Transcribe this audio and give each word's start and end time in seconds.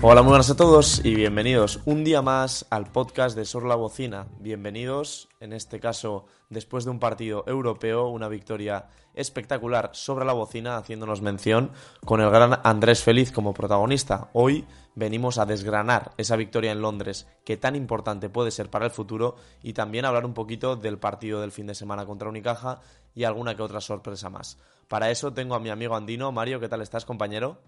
Hola, 0.00 0.22
muy 0.22 0.30
buenas 0.30 0.48
a 0.48 0.54
todos 0.54 1.04
y 1.04 1.16
bienvenidos 1.16 1.80
un 1.84 2.04
día 2.04 2.22
más 2.22 2.66
al 2.70 2.86
podcast 2.86 3.36
de 3.36 3.44
Sor 3.44 3.64
la 3.64 3.74
Bocina. 3.74 4.28
Bienvenidos, 4.38 5.28
en 5.40 5.52
este 5.52 5.80
caso, 5.80 6.26
después 6.50 6.84
de 6.84 6.92
un 6.92 7.00
partido 7.00 7.42
europeo, 7.48 8.06
una 8.06 8.28
victoria 8.28 8.86
espectacular 9.14 9.90
sobre 9.94 10.24
la 10.24 10.34
bocina, 10.34 10.76
haciéndonos 10.76 11.20
mención 11.20 11.72
con 12.04 12.20
el 12.20 12.30
gran 12.30 12.60
Andrés 12.62 13.02
Feliz 13.02 13.32
como 13.32 13.54
protagonista. 13.54 14.30
Hoy 14.34 14.66
venimos 14.94 15.36
a 15.36 15.46
desgranar 15.46 16.12
esa 16.16 16.36
victoria 16.36 16.70
en 16.70 16.80
Londres, 16.80 17.26
que 17.44 17.56
tan 17.56 17.74
importante 17.74 18.28
puede 18.28 18.52
ser 18.52 18.70
para 18.70 18.84
el 18.84 18.92
futuro, 18.92 19.34
y 19.64 19.72
también 19.72 20.04
hablar 20.04 20.24
un 20.24 20.32
poquito 20.32 20.76
del 20.76 20.98
partido 20.98 21.40
del 21.40 21.50
fin 21.50 21.66
de 21.66 21.74
semana 21.74 22.06
contra 22.06 22.28
Unicaja 22.28 22.82
y 23.16 23.24
alguna 23.24 23.56
que 23.56 23.62
otra 23.62 23.80
sorpresa 23.80 24.30
más. 24.30 24.58
Para 24.86 25.10
eso 25.10 25.32
tengo 25.32 25.56
a 25.56 25.60
mi 25.60 25.70
amigo 25.70 25.96
Andino. 25.96 26.30
Mario, 26.30 26.60
¿qué 26.60 26.68
tal 26.68 26.82
estás, 26.82 27.04
compañero? 27.04 27.58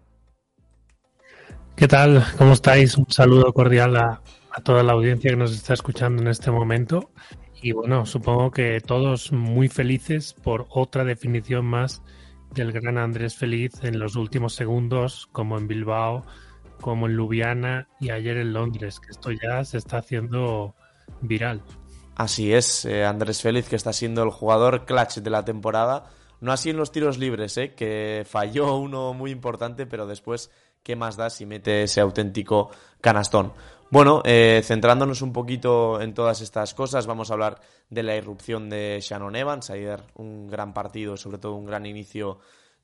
¿Qué 1.76 1.88
tal? 1.88 2.24
¿Cómo 2.36 2.52
estáis? 2.52 2.96
Un 2.96 3.10
saludo 3.10 3.52
cordial 3.52 3.96
a, 3.96 4.22
toda 4.64 4.82
la 4.82 4.92
audiencia 4.92 5.30
que 5.30 5.36
nos 5.36 5.52
está 5.52 5.74
escuchando 5.74 6.20
en 6.22 6.28
este 6.28 6.50
momento. 6.50 7.10
Y 7.62 7.72
bueno, 7.72 8.04
supongo 8.06 8.50
que 8.50 8.80
todos 8.80 9.32
muy 9.32 9.68
felices 9.68 10.34
por 10.34 10.66
otra 10.70 11.04
definición 11.04 11.64
más 11.64 12.02
del 12.54 12.72
gran 12.72 12.98
Andrés 12.98 13.36
Feliz 13.36 13.72
en 13.82 13.98
los 13.98 14.16
últimos 14.16 14.54
segundos, 14.54 15.28
como 15.32 15.56
en 15.56 15.68
Bilbao, 15.68 16.24
como 16.80 17.06
en 17.06 17.16
Ljubljana 17.16 17.88
y 18.00 18.10
ayer 18.10 18.36
en 18.38 18.52
Londres, 18.52 19.00
que 19.00 19.10
esto 19.10 19.30
ya 19.30 19.64
se 19.64 19.78
está 19.78 19.98
haciendo 19.98 20.74
viral. 21.20 21.62
Así 22.16 22.52
es, 22.52 22.84
eh, 22.84 23.04
Andrés 23.04 23.40
Feliz, 23.40 23.68
que 23.68 23.76
está 23.76 23.92
siendo 23.92 24.22
el 24.22 24.30
jugador 24.30 24.84
clutch 24.84 25.18
de 25.18 25.30
la 25.30 25.44
temporada. 25.44 26.10
No 26.40 26.52
así 26.52 26.70
en 26.70 26.76
los 26.76 26.92
tiros 26.92 27.18
libres, 27.18 27.56
eh, 27.56 27.74
que 27.74 28.26
falló 28.28 28.76
uno 28.76 29.12
muy 29.14 29.30
importante, 29.30 29.86
pero 29.86 30.06
después 30.06 30.50
¿qué 30.82 30.96
más 30.96 31.16
da 31.16 31.30
si 31.30 31.46
mete 31.46 31.84
ese 31.84 32.00
auténtico 32.00 32.70
canastón? 33.00 33.52
Bueno, 33.90 34.22
eh, 34.24 34.62
centrándonos 34.64 35.20
un 35.20 35.32
poquito 35.32 36.00
en 36.00 36.14
todas 36.14 36.40
estas 36.40 36.74
cosas, 36.74 37.06
vamos 37.06 37.30
a 37.30 37.34
hablar 37.34 37.60
de 37.88 38.04
la 38.04 38.14
irrupción 38.14 38.70
de 38.70 39.00
Shannon 39.02 39.34
Evans. 39.34 39.70
Ayer 39.70 40.00
un 40.14 40.48
gran 40.48 40.72
partido, 40.72 41.16
sobre 41.16 41.38
todo 41.38 41.54
un 41.54 41.66
gran 41.66 41.86
inicio 41.86 42.38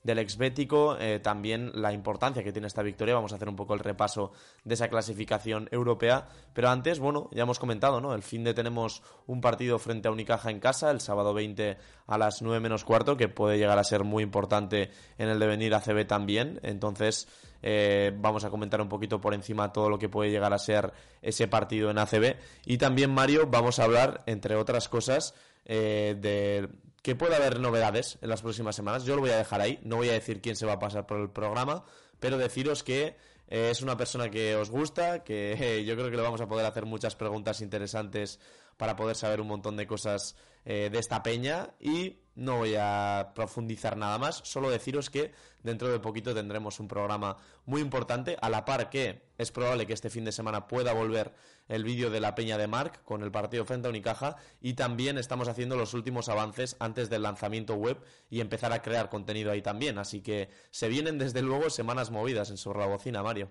del 0.06 0.20
exbético, 0.20 0.96
eh, 0.98 1.18
también 1.18 1.72
la 1.74 1.92
importancia 1.92 2.44
que 2.44 2.52
tiene 2.52 2.68
esta 2.68 2.82
victoria. 2.82 3.14
Vamos 3.14 3.32
a 3.32 3.36
hacer 3.36 3.48
un 3.48 3.56
poco 3.56 3.74
el 3.74 3.80
repaso 3.80 4.30
de 4.64 4.74
esa 4.74 4.88
clasificación 4.88 5.68
europea. 5.72 6.28
Pero 6.54 6.68
antes, 6.68 7.00
bueno, 7.00 7.28
ya 7.32 7.42
hemos 7.42 7.58
comentado, 7.58 8.00
¿no? 8.00 8.14
El 8.14 8.22
fin 8.22 8.44
de 8.44 8.54
tenemos 8.54 9.02
un 9.26 9.40
partido 9.40 9.80
frente 9.80 10.06
a 10.06 10.12
Unicaja 10.12 10.50
en 10.50 10.60
casa, 10.60 10.92
el 10.92 11.00
sábado 11.00 11.34
20 11.34 11.76
a 12.06 12.18
las 12.18 12.40
9 12.40 12.60
menos 12.60 12.84
cuarto, 12.84 13.16
que 13.16 13.28
puede 13.28 13.58
llegar 13.58 13.78
a 13.78 13.84
ser 13.84 14.04
muy 14.04 14.22
importante 14.22 14.90
en 15.18 15.28
el 15.28 15.40
devenir 15.40 15.74
ACB 15.74 16.06
también. 16.06 16.60
Entonces, 16.62 17.26
eh, 17.62 18.12
vamos 18.16 18.44
a 18.44 18.50
comentar 18.50 18.80
un 18.80 18.88
poquito 18.88 19.20
por 19.20 19.34
encima 19.34 19.72
todo 19.72 19.90
lo 19.90 19.98
que 19.98 20.08
puede 20.08 20.30
llegar 20.30 20.52
a 20.52 20.58
ser 20.58 20.92
ese 21.20 21.48
partido 21.48 21.90
en 21.90 21.98
ACB. 21.98 22.36
Y 22.64 22.78
también, 22.78 23.10
Mario, 23.10 23.48
vamos 23.48 23.80
a 23.80 23.84
hablar, 23.84 24.22
entre 24.26 24.54
otras 24.54 24.88
cosas, 24.88 25.34
eh, 25.64 26.14
de 26.16 26.68
que 27.06 27.14
puede 27.14 27.36
haber 27.36 27.60
novedades 27.60 28.18
en 28.20 28.28
las 28.28 28.42
próximas 28.42 28.74
semanas. 28.74 29.04
Yo 29.04 29.14
lo 29.14 29.20
voy 29.20 29.30
a 29.30 29.36
dejar 29.36 29.60
ahí, 29.60 29.78
no 29.84 29.94
voy 29.94 30.08
a 30.08 30.14
decir 30.14 30.42
quién 30.42 30.56
se 30.56 30.66
va 30.66 30.72
a 30.72 30.78
pasar 30.80 31.06
por 31.06 31.20
el 31.20 31.30
programa, 31.30 31.84
pero 32.18 32.36
deciros 32.36 32.82
que 32.82 33.14
eh, 33.46 33.68
es 33.70 33.80
una 33.80 33.96
persona 33.96 34.28
que 34.28 34.56
os 34.56 34.70
gusta, 34.70 35.22
que 35.22 35.52
eh, 35.52 35.84
yo 35.84 35.94
creo 35.94 36.10
que 36.10 36.16
le 36.16 36.22
vamos 36.24 36.40
a 36.40 36.48
poder 36.48 36.66
hacer 36.66 36.84
muchas 36.84 37.14
preguntas 37.14 37.60
interesantes 37.60 38.40
para 38.76 38.96
poder 38.96 39.14
saber 39.14 39.40
un 39.40 39.46
montón 39.46 39.76
de 39.76 39.86
cosas 39.86 40.34
eh, 40.64 40.90
de 40.90 40.98
esta 40.98 41.22
peña 41.22 41.70
y 41.78 42.16
no 42.36 42.58
voy 42.58 42.74
a 42.78 43.32
profundizar 43.34 43.96
nada 43.96 44.18
más, 44.18 44.42
solo 44.44 44.70
deciros 44.70 45.10
que 45.10 45.32
dentro 45.62 45.88
de 45.88 45.98
poquito 45.98 46.34
tendremos 46.34 46.78
un 46.78 46.86
programa 46.86 47.38
muy 47.64 47.80
importante, 47.80 48.36
a 48.40 48.50
la 48.50 48.64
par 48.64 48.90
que 48.90 49.22
es 49.38 49.50
probable 49.50 49.86
que 49.86 49.94
este 49.94 50.10
fin 50.10 50.24
de 50.24 50.32
semana 50.32 50.68
pueda 50.68 50.92
volver 50.92 51.32
el 51.68 51.82
vídeo 51.82 52.10
de 52.10 52.20
la 52.20 52.34
Peña 52.34 52.58
de 52.58 52.68
Marc 52.68 53.02
con 53.02 53.22
el 53.22 53.32
partido 53.32 53.64
frente 53.64 53.88
a 53.88 53.90
Unicaja 53.90 54.36
y 54.60 54.74
también 54.74 55.18
estamos 55.18 55.48
haciendo 55.48 55.76
los 55.76 55.94
últimos 55.94 56.28
avances 56.28 56.76
antes 56.78 57.10
del 57.10 57.22
lanzamiento 57.22 57.74
web 57.74 57.98
y 58.30 58.40
empezar 58.40 58.72
a 58.72 58.82
crear 58.82 59.08
contenido 59.08 59.50
ahí 59.50 59.62
también, 59.62 59.98
así 59.98 60.20
que 60.20 60.50
se 60.70 60.88
vienen 60.88 61.18
desde 61.18 61.42
luego 61.42 61.70
semanas 61.70 62.10
movidas 62.10 62.50
en 62.50 62.58
Sobre 62.58 62.80
la 62.80 62.86
Bocina, 62.86 63.22
Mario. 63.22 63.48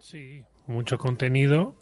Sí, 0.00 0.44
mucho 0.66 0.98
contenido 0.98 1.76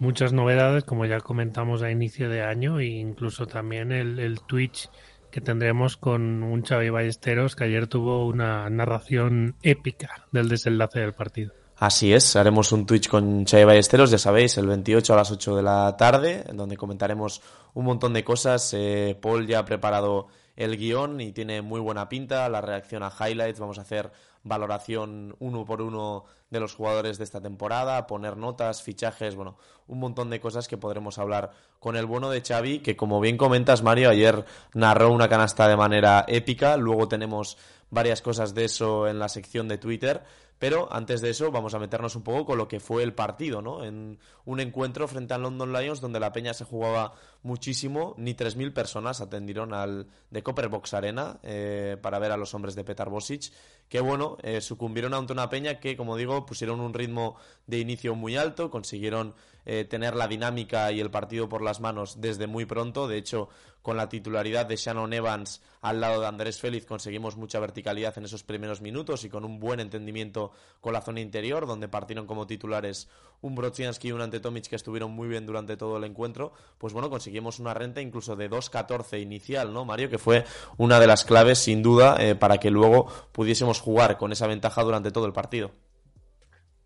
muchas 0.00 0.32
novedades, 0.32 0.84
como 0.84 1.04
ya 1.04 1.20
comentamos 1.20 1.82
a 1.82 1.90
inicio 1.90 2.28
de 2.30 2.42
año, 2.42 2.80
e 2.80 2.86
incluso 2.86 3.46
también 3.46 3.92
el 3.92 4.40
Twitch 4.46 4.88
que 5.30 5.40
tendremos 5.40 5.96
con 5.96 6.42
un 6.42 6.62
Xavi 6.62 6.90
Ballesteros 6.90 7.56
que 7.56 7.64
ayer 7.64 7.86
tuvo 7.86 8.26
una 8.26 8.68
narración 8.68 9.56
épica 9.62 10.26
del 10.32 10.48
desenlace 10.48 11.00
del 11.00 11.14
partido. 11.14 11.52
Así 11.76 12.12
es, 12.12 12.36
haremos 12.36 12.72
un 12.72 12.84
Twitch 12.84 13.08
con 13.08 13.46
Xavi 13.46 13.64
Ballesteros, 13.64 14.10
ya 14.10 14.18
sabéis, 14.18 14.58
el 14.58 14.66
28 14.66 15.14
a 15.14 15.16
las 15.16 15.30
8 15.30 15.56
de 15.56 15.62
la 15.62 15.96
tarde, 15.96 16.44
en 16.46 16.58
donde 16.58 16.76
comentaremos 16.76 17.40
un 17.72 17.86
montón 17.86 18.12
de 18.12 18.22
cosas. 18.22 18.74
Eh, 18.74 19.16
Paul 19.20 19.46
ya 19.46 19.60
ha 19.60 19.64
preparado 19.64 20.26
el 20.56 20.76
guion 20.76 21.22
y 21.22 21.32
tiene 21.32 21.62
muy 21.62 21.80
buena 21.80 22.08
pinta, 22.08 22.48
la 22.50 22.60
reacción 22.60 23.02
a 23.02 23.10
highlights, 23.10 23.60
vamos 23.60 23.78
a 23.78 23.82
hacer 23.82 24.12
valoración 24.42 25.36
uno 25.38 25.64
por 25.64 25.82
uno 25.82 26.24
de 26.50 26.60
los 26.60 26.74
jugadores 26.74 27.18
de 27.18 27.24
esta 27.24 27.40
temporada, 27.40 28.06
poner 28.06 28.36
notas, 28.36 28.82
fichajes, 28.82 29.34
bueno, 29.34 29.56
un 29.86 30.00
montón 30.00 30.30
de 30.30 30.40
cosas 30.40 30.66
que 30.66 30.78
podremos 30.78 31.18
hablar 31.18 31.50
con 31.78 31.96
el 31.96 32.06
bueno 32.06 32.30
de 32.30 32.42
Xavi, 32.42 32.80
que 32.80 32.96
como 32.96 33.20
bien 33.20 33.36
comentas 33.36 33.82
Mario, 33.82 34.10
ayer 34.10 34.44
narró 34.74 35.12
una 35.12 35.28
canasta 35.28 35.68
de 35.68 35.76
manera 35.76 36.24
épica, 36.26 36.76
luego 36.76 37.08
tenemos 37.08 37.56
varias 37.90 38.22
cosas 38.22 38.54
de 38.54 38.64
eso 38.64 39.08
en 39.08 39.18
la 39.18 39.28
sección 39.28 39.68
de 39.68 39.78
Twitter, 39.78 40.22
pero 40.60 40.92
antes 40.92 41.22
de 41.22 41.30
eso 41.30 41.50
vamos 41.50 41.72
a 41.72 41.78
meternos 41.78 42.14
un 42.16 42.22
poco 42.22 42.44
con 42.44 42.58
lo 42.58 42.68
que 42.68 42.80
fue 42.80 43.02
el 43.02 43.14
partido, 43.14 43.62
¿no? 43.62 43.82
En 43.82 44.18
un 44.44 44.60
encuentro 44.60 45.08
frente 45.08 45.32
al 45.32 45.40
London 45.40 45.72
Lions 45.72 46.02
donde 46.02 46.20
la 46.20 46.34
peña 46.34 46.52
se 46.52 46.66
jugaba 46.66 47.14
muchísimo, 47.42 48.14
ni 48.18 48.34
3.000 48.34 48.74
personas 48.74 49.22
atendieron 49.22 49.72
al 49.72 50.06
de 50.30 50.42
Copper 50.42 50.68
Box 50.68 50.92
Arena 50.92 51.40
eh, 51.42 51.96
para 52.02 52.18
ver 52.18 52.30
a 52.30 52.36
los 52.36 52.52
hombres 52.52 52.74
de 52.74 52.84
Petar 52.84 53.08
Bosic, 53.08 53.50
que 53.88 54.00
bueno, 54.00 54.36
eh, 54.42 54.60
sucumbieron 54.60 55.14
ante 55.14 55.32
una 55.32 55.48
peña 55.48 55.80
que, 55.80 55.96
como 55.96 56.14
digo, 56.18 56.44
pusieron 56.44 56.80
un 56.80 56.92
ritmo 56.92 57.36
de 57.66 57.78
inicio 57.78 58.14
muy 58.14 58.36
alto, 58.36 58.70
consiguieron 58.70 59.34
eh, 59.72 59.84
tener 59.84 60.16
la 60.16 60.26
dinámica 60.26 60.90
y 60.90 60.98
el 60.98 61.12
partido 61.12 61.48
por 61.48 61.62
las 61.62 61.78
manos 61.78 62.20
desde 62.20 62.48
muy 62.48 62.64
pronto. 62.64 63.06
De 63.06 63.16
hecho, 63.16 63.48
con 63.82 63.96
la 63.96 64.08
titularidad 64.08 64.66
de 64.66 64.74
Shannon 64.74 65.12
Evans 65.12 65.62
al 65.80 66.00
lado 66.00 66.20
de 66.20 66.26
Andrés 66.26 66.58
Félix 66.58 66.86
conseguimos 66.86 67.36
mucha 67.36 67.60
verticalidad 67.60 68.18
en 68.18 68.24
esos 68.24 68.42
primeros 68.42 68.80
minutos 68.80 69.22
y 69.22 69.28
con 69.28 69.44
un 69.44 69.60
buen 69.60 69.78
entendimiento 69.78 70.50
con 70.80 70.92
la 70.92 71.02
zona 71.02 71.20
interior, 71.20 71.68
donde 71.68 71.86
partieron 71.86 72.26
como 72.26 72.48
titulares 72.48 73.08
un 73.42 73.54
Brodzianski 73.54 74.08
y 74.08 74.12
un 74.12 74.22
Antetomic 74.22 74.66
que 74.66 74.74
estuvieron 74.74 75.12
muy 75.12 75.28
bien 75.28 75.46
durante 75.46 75.76
todo 75.76 75.98
el 75.98 76.02
encuentro. 76.02 76.52
Pues 76.76 76.92
bueno, 76.92 77.08
conseguimos 77.08 77.60
una 77.60 77.72
renta 77.72 78.00
incluso 78.00 78.34
de 78.34 78.50
2-14 78.50 79.22
inicial, 79.22 79.72
¿no, 79.72 79.84
Mario? 79.84 80.10
Que 80.10 80.18
fue 80.18 80.46
una 80.78 80.98
de 80.98 81.06
las 81.06 81.24
claves, 81.24 81.60
sin 81.60 81.80
duda, 81.80 82.16
eh, 82.18 82.34
para 82.34 82.58
que 82.58 82.72
luego 82.72 83.06
pudiésemos 83.30 83.78
jugar 83.80 84.18
con 84.18 84.32
esa 84.32 84.48
ventaja 84.48 84.82
durante 84.82 85.12
todo 85.12 85.26
el 85.26 85.32
partido. 85.32 85.70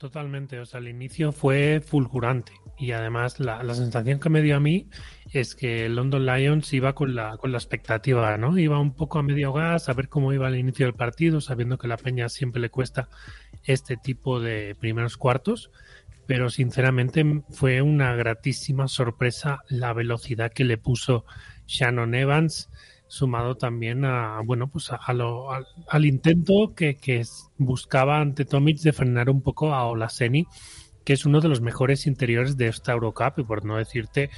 Totalmente, 0.04 0.60
o 0.60 0.66
sea, 0.66 0.80
el 0.80 0.88
inicio 0.88 1.32
fue 1.32 1.80
fulgurante 1.80 2.52
y 2.76 2.92
además 2.92 3.40
la, 3.40 3.64
sensación 3.74 4.20
que 4.20 4.28
me 4.28 4.42
dio 4.42 4.56
a 4.56 4.60
mí 4.60 4.90
es 5.32 5.54
que 5.54 5.88
London 5.88 6.26
Lions 6.26 6.70
iba 6.74 6.94
con 6.94 7.14
la, 7.14 7.38
con 7.38 7.52
la 7.52 7.56
expectativa, 7.56 8.36
¿no? 8.36 8.58
Iba 8.58 8.78
un 8.78 8.94
poco 8.94 9.18
a 9.18 9.22
medio 9.22 9.54
gas 9.54 9.88
a 9.88 9.94
ver 9.94 10.10
cómo 10.10 10.34
iba 10.34 10.46
el 10.46 10.56
inicio 10.56 10.84
del 10.84 10.94
partido, 10.94 11.40
sabiendo 11.40 11.78
que 11.78 11.88
la 11.88 11.96
Peña 11.96 12.28
siempre 12.28 12.60
le 12.60 12.68
cuesta 12.68 13.08
este 13.62 13.96
tipo 13.96 14.40
de 14.40 14.76
primeros 14.78 15.16
cuartos, 15.16 15.70
pero 16.26 16.50
sinceramente 16.50 17.24
fue 17.48 17.80
una 17.80 18.14
gratísima 18.14 18.88
sorpresa 18.88 19.60
la 19.70 19.94
velocidad 19.94 20.52
que 20.52 20.64
le 20.64 20.76
puso 20.76 21.24
Shannon 21.66 22.14
Evans 22.14 22.68
sumado 23.14 23.54
también 23.56 24.04
a 24.04 24.40
bueno 24.44 24.68
pues 24.68 24.90
a, 24.90 25.12
lo, 25.12 25.48
al, 25.52 26.04
intento 26.04 26.74
que, 26.74 26.96
que, 26.96 27.22
buscaba 27.56 28.20
ante 28.20 28.44
Tomic 28.44 28.78
de 28.80 28.92
frenar 28.92 29.30
un 29.30 29.40
poco 29.40 29.72
a 29.72 29.86
Olaseni 29.86 30.46
que 31.04 31.12
es 31.12 31.24
uno 31.24 31.40
de 31.40 31.48
los 31.48 31.60
mejores 31.60 32.06
interiores 32.06 32.56
de 32.56 32.68
esta 32.68 32.92
Eurocup 32.92 33.38
y 33.38 33.44
por 33.44 33.64
no 33.64 33.76
decirte 33.76 34.30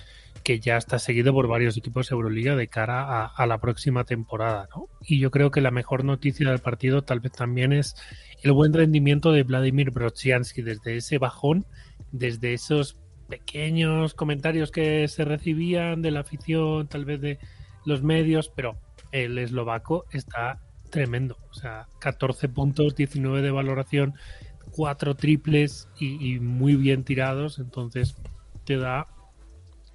que 0.42 0.60
ya 0.60 0.76
está 0.76 0.98
seguido 0.98 1.32
por 1.32 1.48
varios 1.48 1.76
equipos 1.76 2.08
de 2.08 2.14
Euroliga 2.14 2.54
de 2.54 2.68
cara 2.68 3.26
a, 3.26 3.46
la 3.46 3.58
próxima 3.58 4.04
temporada 4.04 4.68
¿no? 4.74 4.88
y 5.02 5.18
yo 5.18 5.30
creo 5.30 5.50
que 5.50 5.60
la 5.60 5.70
mejor 5.70 6.04
noticia 6.04 6.50
del 6.50 6.60
partido 6.60 7.02
tal 7.02 7.20
vez 7.20 7.32
también 7.32 7.72
es 7.72 7.96
el 8.42 8.52
buen 8.52 8.72
rendimiento 8.72 9.32
de 9.32 9.42
Vladimir 9.42 9.90
Brodziansky 9.90 10.62
desde 10.62 10.96
ese 10.96 11.18
bajón 11.18 11.66
desde 12.12 12.52
esos 12.52 12.96
pequeños 13.28 14.14
comentarios 14.14 14.70
que 14.70 15.08
se 15.08 15.24
recibían 15.24 16.02
de 16.02 16.10
la 16.10 16.20
afición 16.20 16.86
tal 16.88 17.04
vez 17.04 17.20
de 17.20 17.38
los 17.86 18.02
medios, 18.02 18.52
pero 18.54 18.76
el 19.12 19.38
eslovaco 19.38 20.04
está 20.10 20.60
tremendo. 20.90 21.38
O 21.50 21.54
sea, 21.54 21.88
14 22.00 22.48
puntos, 22.50 22.94
19 22.96 23.40
de 23.40 23.50
valoración, 23.50 24.14
4 24.72 25.14
triples 25.14 25.88
y, 25.98 26.38
muy 26.40 26.76
bien 26.76 27.04
tirados. 27.04 27.58
Entonces, 27.58 28.16
te 28.64 28.76
da 28.76 29.06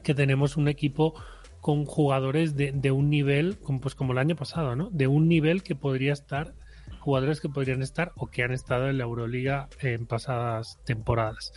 que 0.04 0.16
tenemos 0.16 0.58
un 0.58 0.68
equipo 0.68 1.14
con 1.60 1.86
jugadores 1.86 2.56
de, 2.56 2.92
un 2.92 3.10
nivel, 3.12 3.60
pues 3.82 3.94
como 3.94 4.14
el 4.14 4.18
año 4.18 4.36
pasado, 4.36 4.76
¿no? 4.76 4.90
De 4.90 5.06
un 5.06 5.28
nivel 5.28 5.62
que 5.62 5.76
podría 5.76 6.14
estar 6.14 6.56
jugadores 7.00 7.42
que 7.42 7.50
podrían 7.50 7.82
estar 7.82 8.12
o 8.16 8.28
que 8.28 8.44
han 8.44 8.52
estado 8.52 8.90
en 8.90 8.98
la 8.98 9.06
Euroliga 9.06 9.70
en 9.80 10.06
pasadas 10.06 10.80
temporadas. 10.86 11.52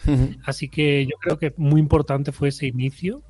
Así 0.45 0.69
que 0.69 1.05
yo 1.07 1.17
creo 1.21 1.39
que 1.39 1.53
muy 1.57 1.81
importante 1.81 2.33
fue 2.33 2.49
ese 2.49 2.67
inicio 2.67 3.23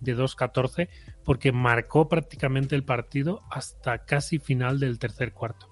de 0.00 0.16
2-14 0.16 0.88
porque 1.26 1.52
marcó 1.52 2.08
prácticamente 2.08 2.74
el 2.76 2.84
partido 2.84 3.42
hasta 3.50 4.06
casi 4.06 4.38
final 4.38 4.80
del 4.80 4.98
tercer 4.98 5.32
cuarto. 5.32 5.68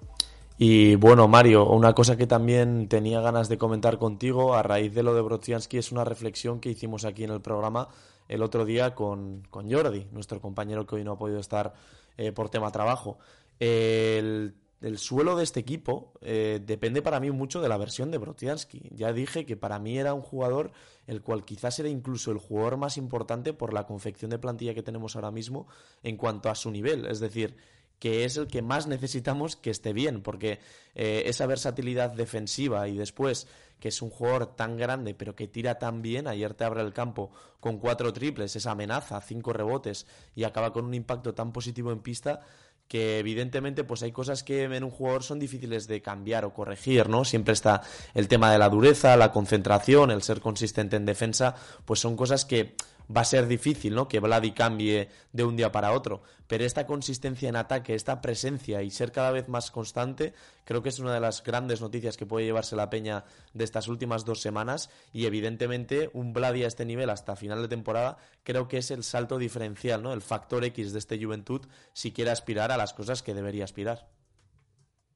Y 0.57 0.95
bueno, 0.95 1.27
Mario, 1.27 1.65
una 1.67 1.93
cosa 1.93 2.15
que 2.15 2.27
también 2.27 2.87
tenía 2.87 3.21
ganas 3.21 3.49
de 3.49 3.57
comentar 3.57 3.97
contigo 3.97 4.53
a 4.53 4.63
raíz 4.63 4.93
de 4.93 5.03
lo 5.03 5.15
de 5.15 5.21
Brodzianski 5.21 5.77
es 5.77 5.91
una 5.91 6.03
reflexión 6.03 6.59
que 6.59 6.69
hicimos 6.69 7.03
aquí 7.05 7.23
en 7.23 7.31
el 7.31 7.41
programa 7.41 7.87
el 8.27 8.43
otro 8.43 8.65
día 8.65 8.95
con, 8.95 9.43
con 9.49 9.71
Jordi, 9.71 10.07
nuestro 10.11 10.41
compañero 10.41 10.85
que 10.85 10.95
hoy 10.95 11.03
no 11.03 11.13
ha 11.13 11.17
podido 11.17 11.39
estar 11.39 11.73
eh, 12.17 12.31
por 12.31 12.49
tema 12.49 12.71
trabajo. 12.71 13.17
El, 13.59 14.55
suelo 14.97 15.35
de 15.35 15.43
este 15.43 15.59
equipo 15.59 16.13
eh, 16.21 16.61
depende 16.63 17.01
para 17.01 17.19
mí 17.19 17.31
mucho 17.31 17.61
de 17.61 17.69
la 17.69 17.77
versión 17.77 18.11
de 18.11 18.17
Brodzianski. 18.17 18.89
Ya 18.91 19.13
dije 19.13 19.45
que 19.45 19.57
para 19.57 19.79
mí 19.79 19.97
era 19.97 20.13
un 20.13 20.21
jugador 20.21 20.71
el 21.07 21.21
cual 21.21 21.45
quizás 21.45 21.79
era 21.79 21.89
incluso 21.89 22.31
el 22.31 22.37
jugador 22.37 22.77
más 22.77 22.97
importante 22.97 23.53
por 23.53 23.73
la 23.73 23.85
confección 23.85 24.31
de 24.31 24.39
plantilla 24.39 24.73
que 24.73 24.83
tenemos 24.83 25.15
ahora 25.15 25.31
mismo 25.31 25.67
en 26.03 26.17
cuanto 26.17 26.49
a 26.49 26.55
su 26.55 26.71
nivel. 26.71 27.05
Es 27.05 27.19
decir, 27.19 27.55
que 27.99 28.25
es 28.25 28.37
el 28.37 28.47
que 28.47 28.61
más 28.61 28.87
necesitamos 28.87 29.55
que 29.55 29.69
esté 29.69 29.93
bien, 29.93 30.21
porque 30.21 30.59
eh, 30.93 31.23
esa 31.25 31.45
versatilidad 31.45 32.11
defensiva 32.11 32.87
y 32.87 32.97
después 32.97 33.47
que 33.79 33.89
es 33.89 34.01
un 34.01 34.09
jugador 34.09 34.55
tan 34.55 34.77
grande 34.77 35.13
pero 35.13 35.35
que 35.35 35.47
tira 35.47 35.79
tan 35.79 36.01
bien, 36.01 36.27
ayer 36.27 36.53
te 36.53 36.63
abre 36.63 36.81
el 36.81 36.93
campo 36.93 37.31
con 37.59 37.77
cuatro 37.77 38.13
triples, 38.13 38.55
esa 38.55 38.71
amenaza, 38.71 39.19
cinco 39.21 39.53
rebotes 39.53 40.07
y 40.35 40.43
acaba 40.43 40.71
con 40.71 40.85
un 40.85 40.93
impacto 40.93 41.33
tan 41.33 41.51
positivo 41.51 41.91
en 41.91 41.99
pista 41.99 42.41
que 42.87 43.19
evidentemente 43.19 43.83
pues 43.83 44.03
hay 44.03 44.11
cosas 44.11 44.43
que 44.43 44.63
en 44.63 44.83
un 44.83 44.91
jugador 44.91 45.23
son 45.23 45.39
difíciles 45.39 45.87
de 45.87 46.01
cambiar 46.01 46.45
o 46.45 46.53
corregir, 46.53 47.09
¿no? 47.09 47.25
Siempre 47.25 47.53
está 47.53 47.81
el 48.13 48.27
tema 48.27 48.51
de 48.51 48.59
la 48.59 48.69
dureza, 48.69 49.17
la 49.17 49.31
concentración, 49.31 50.11
el 50.11 50.21
ser 50.21 50.39
consistente 50.39 50.95
en 50.95 51.05
defensa, 51.05 51.55
pues 51.85 51.99
son 51.99 52.15
cosas 52.15 52.45
que 52.45 52.75
va 53.15 53.21
a 53.21 53.25
ser 53.25 53.47
difícil, 53.47 53.95
¿no? 53.95 54.07
Que 54.07 54.19
Vladi 54.19 54.51
cambie 54.51 55.09
de 55.31 55.43
un 55.43 55.55
día 55.55 55.71
para 55.71 55.91
otro. 55.91 56.23
Pero 56.47 56.63
esta 56.63 56.85
consistencia 56.85 57.49
en 57.49 57.55
ataque, 57.55 57.95
esta 57.95 58.21
presencia 58.21 58.81
y 58.81 58.91
ser 58.91 59.11
cada 59.11 59.31
vez 59.31 59.47
más 59.47 59.71
constante, 59.71 60.33
creo 60.63 60.83
que 60.83 60.89
es 60.89 60.99
una 60.99 61.13
de 61.13 61.19
las 61.19 61.43
grandes 61.43 61.81
noticias 61.81 62.17
que 62.17 62.25
puede 62.25 62.45
llevarse 62.45 62.75
la 62.75 62.89
peña 62.89 63.25
de 63.53 63.63
estas 63.63 63.87
últimas 63.87 64.25
dos 64.25 64.41
semanas. 64.41 64.89
Y 65.13 65.25
evidentemente, 65.25 66.09
un 66.13 66.33
Vladi 66.33 66.63
a 66.63 66.67
este 66.67 66.85
nivel 66.85 67.09
hasta 67.09 67.35
final 67.35 67.61
de 67.61 67.67
temporada, 67.67 68.17
creo 68.43 68.67
que 68.67 68.77
es 68.77 68.91
el 68.91 69.03
salto 69.03 69.37
diferencial, 69.37 70.03
¿no? 70.03 70.13
El 70.13 70.21
factor 70.21 70.63
X 70.63 70.93
de 70.93 70.99
este 70.99 71.23
Juventud 71.23 71.61
si 71.93 72.11
quiere 72.11 72.31
aspirar 72.31 72.71
a 72.71 72.77
las 72.77 72.93
cosas 72.93 73.23
que 73.23 73.33
debería 73.33 73.63
aspirar. 73.63 74.07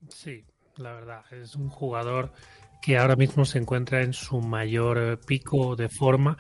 Sí, 0.10 0.46
la 0.78 0.94
verdad, 0.94 1.24
es 1.32 1.56
un 1.56 1.70
jugador 1.70 2.32
que 2.82 2.98
ahora 2.98 3.16
mismo 3.16 3.46
se 3.46 3.58
encuentra 3.58 4.02
en 4.02 4.14
su 4.14 4.40
mayor 4.40 5.20
pico 5.26 5.76
de 5.76 5.90
forma 5.90 6.38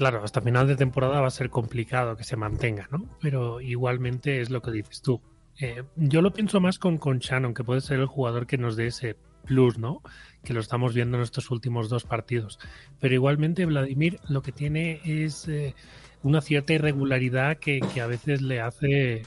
claro, 0.00 0.24
hasta 0.24 0.40
final 0.40 0.66
de 0.66 0.76
temporada 0.76 1.20
va 1.20 1.26
a 1.26 1.30
ser 1.30 1.50
complicado 1.50 2.16
que 2.16 2.24
se 2.24 2.34
mantenga, 2.34 2.88
¿no? 2.90 3.04
Pero 3.20 3.60
igualmente 3.60 4.40
es 4.40 4.48
lo 4.48 4.62
que 4.62 4.70
dices 4.70 5.02
tú. 5.02 5.20
Eh, 5.60 5.82
yo 5.94 6.22
lo 6.22 6.32
pienso 6.32 6.58
más 6.58 6.78
con, 6.78 6.96
con 6.96 7.18
Shannon, 7.18 7.52
que 7.52 7.64
puede 7.64 7.82
ser 7.82 8.00
el 8.00 8.06
jugador 8.06 8.46
que 8.46 8.56
nos 8.56 8.76
dé 8.76 8.86
ese 8.86 9.16
plus, 9.44 9.76
¿no? 9.76 10.00
Que 10.42 10.54
lo 10.54 10.60
estamos 10.60 10.94
viendo 10.94 11.18
en 11.18 11.22
estos 11.22 11.50
últimos 11.50 11.90
dos 11.90 12.04
partidos. 12.04 12.58
Pero 12.98 13.12
igualmente 13.12 13.66
Vladimir 13.66 14.18
lo 14.26 14.40
que 14.40 14.52
tiene 14.52 15.02
es 15.04 15.46
eh, 15.48 15.74
una 16.22 16.40
cierta 16.40 16.72
irregularidad 16.72 17.58
que, 17.58 17.82
a 18.02 18.06
veces 18.06 18.40
le 18.40 18.62
hace 18.62 19.24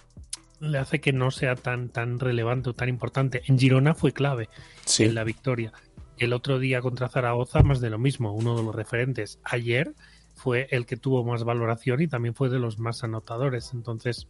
le 0.60 0.80
hace 0.80 1.00
que 1.00 1.14
no 1.14 1.30
sea 1.30 1.56
tan, 1.56 1.90
tan 1.90 2.20
relevante 2.20 2.72
o 2.72 2.74
tan 2.74 2.90
importante. 2.90 3.44
En 3.46 3.60
Girona 3.60 3.94
fue 3.94 4.12
clave 4.12 4.50
en 4.98 5.14
la 5.14 5.24
victoria. 5.24 5.72
El 6.18 6.34
otro 6.34 6.58
día 6.58 6.82
contra 6.82 7.10
Zaragoza, 7.10 7.62
más 7.62 7.80
de 7.80 7.92
lo 7.92 8.00
mismo, 8.00 8.34
uno 8.34 8.58
de 8.58 8.64
los 8.64 8.74
referentes. 8.74 9.40
Ayer 9.44 9.94
fue 10.34 10.68
el 10.72 10.86
que 10.86 10.98
tuvo 10.98 11.24
más 11.24 11.44
valoración 11.44 12.02
y 12.02 12.08
también 12.08 12.36
fue 12.36 12.50
de 12.50 12.60
los 12.60 12.80
más 12.80 13.04
anotadores. 13.04 13.74
Entonces, 13.74 14.28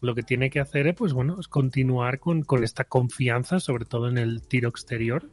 lo 0.00 0.14
que 0.14 0.22
tiene 0.22 0.50
que 0.50 0.60
hacer 0.60 0.86
es, 0.88 0.94
pues 0.94 1.12
bueno, 1.12 1.38
es 1.40 1.48
continuar 1.48 2.18
con, 2.18 2.44
esta 2.62 2.84
confianza, 2.84 3.60
sobre 3.60 3.84
todo 3.84 4.08
en 4.08 4.18
el 4.18 4.42
tiro 4.42 4.68
exterior, 4.68 5.30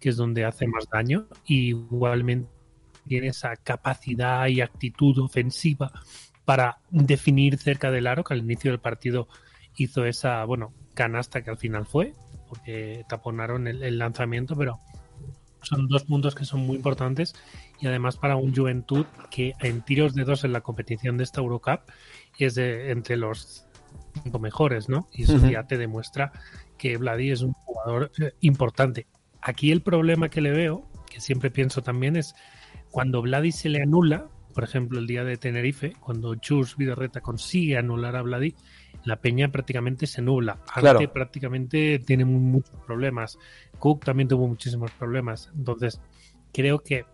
que 0.00 0.08
es 0.08 0.16
donde 0.16 0.44
hace 0.44 0.66
más 0.66 0.88
daño, 0.90 1.26
y 1.44 1.68
igualmente 1.68 2.50
tiene 3.06 3.28
esa 3.28 3.56
capacidad 3.56 4.46
y 4.46 4.60
actitud 4.60 5.18
ofensiva 5.18 5.92
para 6.44 6.78
definir 6.90 7.58
cerca 7.58 7.90
del 7.90 8.06
aro, 8.06 8.24
que 8.24 8.34
al 8.34 8.40
inicio 8.40 8.70
del 8.70 8.80
partido 8.80 9.28
hizo 9.76 10.04
esa, 10.04 10.44
bueno, 10.44 10.72
canasta 10.94 11.42
que 11.42 11.50
al 11.50 11.58
final 11.58 11.86
fue, 11.86 12.14
porque 12.48 13.04
taponaron 13.08 13.68
el 13.68 13.98
lanzamiento, 13.98 14.56
pero 14.56 14.80
son 15.62 15.88
dos 15.88 16.04
puntos 16.04 16.34
que 16.34 16.44
son 16.44 16.60
muy 16.60 16.76
importantes 16.76 17.34
y 17.80 17.86
además 17.86 18.16
para 18.16 18.36
un 18.36 18.54
Juventud 18.54 19.06
que 19.30 19.54
en 19.60 19.82
tiros 19.82 20.14
de 20.14 20.24
dos 20.24 20.44
en 20.44 20.52
la 20.52 20.60
competición 20.60 21.16
de 21.16 21.24
esta 21.24 21.40
Eurocup 21.40 21.80
es 22.38 22.54
de 22.54 22.90
entre 22.90 23.16
los 23.16 23.66
cinco 24.22 24.38
mejores, 24.38 24.88
¿no? 24.88 25.08
Y 25.12 25.24
eso 25.24 25.38
ya 25.48 25.66
te 25.66 25.78
demuestra 25.78 26.32
que 26.78 26.96
Vladi 26.96 27.30
es 27.30 27.42
un 27.42 27.52
jugador 27.52 28.10
eh, 28.20 28.32
importante. 28.40 29.06
Aquí 29.42 29.70
el 29.70 29.82
problema 29.82 30.28
que 30.28 30.40
le 30.40 30.50
veo, 30.50 30.86
que 31.08 31.20
siempre 31.20 31.50
pienso 31.50 31.82
también, 31.82 32.16
es 32.16 32.34
cuando 32.90 33.22
Vladi 33.22 33.52
se 33.52 33.68
le 33.68 33.82
anula, 33.82 34.28
por 34.54 34.64
ejemplo, 34.64 34.98
el 34.98 35.06
día 35.06 35.24
de 35.24 35.36
Tenerife, 35.36 35.94
cuando 36.00 36.34
Chus 36.34 36.76
Vidorreta 36.76 37.20
consigue 37.20 37.78
anular 37.78 38.16
a 38.16 38.22
Vladi, 38.22 38.54
la 39.04 39.16
peña 39.16 39.50
prácticamente 39.50 40.06
se 40.06 40.22
nubla. 40.22 40.58
Arte 40.74 41.08
prácticamente 41.08 41.98
tiene 42.00 42.24
muchos 42.24 42.74
problemas. 42.86 43.38
Cook 43.78 44.04
también 44.04 44.28
tuvo 44.28 44.46
muchísimos 44.48 44.90
problemas. 44.92 45.50
Entonces, 45.54 46.00
creo 46.52 46.80
que 46.80 47.04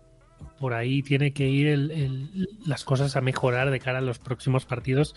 por 0.59 0.73
ahí 0.73 1.03
tiene 1.03 1.31
que 1.33 1.47
ir 1.47 2.27
las 2.65 2.83
cosas 2.83 3.15
a 3.15 3.21
mejorar 3.21 3.71
de 3.71 3.79
cara 3.79 3.99
a 3.99 4.01
los 4.01 4.19
próximos 4.19 4.65
partidos. 4.65 5.15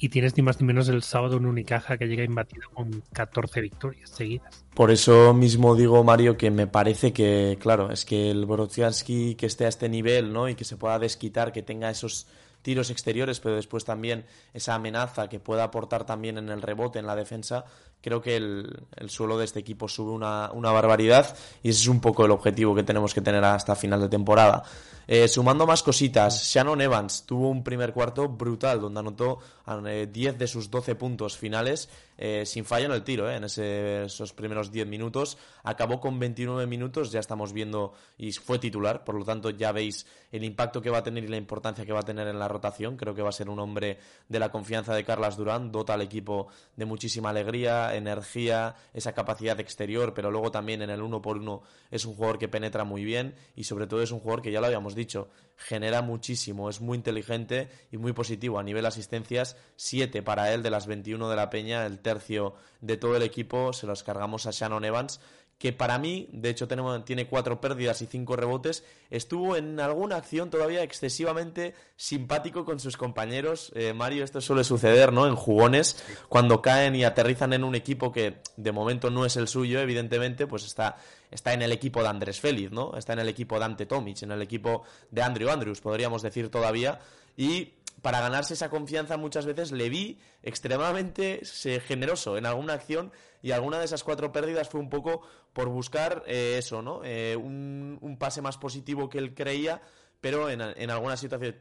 Y 0.00 0.10
tienes 0.10 0.36
ni 0.36 0.44
más 0.44 0.60
ni 0.60 0.66
menos 0.66 0.88
el 0.88 1.02
sábado 1.02 1.38
un 1.38 1.46
Unicaja 1.46 1.98
que 1.98 2.06
llega 2.06 2.22
imbatido 2.22 2.68
con 2.72 3.02
14 3.12 3.60
victorias 3.60 4.10
seguidas. 4.10 4.64
Por 4.74 4.92
eso 4.92 5.34
mismo 5.34 5.74
digo, 5.74 6.04
Mario, 6.04 6.36
que 6.36 6.52
me 6.52 6.68
parece 6.68 7.12
que, 7.12 7.58
claro, 7.60 7.90
es 7.90 8.04
que 8.04 8.30
el 8.30 8.46
Borodzianski 8.46 9.34
que 9.34 9.46
esté 9.46 9.64
a 9.64 9.68
este 9.68 9.88
nivel, 9.88 10.32
¿no? 10.32 10.48
Y 10.48 10.54
que 10.54 10.64
se 10.64 10.76
pueda 10.76 11.00
desquitar, 11.00 11.50
que 11.50 11.62
tenga 11.62 11.90
esos 11.90 12.28
tiros 12.62 12.90
exteriores, 12.90 13.40
pero 13.40 13.56
después 13.56 13.84
también 13.84 14.24
esa 14.54 14.74
amenaza 14.74 15.28
que 15.28 15.40
pueda 15.40 15.64
aportar 15.64 16.06
también 16.06 16.38
en 16.38 16.48
el 16.48 16.62
rebote, 16.62 17.00
en 17.00 17.06
la 17.06 17.16
defensa, 17.16 17.64
creo 18.00 18.20
que 18.20 18.36
el, 18.36 18.86
suelo 19.08 19.38
de 19.38 19.44
este 19.44 19.60
equipo 19.60 19.88
sube 19.88 20.12
una, 20.12 20.50
una, 20.52 20.70
barbaridad 20.70 21.36
y 21.62 21.70
ese 21.70 21.80
es 21.80 21.88
un 21.88 22.00
poco 22.00 22.24
el 22.24 22.30
objetivo 22.30 22.74
que 22.74 22.82
tenemos 22.82 23.14
que 23.14 23.20
tener 23.20 23.44
hasta 23.44 23.74
final 23.74 24.00
de 24.00 24.08
temporada. 24.08 24.64
Eh, 25.10 25.26
sumando 25.26 25.66
más 25.66 25.82
cositas, 25.82 26.44
Shannon 26.44 26.82
Evans 26.82 27.24
tuvo 27.24 27.48
un 27.48 27.64
primer 27.64 27.94
cuarto 27.94 28.28
brutal 28.28 28.78
donde 28.78 29.00
anotó 29.00 29.38
10 29.66 29.86
eh, 29.86 30.36
de 30.36 30.46
sus 30.46 30.70
12 30.70 30.96
puntos 30.96 31.34
finales 31.34 31.88
eh, 32.18 32.44
sin 32.44 32.66
fallo 32.66 32.86
en 32.86 32.92
el 32.92 33.04
tiro, 33.04 33.30
en 33.30 33.44
esos 33.44 34.32
primeros 34.34 34.70
10 34.70 34.86
minutos. 34.86 35.38
Acabó 35.62 35.98
con 35.98 36.18
29 36.18 36.66
minutos, 36.66 37.10
ya 37.10 37.20
estamos 37.20 37.54
viendo 37.54 37.94
y 38.18 38.32
fue 38.32 38.58
titular, 38.58 39.02
por 39.04 39.14
lo 39.14 39.24
tanto 39.24 39.48
ya 39.48 39.72
veis 39.72 40.04
el 40.30 40.44
impacto 40.44 40.82
que 40.82 40.90
va 40.90 40.98
a 40.98 41.02
tener 41.02 41.24
y 41.24 41.28
la 41.28 41.38
importancia 41.38 41.86
que 41.86 41.92
va 41.92 42.00
a 42.00 42.04
tener 42.04 42.28
en 42.28 42.38
la 42.38 42.48
rotación. 42.48 42.98
Creo 42.98 43.14
que 43.14 43.22
va 43.22 43.30
a 43.30 43.32
ser 43.32 43.48
un 43.48 43.60
hombre 43.60 43.98
de 44.28 44.38
la 44.38 44.50
confianza 44.50 44.94
de 44.94 45.04
Carlas 45.04 45.38
Durán, 45.38 45.72
dota 45.72 45.94
al 45.94 46.02
equipo 46.02 46.48
de 46.76 46.84
muchísima 46.84 47.30
alegría, 47.30 47.87
energía, 47.94 48.74
esa 48.94 49.12
capacidad 49.12 49.58
exterior, 49.60 50.14
pero 50.14 50.30
luego 50.30 50.50
también 50.50 50.82
en 50.82 50.90
el 50.90 51.02
uno 51.02 51.22
por 51.22 51.38
uno 51.38 51.62
es 51.90 52.04
un 52.04 52.14
jugador 52.14 52.38
que 52.38 52.48
penetra 52.48 52.84
muy 52.84 53.04
bien 53.04 53.34
y 53.56 53.64
sobre 53.64 53.86
todo 53.86 54.02
es 54.02 54.10
un 54.10 54.20
jugador 54.20 54.42
que 54.42 54.52
ya 54.52 54.60
lo 54.60 54.66
habíamos 54.66 54.94
dicho, 54.94 55.28
genera 55.56 56.02
muchísimo, 56.02 56.70
es 56.70 56.80
muy 56.80 56.96
inteligente 56.96 57.68
y 57.90 57.96
muy 57.96 58.12
positivo. 58.12 58.58
A 58.58 58.62
nivel 58.62 58.86
asistencias, 58.86 59.56
7 59.76 60.22
para 60.22 60.52
él 60.52 60.62
de 60.62 60.70
las 60.70 60.86
21 60.86 61.28
de 61.28 61.36
la 61.36 61.50
Peña, 61.50 61.86
el 61.86 61.98
tercio 61.98 62.54
de 62.80 62.96
todo 62.96 63.16
el 63.16 63.22
equipo 63.22 63.72
se 63.72 63.86
los 63.86 64.02
cargamos 64.02 64.46
a 64.46 64.50
Shannon 64.50 64.84
Evans, 64.84 65.20
que 65.58 65.72
para 65.72 65.98
mí, 65.98 66.28
de 66.32 66.50
hecho 66.50 66.68
tenemos, 66.68 67.04
tiene 67.04 67.26
cuatro 67.26 67.60
pérdidas 67.60 68.00
y 68.00 68.06
cinco 68.06 68.36
rebotes, 68.36 68.84
estuvo 69.10 69.56
en 69.56 69.80
alguna 69.80 70.16
acción 70.16 70.50
todavía 70.50 70.84
excesivamente 70.84 71.74
simpático 71.96 72.64
con 72.64 72.78
sus 72.78 72.96
compañeros. 72.96 73.72
Eh, 73.74 73.92
Mario, 73.92 74.22
esto 74.22 74.40
suele 74.40 74.62
suceder, 74.62 75.12
¿no? 75.12 75.26
En 75.26 75.34
jugones, 75.34 76.02
cuando 76.28 76.62
caen 76.62 76.94
y 76.94 77.02
aterrizan 77.02 77.52
en 77.52 77.64
un 77.64 77.74
equipo 77.74 78.12
que 78.12 78.36
de 78.56 78.72
momento 78.72 79.10
no 79.10 79.26
es 79.26 79.36
el 79.36 79.48
suyo, 79.48 79.80
evidentemente, 79.80 80.46
pues 80.46 80.64
está, 80.64 80.96
está 81.30 81.52
en 81.52 81.62
el 81.62 81.72
equipo 81.72 82.02
de 82.02 82.08
Andrés 82.08 82.40
Félix, 82.40 82.70
¿no? 82.70 82.96
Está 82.96 83.14
en 83.14 83.18
el 83.18 83.28
equipo 83.28 83.58
de 83.58 83.64
Ante 83.64 83.86
Tomic, 83.86 84.22
en 84.22 84.30
el 84.30 84.42
equipo 84.42 84.84
de 85.10 85.22
Andrew 85.22 85.50
Andrews, 85.50 85.80
podríamos 85.80 86.22
decir 86.22 86.50
todavía. 86.50 87.00
Y 87.36 87.74
para 88.02 88.20
ganarse 88.20 88.54
esa 88.54 88.70
confianza 88.70 89.16
muchas 89.16 89.46
veces 89.46 89.72
le 89.72 89.88
vi 89.88 90.18
extremadamente 90.42 91.40
generoso 91.86 92.36
en 92.36 92.46
alguna 92.46 92.74
acción 92.74 93.12
y 93.42 93.52
alguna 93.52 93.78
de 93.78 93.84
esas 93.84 94.04
cuatro 94.04 94.32
pérdidas 94.32 94.68
fue 94.68 94.80
un 94.80 94.88
poco 94.88 95.22
por 95.52 95.68
buscar 95.68 96.22
eh, 96.26 96.56
eso, 96.58 96.82
¿no? 96.82 97.00
Eh, 97.04 97.36
un, 97.36 98.16
pase 98.18 98.42
más 98.42 98.58
positivo 98.58 99.08
que 99.08 99.18
él 99.18 99.34
creía, 99.34 99.80
pero 100.20 100.50
en, 100.50 100.60
alguna 100.90 101.16
situación 101.16 101.56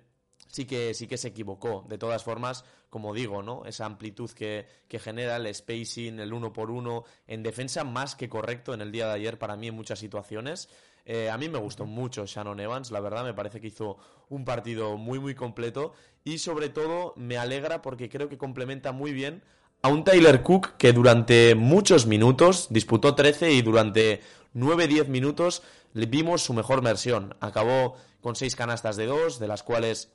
sí 0.48 0.66
que, 0.66 0.94
sí 0.94 1.08
que 1.08 1.18
se 1.18 1.30
equivocó. 1.30 1.86
De 1.88 1.98
todas 1.98 2.24
formas, 2.24 2.66
como 2.90 3.14
digo, 3.14 3.44
¿no? 3.44 3.64
Esa 3.66 3.86
amplitud 3.86 4.32
que, 4.32 4.68
que, 4.88 4.98
genera, 4.98 5.36
el 5.36 5.54
spacing, 5.54 6.20
el 6.20 6.34
uno 6.34 6.52
por 6.52 6.72
uno, 6.72 7.04
en 7.28 7.44
defensa 7.44 7.84
más 7.84 8.16
que 8.16 8.30
correcto 8.30 8.74
en 8.74 8.82
el 8.82 8.92
día 8.92 9.08
de 9.08 9.14
ayer 9.14 9.38
para 9.38 9.56
mí 9.56 9.68
en 9.68 9.76
muchas 9.76 10.00
situaciones. 10.00 10.70
Eh, 11.10 11.30
a 11.30 11.38
mí 11.38 11.48
me 11.48 11.58
gustó 11.58 11.86
mucho 11.86 12.26
Shannon 12.26 12.60
Evans, 12.60 12.92
la 12.92 13.00
verdad, 13.00 13.24
me 13.24 13.34
parece 13.34 13.62
que 13.62 13.68
hizo 13.68 13.98
un 14.28 14.44
partido 14.44 14.98
muy, 14.98 15.20
muy 15.20 15.36
completo 15.36 15.94
y 16.26 16.40
sobre 16.40 16.68
todo 16.68 17.14
me 17.16 17.38
alegra 17.38 17.82
porque 17.82 18.10
creo 18.10 18.28
que 18.28 18.38
complementa 18.38 18.92
muy 18.92 19.14
bien 19.14 19.42
a 19.82 19.88
un 19.88 20.04
Tyler 20.04 20.44
Cook 20.44 20.76
que 20.78 20.92
durante 20.92 21.56
muchos 21.56 22.08
minutos 22.08 22.68
disputó 22.72 23.16
13 23.16 23.54
y 23.54 23.62
durante 23.62 24.22
9-10 24.54 25.08
minutos 25.08 25.64
vimos 25.94 26.42
su 26.42 26.54
mejor 26.54 26.84
versión. 26.84 27.38
Acabó 27.40 27.96
con 28.20 28.36
6 28.36 28.58
canastas 28.58 28.98
de 28.98 29.06
2, 29.06 29.40
de 29.40 29.48
las 29.48 29.64
cuales 29.64 30.12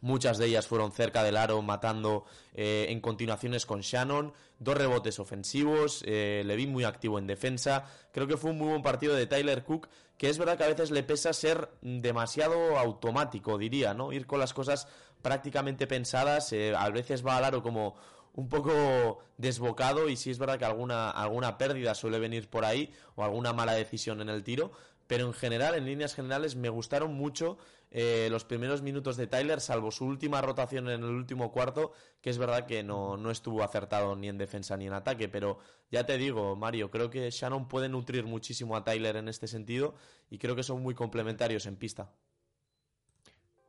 Muchas 0.00 0.38
de 0.38 0.46
ellas 0.46 0.66
fueron 0.66 0.92
cerca 0.92 1.22
del 1.22 1.36
aro, 1.36 1.62
matando 1.62 2.24
eh, 2.54 2.86
en 2.90 3.00
continuaciones 3.00 3.66
con 3.66 3.80
Shannon. 3.80 4.32
Dos 4.58 4.76
rebotes 4.76 5.18
ofensivos, 5.18 6.02
eh, 6.06 6.42
le 6.44 6.56
vi 6.56 6.66
muy 6.66 6.84
activo 6.84 7.18
en 7.18 7.26
defensa. 7.26 7.84
Creo 8.12 8.26
que 8.26 8.36
fue 8.36 8.50
un 8.50 8.58
muy 8.58 8.68
buen 8.68 8.82
partido 8.82 9.14
de 9.14 9.26
Tyler 9.26 9.64
Cook, 9.64 9.88
que 10.16 10.28
es 10.28 10.38
verdad 10.38 10.56
que 10.56 10.64
a 10.64 10.68
veces 10.68 10.90
le 10.90 11.02
pesa 11.02 11.32
ser 11.32 11.70
demasiado 11.82 12.78
automático, 12.78 13.58
diría, 13.58 13.94
¿no? 13.94 14.12
Ir 14.12 14.26
con 14.26 14.40
las 14.40 14.54
cosas 14.54 14.88
prácticamente 15.22 15.86
pensadas. 15.86 16.52
Eh, 16.52 16.74
a 16.76 16.88
veces 16.90 17.26
va 17.26 17.36
al 17.36 17.44
aro 17.44 17.62
como 17.62 17.96
un 18.36 18.48
poco 18.48 19.18
desbocado 19.38 20.08
y 20.08 20.16
sí 20.16 20.30
es 20.30 20.38
verdad 20.38 20.58
que 20.58 20.64
alguna, 20.64 21.10
alguna 21.10 21.58
pérdida 21.58 21.94
suele 21.94 22.18
venir 22.18 22.48
por 22.48 22.64
ahí 22.64 22.92
o 23.14 23.24
alguna 23.24 23.52
mala 23.52 23.72
decisión 23.72 24.20
en 24.20 24.28
el 24.28 24.44
tiro, 24.44 24.72
pero 25.06 25.26
en 25.26 25.32
general, 25.32 25.74
en 25.74 25.86
líneas 25.86 26.14
generales, 26.14 26.56
me 26.56 26.68
gustaron 26.68 27.14
mucho 27.14 27.58
eh, 27.90 28.28
los 28.30 28.44
primeros 28.44 28.82
minutos 28.82 29.16
de 29.16 29.26
Tyler, 29.26 29.60
salvo 29.60 29.90
su 29.90 30.04
última 30.04 30.40
rotación 30.40 30.88
en 30.88 31.02
el 31.02 31.10
último 31.10 31.52
cuarto, 31.52 31.92
que 32.20 32.30
es 32.30 32.38
verdad 32.38 32.66
que 32.66 32.82
no, 32.82 33.16
no 33.16 33.30
estuvo 33.30 33.62
acertado 33.62 34.16
ni 34.16 34.28
en 34.28 34.38
defensa 34.38 34.76
ni 34.76 34.86
en 34.86 34.92
ataque, 34.92 35.28
pero 35.28 35.58
ya 35.90 36.04
te 36.04 36.18
digo, 36.18 36.56
Mario, 36.56 36.90
creo 36.90 37.10
que 37.10 37.30
Shannon 37.30 37.68
puede 37.68 37.88
nutrir 37.88 38.24
muchísimo 38.24 38.76
a 38.76 38.84
Tyler 38.84 39.16
en 39.16 39.28
este 39.28 39.46
sentido 39.46 39.94
y 40.28 40.38
creo 40.38 40.56
que 40.56 40.62
son 40.62 40.82
muy 40.82 40.94
complementarios 40.94 41.66
en 41.66 41.76
pista. 41.76 42.10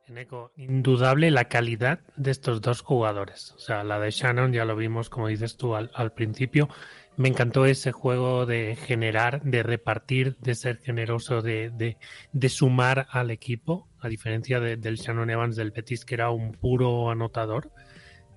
En 0.08 0.18
eco, 0.18 0.54
indudable 0.56 1.32
la 1.32 1.50
calidad 1.50 2.00
de 2.16 2.32
estos 2.32 2.62
dos 2.62 2.82
jugadores. 2.82 3.52
O 3.52 3.60
sea, 3.60 3.84
la 3.84 4.00
de 4.00 4.10
Shannon 4.10 4.54
ya 4.54 4.64
lo 4.64 4.78
vimos, 4.78 5.10
como 5.10 5.28
dices 5.28 5.58
tú 5.58 5.76
al 5.76 6.14
principio, 6.14 6.70
me 7.18 7.30
encantó 7.30 7.66
ese 7.66 7.92
juego 7.92 8.46
de 8.46 8.76
generar, 8.76 9.42
de 9.42 9.64
repartir, 9.64 10.38
de 10.38 10.54
ser 10.54 10.78
generoso, 10.78 11.42
de, 11.42 11.98
de, 12.32 12.50
sumar 12.50 13.08
al 13.10 13.32
equipo, 13.32 13.90
a 14.00 14.08
diferencia 14.08 14.60
del 14.60 14.96
Shannon 14.98 15.32
Evans 15.32 15.56
del 15.56 15.72
Betis, 15.72 16.06
que 16.06 16.14
era 16.14 16.30
un 16.30 16.52
puro 16.52 17.10
anotador. 17.10 17.72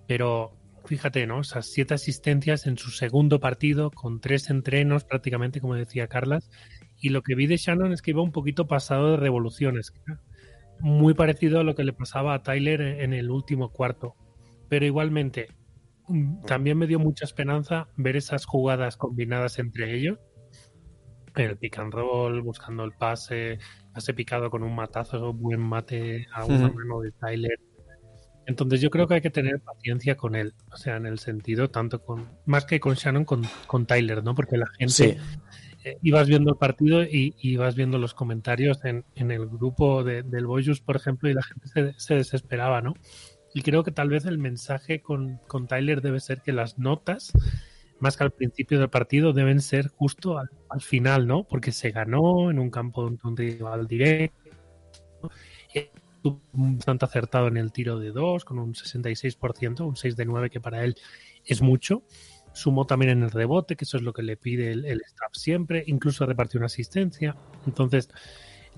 Pero 0.06 0.56
fíjate, 0.86 1.26
¿no? 1.26 1.42
Esas 1.42 1.66
siete 1.66 1.92
asistencias 1.92 2.66
en 2.66 2.78
su 2.78 2.90
segundo 2.90 3.38
partido, 3.38 3.90
con 3.90 4.18
tres 4.18 4.48
entrenos 4.48 5.04
prácticamente, 5.04 5.60
como 5.60 5.74
decía 5.74 6.08
Carlas. 6.08 6.50
Y 6.98 7.10
lo 7.10 7.22
que 7.22 7.34
vi 7.34 7.46
de 7.46 7.58
Shannon 7.58 7.92
es 7.92 8.00
que 8.00 8.12
iba 8.12 8.22
un 8.22 8.32
poquito 8.32 8.66
pasado 8.66 9.10
de 9.10 9.16
revoluciones. 9.18 9.92
Muy 10.80 11.12
parecido 11.12 11.60
a 11.60 11.64
lo 11.64 11.74
que 11.74 11.84
le 11.84 11.92
pasaba 11.92 12.32
a 12.32 12.42
Tyler 12.42 12.80
en 12.80 13.12
el 13.12 13.30
último 13.30 13.72
cuarto. 13.72 14.14
Pero 14.70 14.86
igualmente, 14.86 15.48
también 16.46 16.78
me 16.78 16.86
dio 16.86 16.98
mucha 16.98 17.24
esperanza 17.24 17.88
ver 17.96 18.16
esas 18.16 18.44
jugadas 18.44 18.96
combinadas 18.96 19.58
entre 19.58 19.94
ellos. 19.94 20.18
El 21.36 21.56
pick 21.56 21.78
and 21.78 21.92
roll, 21.92 22.42
buscando 22.42 22.84
el 22.84 22.92
pase, 22.92 23.58
pase 23.94 24.14
picado 24.14 24.50
con 24.50 24.62
un 24.62 24.74
matazo, 24.74 25.32
buen 25.32 25.60
mate 25.60 26.26
a 26.32 26.44
una 26.44 26.68
mano 26.72 27.00
de 27.00 27.12
Tyler. 27.12 27.58
Entonces 28.46 28.80
yo 28.80 28.90
creo 28.90 29.06
que 29.06 29.14
hay 29.14 29.20
que 29.20 29.30
tener 29.30 29.60
paciencia 29.60 30.16
con 30.16 30.34
él, 30.34 30.54
o 30.72 30.76
sea, 30.76 30.96
en 30.96 31.06
el 31.06 31.20
sentido 31.20 31.70
tanto 31.70 32.02
con, 32.02 32.28
más 32.46 32.64
que 32.64 32.80
con 32.80 32.94
Shannon, 32.94 33.24
con, 33.24 33.42
con 33.68 33.86
Tyler, 33.86 34.24
¿no? 34.24 34.34
Porque 34.34 34.56
la 34.56 34.66
gente 34.76 35.18
eh, 35.84 35.98
ibas 36.02 36.26
viendo 36.26 36.50
el 36.50 36.56
partido 36.56 37.04
y 37.04 37.36
ibas 37.38 37.76
viendo 37.76 37.98
los 37.98 38.12
comentarios 38.12 38.84
en, 38.84 39.04
en 39.14 39.30
el 39.30 39.46
grupo 39.46 40.02
de, 40.02 40.24
del 40.24 40.46
Boyus, 40.46 40.80
por 40.80 40.96
ejemplo, 40.96 41.30
y 41.30 41.34
la 41.34 41.44
gente 41.44 41.68
se, 41.68 41.92
se 41.96 42.14
desesperaba, 42.16 42.80
¿no? 42.80 42.94
Y 43.52 43.62
creo 43.62 43.82
que 43.82 43.90
tal 43.90 44.08
vez 44.08 44.26
el 44.26 44.38
mensaje 44.38 45.00
con, 45.00 45.40
Tyler 45.68 46.00
debe 46.00 46.20
ser 46.20 46.40
que 46.40 46.52
las 46.52 46.78
notas, 46.78 47.32
más 47.98 48.16
que 48.16 48.24
al 48.24 48.30
principio 48.30 48.78
del 48.78 48.90
partido, 48.90 49.32
deben 49.32 49.60
ser 49.60 49.88
justo 49.88 50.38
al, 50.38 50.80
final, 50.80 51.26
¿no? 51.26 51.44
Porque 51.44 51.72
se 51.72 51.90
ganó 51.90 52.50
en 52.50 52.58
un 52.58 52.70
campo 52.70 53.08
de 53.08 53.18
un 53.22 53.36
rival 53.36 53.86
directo. 53.86 54.50
Estuvo 55.74 56.40
bastante 56.52 57.04
acertado 57.04 57.48
en 57.48 57.56
el 57.56 57.72
tiro 57.72 57.98
de 57.98 58.12
dos, 58.12 58.44
con 58.44 58.58
un 58.58 58.74
66%, 58.74 59.80
un 59.80 59.96
6 59.96 60.16
de 60.16 60.24
9 60.26 60.50
que 60.50 60.60
para 60.60 60.84
él 60.84 60.94
es 61.44 61.60
mucho. 61.60 62.04
Sumó 62.52 62.86
también 62.86 63.10
en 63.12 63.22
el 63.22 63.30
rebote, 63.30 63.74
que 63.74 63.84
eso 63.84 63.96
es 63.96 64.02
lo 64.02 64.12
que 64.12 64.22
le 64.22 64.36
pide 64.36 64.70
el, 64.70 64.84
el 64.84 65.00
staff 65.06 65.32
siempre. 65.32 65.82
Incluso 65.86 66.24
repartió 66.24 66.58
una 66.58 66.66
asistencia. 66.66 67.36
Entonces, 67.66 68.10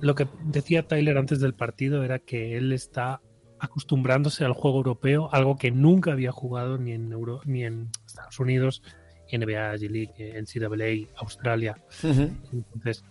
lo 0.01 0.15
que 0.15 0.29
decía 0.45 0.87
Tyler 0.87 1.19
antes 1.19 1.41
del 1.41 1.55
partido 1.55 2.03
era 2.05 2.19
que 2.19 2.57
él 2.57 2.73
está 2.73 3.21
acostumbrándose 3.63 4.45
al 4.45 4.53
juego 4.53 4.79
europeo, 4.79 5.29
algo 5.33 5.57
que 5.57 5.71
nunca 5.71 6.13
había 6.13 6.33
jugado 6.33 6.79
ni 6.79 6.93
en 6.93 7.13
Euro, 7.13 7.41
ni 7.45 7.65
en 7.65 7.91
Estados 8.05 8.41
Unidos, 8.41 8.83
NBA, 9.31 9.77
G 9.77 9.89
League, 9.89 10.43
NCAA, 10.43 11.17
Australia. 11.21 11.77
Entonces, 12.03 13.05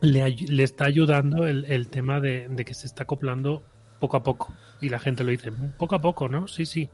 le, 0.00 0.62
está 0.62 0.86
ayudando 0.86 1.46
el, 1.46 1.88
tema 1.88 2.20
de, 2.20 2.50
que 2.66 2.74
se 2.74 2.88
está 2.88 3.04
acoplando 3.04 3.62
poco 4.00 4.16
a 4.16 4.24
poco. 4.24 4.52
Y 4.80 4.88
la 4.88 4.98
gente 4.98 5.22
lo 5.22 5.30
dice, 5.30 5.52
poco 5.52 5.94
a 5.94 6.00
poco, 6.00 6.28
¿no? 6.28 6.48
Sí, 6.48 6.66
sí, 6.66 6.90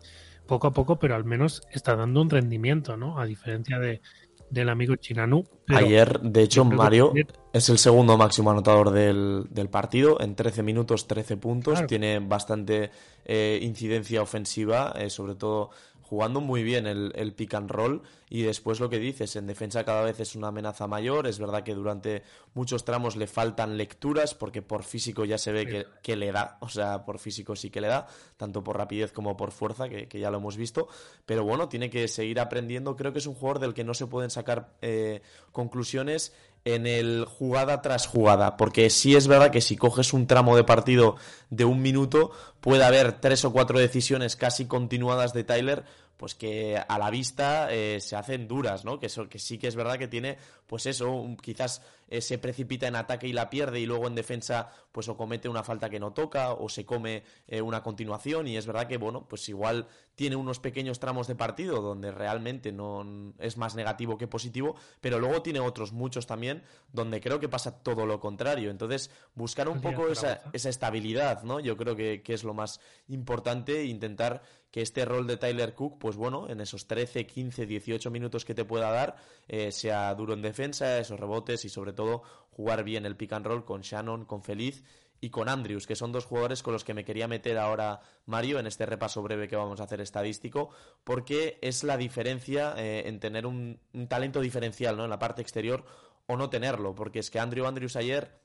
poco 0.47 0.67
a 0.67 0.73
poco, 0.73 0.99
pero 0.99 1.15
al 1.15 1.25
menos 1.25 1.63
está 1.71 1.97
dando 1.97 2.21
un 2.21 2.29
rendimiento, 2.29 2.99
¿no? 2.99 3.19
A 3.19 3.25
diferencia 3.25 3.79
de, 3.79 4.03
del 4.53 4.69
amigo 4.69 4.97
Chinanu. 4.97 5.45
Ayer, 5.69 6.21
de 6.21 6.43
hecho, 6.43 6.65
Mario 6.65 7.15
es 7.53 7.69
el 7.71 7.79
segundo 7.79 8.19
máximo 8.19 8.51
anotador 8.51 8.91
del, 8.91 9.47
del, 9.49 9.71
partido, 9.71 10.21
en 10.21 10.35
13 10.35 10.63
minutos, 10.63 11.07
13 11.07 11.39
puntos, 11.39 11.87
tiene 11.87 12.19
bastante 12.19 12.91
eh, 13.25 13.59
incidencia 13.63 14.21
ofensiva, 14.21 14.93
eh, 14.99 15.09
sobre 15.09 15.37
todo 15.37 15.71
jugando 16.13 16.43
muy 16.43 16.63
bien 16.63 16.87
el, 16.87 17.11
el, 17.15 17.33
pick 17.33 17.55
and 17.55 17.71
roll 17.71 18.03
y 18.29 18.43
después 18.43 18.81
lo 18.81 18.91
que 18.91 18.99
dices, 18.99 19.35
en 19.35 19.47
defensa 19.47 19.83
cada 19.83 20.03
vez 20.03 20.21
es 20.21 20.37
una 20.37 20.49
amenaza 20.49 20.87
mayor, 20.87 21.27
es 21.27 21.39
verdad 21.39 21.63
que 21.63 21.75
durante 21.75 22.23
muchos 22.53 22.85
tramos 22.85 23.17
le 23.17 23.27
faltan 23.27 23.79
lecturas 23.79 24.35
porque 24.35 24.61
por 24.61 24.83
físico 24.83 25.25
ya 25.25 25.39
se 25.39 25.53
ve 25.53 25.67
que, 25.67 25.87
que 26.03 26.17
le 26.17 26.31
da, 26.31 26.59
o 26.61 26.69
sea, 26.69 27.07
por 27.07 27.19
físico 27.19 27.57
sí 27.57 27.71
que 27.71 27.81
le 27.81 27.89
da, 27.89 28.07
tanto 28.37 28.63
por 28.63 28.77
rapidez 28.77 29.11
como 29.11 29.39
por 29.39 29.53
fuerza, 29.53 29.89
que, 29.89 30.07
que, 30.07 30.21
ya 30.21 30.31
lo 30.31 30.37
hemos 30.37 30.59
visto, 30.59 30.87
pero 31.25 31.45
bueno, 31.45 31.71
tiene 31.71 31.89
que 31.89 32.07
seguir 32.09 32.41
aprendiendo, 32.41 32.95
creo 32.95 33.15
que 33.15 33.21
es 33.21 33.27
un 33.27 33.35
jugador 33.35 33.61
del 33.61 33.73
que 33.73 33.83
no 33.83 33.95
se 33.95 34.07
pueden 34.07 34.29
sacar 34.29 34.75
eh, 34.83 35.23
conclusiones 35.51 36.35
en 36.65 36.87
el 36.87 37.25
jugada 37.25 37.83
tras 37.83 38.07
jugada, 38.07 38.57
porque 38.57 38.89
sí 38.91 39.17
es 39.17 39.27
verdad 39.27 39.51
que 39.51 39.61
si 39.61 39.77
coges 39.77 40.13
un 40.13 40.27
tramo 40.27 40.57
de 40.57 40.65
partido 40.65 41.17
de 41.51 41.65
un 41.65 41.83
minuto, 41.83 42.31
puede 42.61 42.85
haber 42.85 43.21
tres 43.21 43.45
o 43.45 43.53
cuatro 43.53 43.79
decisiones 43.79 44.37
casi 44.37 44.67
continuadas 44.67 45.33
de 45.33 45.45
Tyler, 45.45 45.85
pues 46.17 46.35
que 46.35 46.77
a 46.77 46.99
la 46.99 47.11
vista 47.11 47.73
eh, 47.73 48.01
se 48.01 48.17
hacen 48.17 48.47
duras, 48.47 48.85
¿no? 48.85 48.99
Que, 48.99 49.07
eso, 49.07 49.29
que 49.29 49.39
sí 49.39 49.59
que 49.59 49.69
es 49.69 49.77
verdad 49.77 49.99
que 49.99 50.09
tiene, 50.09 50.39
pues 50.67 50.87
eso, 50.87 51.37
quizás 51.41 51.83
eh, 52.13 52.21
se 52.21 52.37
precipita 52.37 52.87
en 52.87 52.95
ataque 52.95 53.27
y 53.27 53.33
la 53.33 53.49
pierde 53.49 53.81
y 53.81 53.87
luego 53.87 54.07
en 54.07 54.15
defensa, 54.15 54.69
pues 54.93 55.09
o 55.09 55.17
comete 55.17 55.49
una 55.49 55.63
falta 55.63 55.89
que 55.89 55.99
no 55.99 56.13
toca 56.13 56.53
o 56.53 56.69
se 56.69 56.85
come 56.85 57.23
eh, 57.49 57.63
una 57.63 57.83
continuación 57.83 58.47
y 58.49 58.59
es 58.59 58.67
verdad 58.67 58.87
que, 58.87 58.99
bueno, 58.99 59.27
pues 59.27 59.49
igual 59.49 59.89
tiene 60.15 60.37
unos 60.37 60.61
pequeños 60.61 61.01
tramos 61.01 61.27
de 61.27 61.37
partido 61.37 61.81
donde 61.81 62.13
realmente 62.13 62.71
no 62.71 63.33
es 63.39 63.57
más 63.57 63.77
negativo 63.77 64.19
que 64.19 64.29
positivo, 64.29 64.77
pero 65.01 65.19
luego 65.19 65.41
tiene 65.41 65.61
otros 65.61 65.93
muchos 65.93 66.27
también 66.27 66.63
donde 66.93 67.23
creo 67.23 67.41
que 67.41 67.49
pasa 67.49 67.83
todo 67.83 68.05
lo 68.05 68.21
contrario. 68.21 68.71
Entonces, 68.71 69.11
buscar 69.35 69.71
un 69.71 69.81
poco 69.81 70.09
esa, 70.09 70.43
esa 70.53 70.69
estabilidad, 70.69 71.45
¿no? 71.45 71.61
Yo 71.61 71.79
creo 71.79 71.97
que, 71.97 72.23
que 72.23 72.35
es 72.35 72.45
lo 72.45 72.53
más 72.53 72.79
importante, 73.09 73.87
intentar 73.87 74.43
que 74.73 74.81
este 74.81 75.05
rol 75.05 75.27
de 75.27 75.37
Tyler 75.37 75.75
Cook, 75.75 75.99
pues 75.99 76.17
bueno, 76.17 76.49
en 76.49 76.61
esos 76.63 76.87
13, 76.87 77.27
15, 77.27 77.67
18 77.67 78.11
minutos 78.11 78.47
que 78.47 78.55
te 78.55 78.65
pueda 78.65 78.91
dar, 78.91 79.17
eh, 79.47 79.71
sea 79.71 80.15
duro 80.15 80.33
en 80.33 80.41
defensa, 80.41 80.99
esos 80.99 81.21
rebotes 81.21 81.67
y 81.67 81.69
sobre 81.69 81.93
todo 81.93 82.02
jugar 82.51 82.85
bien 82.85 83.07
el 83.07 83.17
pick 83.17 83.33
and 83.33 83.47
roll 83.47 83.65
con 83.65 83.81
Shannon, 83.81 84.25
con 84.25 84.43
Feliz 84.43 84.85
y 85.21 85.31
con 85.31 85.49
Andrews, 85.49 85.87
que 85.87 85.95
son 85.95 86.11
dos 86.11 86.25
jugadores 86.25 86.63
con 86.63 86.73
los 86.73 86.85
que 86.85 86.95
me 86.95 87.05
quería 87.05 87.29
meter 87.29 87.57
ahora 87.57 88.01
Mario 88.27 88.59
en 88.59 88.67
este 88.67 88.87
repaso 88.87 89.23
breve 89.23 89.47
que 89.47 89.57
vamos 89.57 89.81
a 89.81 89.85
hacer 89.85 90.01
estadístico, 90.01 90.71
porque 91.05 91.59
es 91.63 91.85
la 91.85 91.97
diferencia 91.97 92.75
eh, 92.77 93.05
en 93.07 93.21
tener 93.21 93.47
un, 93.47 93.79
un, 93.93 94.09
talento 94.09 94.41
diferencial 94.41 94.97
¿no? 94.97 95.05
en 95.05 95.11
la 95.11 95.21
parte 95.21 95.41
exterior 95.41 95.85
o 96.27 96.37
no 96.37 96.51
tenerlo, 96.51 96.95
porque 96.95 97.21
es 97.21 97.31
que 97.31 97.39
Andrew 97.39 97.67
Andrews 97.67 97.95
ayer 97.95 98.42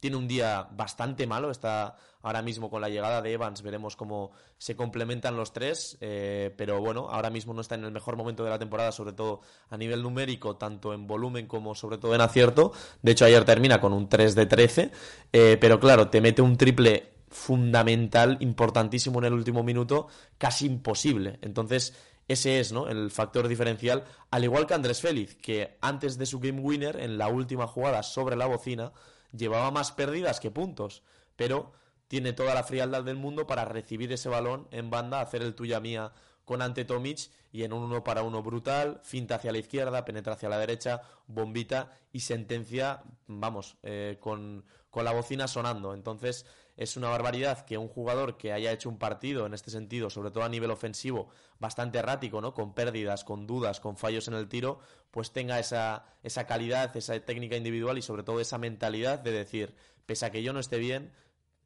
tiene 0.00 0.16
un 0.16 0.28
día 0.28 0.68
bastante 0.72 1.26
malo, 1.26 1.50
está 1.50 1.96
ahora 2.22 2.42
mismo 2.42 2.70
con 2.70 2.80
la 2.80 2.88
llegada 2.88 3.22
de 3.22 3.32
Evans, 3.32 3.62
veremos 3.62 3.96
cómo 3.96 4.32
se 4.58 4.74
complementan 4.74 5.36
los 5.36 5.52
tres, 5.52 5.96
eh, 6.00 6.52
pero 6.56 6.80
bueno, 6.80 7.08
ahora 7.08 7.30
mismo 7.30 7.54
no 7.54 7.60
está 7.60 7.76
en 7.76 7.84
el 7.84 7.92
mejor 7.92 8.16
momento 8.16 8.42
de 8.42 8.50
la 8.50 8.58
temporada, 8.58 8.92
sobre 8.92 9.12
todo 9.12 9.42
a 9.70 9.76
nivel 9.76 10.02
numérico, 10.02 10.56
tanto 10.56 10.92
en 10.92 11.06
volumen 11.06 11.46
como 11.46 11.74
sobre 11.74 11.98
todo 11.98 12.14
en 12.14 12.20
acierto, 12.20 12.72
de 13.02 13.12
hecho 13.12 13.24
ayer 13.24 13.44
termina 13.44 13.80
con 13.80 13.92
un 13.92 14.08
3 14.08 14.34
de 14.34 14.46
13, 14.46 14.90
eh, 15.32 15.56
pero 15.60 15.78
claro, 15.78 16.08
te 16.08 16.20
mete 16.20 16.42
un 16.42 16.56
triple 16.56 17.12
fundamental, 17.28 18.38
importantísimo 18.40 19.18
en 19.18 19.26
el 19.26 19.32
último 19.34 19.62
minuto, 19.62 20.08
casi 20.38 20.66
imposible. 20.66 21.38
Entonces, 21.42 21.94
ese 22.28 22.58
es 22.58 22.72
¿no? 22.72 22.88
el 22.88 23.10
factor 23.10 23.46
diferencial, 23.46 24.04
al 24.30 24.44
igual 24.44 24.66
que 24.66 24.74
Andrés 24.74 25.00
Félix, 25.00 25.36
que 25.36 25.76
antes 25.80 26.18
de 26.18 26.26
su 26.26 26.40
game 26.40 26.60
winner, 26.60 26.96
en 26.96 27.18
la 27.18 27.28
última 27.28 27.66
jugada 27.66 28.02
sobre 28.02 28.36
la 28.36 28.46
bocina, 28.46 28.92
llevaba 29.32 29.70
más 29.70 29.92
pérdidas 29.92 30.40
que 30.40 30.50
puntos, 30.50 31.02
pero 31.36 31.72
tiene 32.08 32.32
toda 32.32 32.54
la 32.54 32.62
frialdad 32.62 33.02
del 33.02 33.16
mundo 33.16 33.46
para 33.46 33.64
recibir 33.64 34.12
ese 34.12 34.28
balón 34.28 34.68
en 34.70 34.90
banda, 34.90 35.20
hacer 35.20 35.42
el 35.42 35.54
tuya 35.54 35.80
mía 35.80 36.12
con 36.44 36.62
Ante 36.62 36.84
Tomic 36.84 37.30
y 37.52 37.64
en 37.64 37.72
un 37.72 37.82
uno 37.82 38.04
para 38.04 38.22
uno 38.22 38.42
brutal, 38.42 39.00
finta 39.02 39.34
hacia 39.36 39.50
la 39.50 39.58
izquierda, 39.58 40.04
penetra 40.04 40.34
hacia 40.34 40.48
la 40.48 40.58
derecha, 40.58 41.02
bombita 41.26 41.90
y 42.12 42.20
sentencia, 42.20 43.02
vamos, 43.26 43.76
eh, 43.82 44.18
con, 44.20 44.64
con 44.90 45.04
la 45.04 45.12
bocina 45.12 45.48
sonando. 45.48 45.92
Entonces 45.92 46.46
es 46.76 46.96
una 46.96 47.08
barbaridad 47.08 47.64
que 47.64 47.78
un 47.78 47.88
jugador 47.88 48.36
que 48.36 48.52
haya 48.52 48.70
hecho 48.70 48.88
un 48.88 48.98
partido 48.98 49.46
en 49.46 49.54
este 49.54 49.70
sentido, 49.70 50.10
sobre 50.10 50.30
todo 50.30 50.44
a 50.44 50.48
nivel 50.48 50.70
ofensivo, 50.70 51.28
bastante 51.58 51.98
errático, 51.98 52.40
¿no? 52.40 52.52
Con 52.52 52.74
pérdidas, 52.74 53.24
con 53.24 53.46
dudas, 53.46 53.80
con 53.80 53.96
fallos 53.96 54.28
en 54.28 54.34
el 54.34 54.48
tiro, 54.48 54.78
pues 55.10 55.32
tenga 55.32 55.58
esa, 55.58 56.04
esa 56.22 56.46
calidad, 56.46 56.94
esa 56.96 57.18
técnica 57.20 57.56
individual 57.56 57.96
y 57.96 58.02
sobre 58.02 58.22
todo 58.22 58.40
esa 58.40 58.58
mentalidad 58.58 59.18
de 59.18 59.32
decir, 59.32 59.74
pese 60.04 60.26
a 60.26 60.30
que 60.30 60.42
yo 60.42 60.52
no 60.52 60.60
esté 60.60 60.78
bien, 60.78 61.12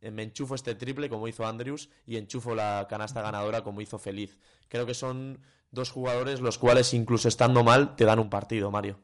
eh, 0.00 0.12
me 0.12 0.22
enchufo 0.22 0.54
este 0.54 0.76
triple 0.76 1.08
como 1.08 1.26
hizo 1.26 1.44
Andrews 1.44 1.90
y 2.06 2.16
enchufo 2.16 2.54
la 2.54 2.86
canasta 2.88 3.20
ganadora 3.20 3.62
como 3.62 3.80
hizo 3.80 3.98
Feliz. 3.98 4.38
Creo 4.68 4.86
que 4.86 4.94
son 4.94 5.40
dos 5.72 5.90
jugadores 5.90 6.40
los 6.40 6.58
cuales 6.58 6.94
incluso 6.94 7.26
estando 7.28 7.64
mal 7.64 7.96
te 7.96 8.04
dan 8.04 8.20
un 8.20 8.30
partido, 8.30 8.70
Mario. 8.70 8.98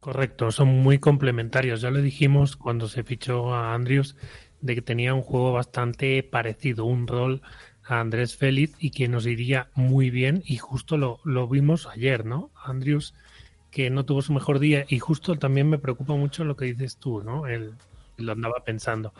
Correcto, 0.00 0.52
son 0.52 0.68
muy 0.68 0.98
complementarios. 0.98 1.80
Ya 1.80 1.90
lo 1.90 2.00
dijimos 2.00 2.56
cuando 2.56 2.86
se 2.86 3.02
fichó 3.02 3.52
a 3.52 3.74
Andrews 3.74 4.14
de 4.60 4.74
que 4.74 4.82
tenía 4.82 5.14
un 5.14 5.22
juego 5.22 5.52
bastante 5.52 6.22
parecido, 6.22 6.84
un 6.84 7.06
rol 7.06 7.42
a 7.84 8.00
Andrés 8.00 8.36
Félix 8.36 8.74
y 8.78 8.90
que 8.90 9.08
nos 9.08 9.26
iría 9.26 9.68
muy 9.74 10.10
bien 10.10 10.42
y 10.44 10.56
justo 10.58 10.96
lo, 10.96 11.20
lo 11.24 11.48
vimos 11.48 11.86
ayer, 11.86 12.24
¿no? 12.24 12.50
Andrews 12.64 13.14
que 13.70 13.90
no 13.90 14.04
tuvo 14.04 14.22
su 14.22 14.32
mejor 14.32 14.58
día 14.58 14.84
y 14.88 14.98
justo 14.98 15.36
también 15.36 15.68
me 15.68 15.78
preocupa 15.78 16.14
mucho 16.14 16.44
lo 16.44 16.56
que 16.56 16.66
dices 16.66 16.96
tú, 16.96 17.22
¿no? 17.22 17.46
El, 17.46 17.74
lo 18.16 18.32
andaba 18.32 18.64
pensando. 18.64 19.12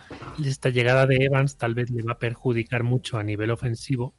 Esta 0.44 0.70
llegada 0.70 1.06
de 1.06 1.24
Evans 1.24 1.56
tal 1.56 1.74
vez 1.74 1.90
le 1.90 2.02
va 2.02 2.12
a 2.12 2.18
perjudicar 2.18 2.82
mucho 2.82 3.18
a 3.18 3.22
nivel 3.22 3.50
ofensivo, 3.50 4.14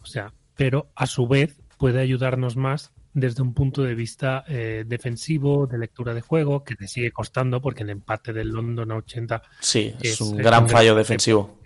o 0.00 0.06
sea, 0.06 0.32
pero 0.56 0.90
a 0.94 1.06
su 1.06 1.28
vez 1.28 1.60
puede 1.78 2.00
ayudarnos 2.00 2.56
más 2.56 2.92
desde 3.16 3.42
un 3.42 3.54
punto 3.54 3.82
de 3.82 3.94
vista 3.94 4.44
eh, 4.46 4.84
defensivo, 4.86 5.66
de 5.66 5.78
lectura 5.78 6.12
de 6.12 6.20
juego, 6.20 6.62
que 6.62 6.74
le 6.78 6.86
sigue 6.86 7.10
costando 7.12 7.62
porque 7.62 7.82
el 7.82 7.88
empate 7.88 8.34
del 8.34 8.50
London 8.50 8.92
a 8.92 8.96
80 8.96 9.42
sí, 9.58 9.94
es, 10.02 10.20
un 10.20 10.36
gran 10.36 10.68
fallo 10.68 10.94
defensivo. 10.94 11.58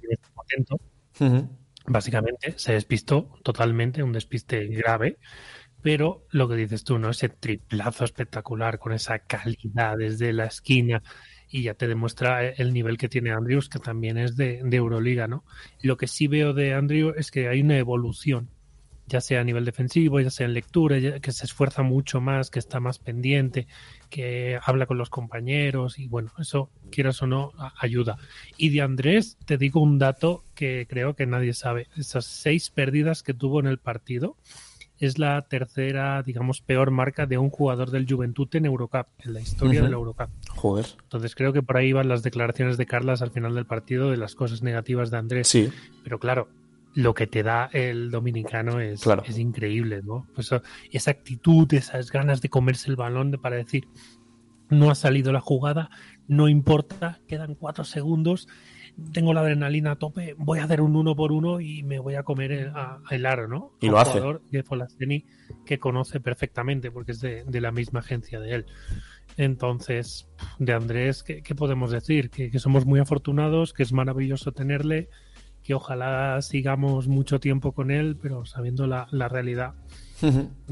Básicamente 1.87 2.55
se 2.57 2.75
despistó 2.75 3.33
totalmente, 3.43 4.01
un 4.05 4.13
despiste 4.13 4.65
grave. 4.69 5.19
Pero 5.83 6.27
lo 6.31 6.47
que 6.49 6.55
dices 6.55 6.85
tú, 6.85 6.99
¿no? 6.99 7.11
Ese 7.11 7.31
triplazo 7.31 8.05
espectacular 8.05 8.79
con 8.79 8.93
esa 8.93 9.19
calidad 9.19 9.97
desde 9.97 10.33
la 10.33 10.45
esquina, 10.45 11.03
y 11.49 11.63
ya 11.63 11.75
te 11.75 11.89
demuestra 11.89 12.49
el 12.49 12.73
nivel 12.73 12.97
que 12.97 13.09
tiene 13.09 13.33
Andrews, 13.33 13.69
que 13.69 13.81
también 13.81 14.19
es 14.19 14.37
de, 14.37 14.61
Euroliga, 14.71 15.27
¿no? 15.27 15.45
Lo 15.83 15.97
que 15.97 16.07
sí 16.07 16.29
veo 16.29 16.53
de 16.53 16.75
Andrew 16.75 17.13
es 17.17 17.33
que 17.33 17.49
hay 17.49 17.63
una 17.63 17.77
evolución, 17.77 18.51
ya 19.11 19.21
sea 19.21 19.41
a 19.41 19.45
nivel 19.45 19.65
defensivo, 19.65 20.21
ya 20.21 20.31
sea 20.31 20.47
en 20.47 20.55
lectura, 20.55 21.21
que 21.21 21.33
se 21.33 21.45
esfuerza 21.45 21.83
mucho 21.83 22.21
más, 22.21 22.49
que 22.51 22.61
está 22.61 22.81
más 22.81 22.99
pendiente, 22.99 23.67
que 24.09 24.59
habla 24.63 24.87
con 24.87 24.97
los 24.97 25.11
compañeros 25.11 25.99
y 25.99 26.07
bueno, 26.07 26.31
eso, 26.39 26.71
quieras 26.91 27.21
o 27.23 27.27
no, 27.27 27.53
ayuda. 27.79 28.17
Y 28.57 28.71
de 28.71 28.81
Andrés, 28.81 29.37
te 29.45 29.59
digo 29.59 29.81
un 29.81 29.99
dato 29.99 30.45
que 30.55 30.87
creo 30.89 31.15
que 31.15 31.27
nadie 31.27 31.53
sabe. 31.53 31.89
Esas 31.97 32.25
seis 32.25 32.71
pérdidas 32.71 33.23
que 33.23 33.35
tuvo 33.35 33.61
en 33.61 33.67
el 33.67 33.79
partido, 33.79 34.37
es 35.01 35.19
la 35.19 35.41
tercera, 35.43 36.23
digamos, 36.23 36.61
peor 36.61 36.91
marca 36.91 37.25
de 37.27 37.39
un 37.39 37.49
jugador 37.49 37.91
del 37.91 38.07
Juventud 38.07 38.49
en 38.53 38.67
Eurocup, 38.67 39.07
en 39.21 39.33
la 39.33 39.41
historia 39.41 39.83
del 39.83 39.95
Eurocup. 39.95 40.29
Joder. 40.51 40.87
Entonces 41.03 41.35
creo 41.35 41.55
que 41.55 41.63
por 41.63 41.79
ahí 41.79 41.93
van 41.93 42.09
las 42.09 42.23
declaraciones 42.23 42.77
de 42.77 42.85
Carlas 42.85 43.23
al 43.23 43.31
final 43.31 43.55
del 43.55 43.65
partido 43.65 44.11
de 44.11 44.19
las 44.19 44.35
cosas 44.35 44.63
negativas 44.63 45.11
de 45.11 45.17
Andrés. 45.17 45.49
Sí. 45.49 45.73
Pero 46.05 46.19
claro, 46.19 46.49
lo 46.95 47.15
que 47.15 47.27
te 47.27 47.43
da 47.43 47.71
el 47.73 48.11
dominicano 48.11 48.81
es, 48.81 49.03
es 49.27 49.39
increíble, 49.39 50.03
¿no? 50.03 50.27
Pues 50.35 50.51
esa 50.91 51.11
actitud, 51.11 51.73
esas 51.75 52.11
ganas 52.11 52.41
de 52.41 52.49
comerse 52.49 52.91
el 52.91 52.97
balón 52.97 53.31
de, 53.31 53.39
para 53.39 53.57
decir, 53.57 53.89
no 54.69 54.91
ha 54.91 54.95
salido 54.95 55.33
la 55.33 55.41
jugada, 55.41 55.91
no 56.29 56.49
importa, 56.49 57.21
quedan 57.27 57.55
cuatro 57.55 57.85
segundos 57.85 58.49
tengo 59.13 59.33
la 59.35 59.41
adrenalina 59.41 59.93
a 59.93 59.97
tope, 59.97 60.35
voy 60.39 60.59
a 60.59 60.65
hacer 60.65 60.81
un 60.81 60.97
uno 60.97 61.17
por 61.17 61.33
uno 61.33 61.61
y 61.61 61.83
me 61.83 61.99
voy 61.99 62.15
a 62.15 62.23
comer 62.23 62.53
el, 63.11 63.27
aro, 63.27 63.49
¿no? 63.49 63.73
Y 63.81 63.89
lo 63.89 63.99
hace. 63.99 64.13
jugador 64.13 64.43
de 64.51 65.25
que 65.65 65.79
conoce 65.79 66.21
perfectamente 66.21 66.91
porque 66.91 67.13
es 67.13 67.21
de, 67.21 67.61
la 67.61 67.73
misma 67.73 68.01
agencia 68.01 68.41
de 68.41 68.55
él. 68.55 68.67
Entonces, 69.37 70.29
de 70.59 70.73
Andrés, 70.73 71.23
¿qué, 71.23 71.55
podemos 71.55 71.91
decir? 71.91 72.31
Que, 72.31 72.57
somos 72.59 72.85
muy 72.85 73.01
afortunados, 73.01 73.73
que 73.73 73.83
es 73.83 73.93
maravilloso 73.93 74.53
tenerle, 74.53 75.09
que 75.63 75.75
ojalá 75.75 76.41
sigamos 76.43 77.09
mucho 77.09 77.41
tiempo 77.41 77.73
con 77.73 77.91
él, 77.91 78.17
pero 78.21 78.45
sabiendo 78.45 78.87
la, 78.87 79.07
realidad 79.29 79.75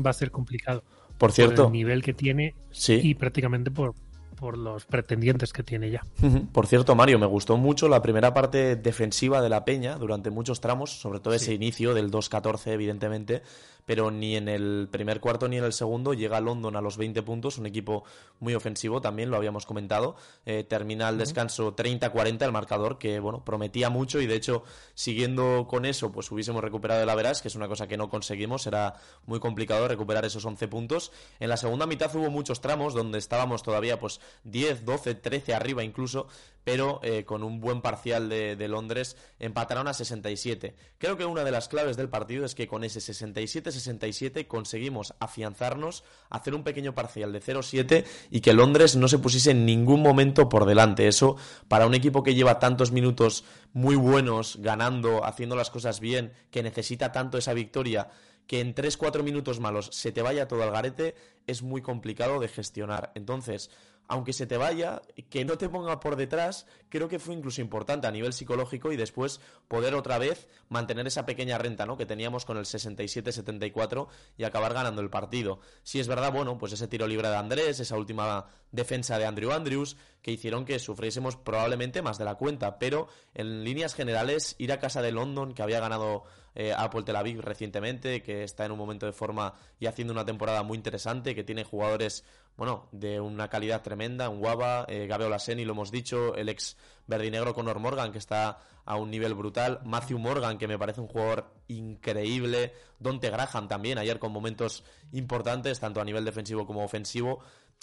va 0.04 0.10
a 0.10 0.14
ser 0.14 0.30
complicado. 0.30 0.84
Por 1.18 1.32
cierto. 1.32 1.66
el 1.66 1.72
nivel 1.72 2.02
que 2.02 2.14
tiene 2.14 2.54
y 2.86 3.14
prácticamente 3.16 3.72
por, 3.72 3.94
por 4.38 4.56
los 4.56 4.86
pretendientes 4.86 5.52
que 5.52 5.62
tiene 5.62 5.90
ya. 5.90 6.04
Por 6.52 6.66
cierto, 6.66 6.94
Mario, 6.94 7.18
me 7.18 7.26
gustó 7.26 7.56
mucho 7.56 7.88
la 7.88 8.02
primera 8.02 8.32
parte 8.32 8.76
defensiva 8.76 9.42
de 9.42 9.48
la 9.48 9.64
Peña 9.64 9.96
durante 9.96 10.30
muchos 10.30 10.60
tramos, 10.60 11.00
sobre 11.00 11.20
todo 11.20 11.34
ese 11.34 11.54
inicio 11.54 11.94
del 11.94 12.10
2-14, 12.10 12.68
evidentemente, 12.68 13.42
pero 13.88 14.10
ni 14.10 14.36
en 14.36 14.48
el 14.48 14.86
primer 14.90 15.18
cuarto 15.18 15.48
ni 15.48 15.56
en 15.56 15.64
el 15.64 15.72
segundo 15.72 16.12
llega 16.12 16.42
London 16.42 16.76
a 16.76 16.82
los 16.82 16.98
20 16.98 17.22
puntos, 17.22 17.56
un 17.56 17.64
equipo 17.64 18.04
muy 18.38 18.54
ofensivo 18.54 19.00
también, 19.00 19.30
lo 19.30 19.38
habíamos 19.38 19.64
comentado. 19.64 20.14
Eh, 20.44 20.62
termina 20.62 21.08
el 21.08 21.16
descanso 21.16 21.74
30-40 21.74 22.44
el 22.44 22.52
marcador, 22.52 22.98
que 22.98 23.18
bueno, 23.18 23.42
prometía 23.46 23.88
mucho 23.88 24.20
y 24.20 24.26
de 24.26 24.36
hecho, 24.36 24.62
siguiendo 24.92 25.66
con 25.66 25.86
eso, 25.86 26.12
pues 26.12 26.30
hubiésemos 26.30 26.62
recuperado 26.62 27.02
el 27.02 27.08
Averas, 27.08 27.40
que 27.40 27.48
es 27.48 27.54
una 27.54 27.66
cosa 27.66 27.86
que 27.88 27.96
no 27.96 28.10
conseguimos, 28.10 28.66
era 28.66 28.96
muy 29.24 29.40
complicado 29.40 29.88
recuperar 29.88 30.26
esos 30.26 30.44
11 30.44 30.68
puntos. 30.68 31.10
En 31.40 31.48
la 31.48 31.56
segunda 31.56 31.86
mitad 31.86 32.14
hubo 32.14 32.28
muchos 32.28 32.60
tramos 32.60 32.92
donde 32.92 33.16
estábamos 33.16 33.62
todavía 33.62 33.98
pues 33.98 34.20
10, 34.44 34.84
12, 34.84 35.14
13 35.14 35.54
arriba 35.54 35.84
incluso, 35.84 36.28
pero 36.68 37.00
eh, 37.02 37.24
con 37.24 37.44
un 37.44 37.60
buen 37.60 37.80
parcial 37.80 38.28
de, 38.28 38.54
de, 38.54 38.68
Londres 38.68 39.16
empataron 39.38 39.88
a 39.88 39.94
67. 39.94 40.74
Creo 40.98 41.16
que 41.16 41.24
una 41.24 41.42
de 41.42 41.50
las 41.50 41.66
claves 41.66 41.96
del 41.96 42.10
partido 42.10 42.44
es 42.44 42.54
que 42.54 42.66
con 42.66 42.84
ese 42.84 43.00
67-67 43.00 44.46
conseguimos 44.46 45.14
afianzarnos, 45.18 46.04
hacer 46.28 46.54
un 46.54 46.64
pequeño 46.64 46.94
parcial 46.94 47.32
de 47.32 47.40
0-7 47.40 48.04
y 48.30 48.40
que 48.40 48.52
Londres 48.52 48.96
no 48.96 49.08
se 49.08 49.18
pusiese 49.18 49.52
en 49.52 49.64
ningún 49.64 50.02
momento 50.02 50.50
por 50.50 50.66
delante. 50.66 51.08
Eso 51.08 51.36
para 51.68 51.86
un 51.86 51.94
equipo 51.94 52.22
que 52.22 52.34
lleva 52.34 52.58
tantos 52.58 52.92
minutos 52.92 53.44
muy 53.72 53.96
buenos, 53.96 54.58
ganando, 54.60 55.24
haciendo 55.24 55.56
las 55.56 55.70
cosas 55.70 56.00
bien, 56.00 56.34
que 56.50 56.62
necesita 56.62 57.12
tanto 57.12 57.38
esa 57.38 57.54
victoria 57.54 58.10
que 58.46 58.60
en 58.60 58.74
3-4 58.74 59.22
minutos 59.22 59.60
malos 59.60 59.90
se 59.92 60.10
te 60.10 60.22
vaya 60.22 60.48
todo 60.48 60.62
al 60.62 60.72
garete 60.72 61.14
es 61.46 61.62
muy 61.62 61.82
complicado 61.82 62.40
de 62.40 62.48
gestionar. 62.48 63.12
Entonces, 63.14 63.70
aunque 64.08 64.32
se 64.32 64.46
te 64.46 64.56
vaya, 64.56 65.02
que 65.28 65.44
no 65.44 65.58
te 65.58 65.68
ponga 65.68 66.00
por 66.00 66.16
detrás, 66.16 66.66
creo 66.88 67.08
que 67.08 67.18
fue 67.18 67.34
incluso 67.34 67.60
importante 67.60 68.06
a 68.06 68.10
nivel 68.10 68.32
psicológico 68.32 68.90
y 68.90 68.96
después 68.96 69.40
poder 69.68 69.94
otra 69.94 70.18
vez 70.18 70.48
mantener 70.70 71.06
esa 71.06 71.26
pequeña 71.26 71.58
renta 71.58 71.84
¿no? 71.84 71.98
que 71.98 72.06
teníamos 72.06 72.46
con 72.46 72.56
el 72.56 72.64
67-74 72.64 74.08
y 74.38 74.44
acabar 74.44 74.72
ganando 74.72 75.02
el 75.02 75.10
partido. 75.10 75.60
Si 75.82 76.00
es 76.00 76.08
verdad, 76.08 76.32
bueno, 76.32 76.56
pues 76.56 76.72
ese 76.72 76.88
tiro 76.88 77.06
libre 77.06 77.28
de 77.28 77.36
Andrés, 77.36 77.80
esa 77.80 77.96
última 77.96 78.46
defensa 78.72 79.18
de 79.18 79.26
Andrew 79.26 79.52
Andrews, 79.52 79.96
que 80.22 80.32
hicieron 80.32 80.64
que 80.64 80.78
sufriésemos 80.78 81.36
probablemente 81.36 82.00
más 82.00 82.16
de 82.16 82.24
la 82.24 82.36
cuenta, 82.36 82.78
pero 82.78 83.08
en 83.34 83.62
líneas 83.62 83.94
generales, 83.94 84.56
ir 84.58 84.72
a 84.72 84.80
casa 84.80 85.02
de 85.02 85.12
London, 85.12 85.52
que 85.52 85.62
había 85.62 85.80
ganado 85.80 86.24
eh, 86.58 86.74
Apple 86.76 87.04
Tel 87.04 87.14
Aviv 87.14 87.40
recientemente, 87.40 88.20
que 88.20 88.42
está 88.42 88.66
en 88.66 88.72
un 88.72 88.78
momento 88.78 89.06
de 89.06 89.12
forma 89.12 89.54
y 89.78 89.86
haciendo 89.86 90.12
una 90.12 90.24
temporada 90.24 90.64
muy 90.64 90.76
interesante, 90.76 91.32
que 91.32 91.44
tiene 91.44 91.62
jugadores, 91.62 92.24
bueno, 92.56 92.88
de 92.90 93.20
una 93.20 93.48
calidad 93.48 93.80
tremenda, 93.80 94.28
un 94.28 94.40
Guava, 94.40 94.84
eh, 94.88 95.06
Gabriel 95.06 95.30
Laseni, 95.30 95.64
lo 95.64 95.74
hemos 95.74 95.92
dicho, 95.92 96.34
el 96.34 96.48
ex 96.48 96.76
verdinegro 97.06 97.54
Conor 97.54 97.78
Morgan, 97.78 98.10
que 98.10 98.18
está 98.18 98.58
a 98.84 98.96
un 98.96 99.08
nivel 99.08 99.34
brutal, 99.34 99.80
Matthew 99.84 100.18
Morgan, 100.18 100.58
que 100.58 100.66
me 100.66 100.76
parece 100.76 101.00
un 101.00 101.06
jugador 101.06 101.48
increíble, 101.68 102.72
Donte 102.98 103.30
Graham 103.30 103.68
también, 103.68 103.96
ayer 103.96 104.18
con 104.18 104.32
momentos 104.32 104.82
importantes, 105.12 105.78
tanto 105.78 106.00
a 106.00 106.04
nivel 106.04 106.24
defensivo 106.24 106.66
como 106.66 106.82
ofensivo. 106.82 107.38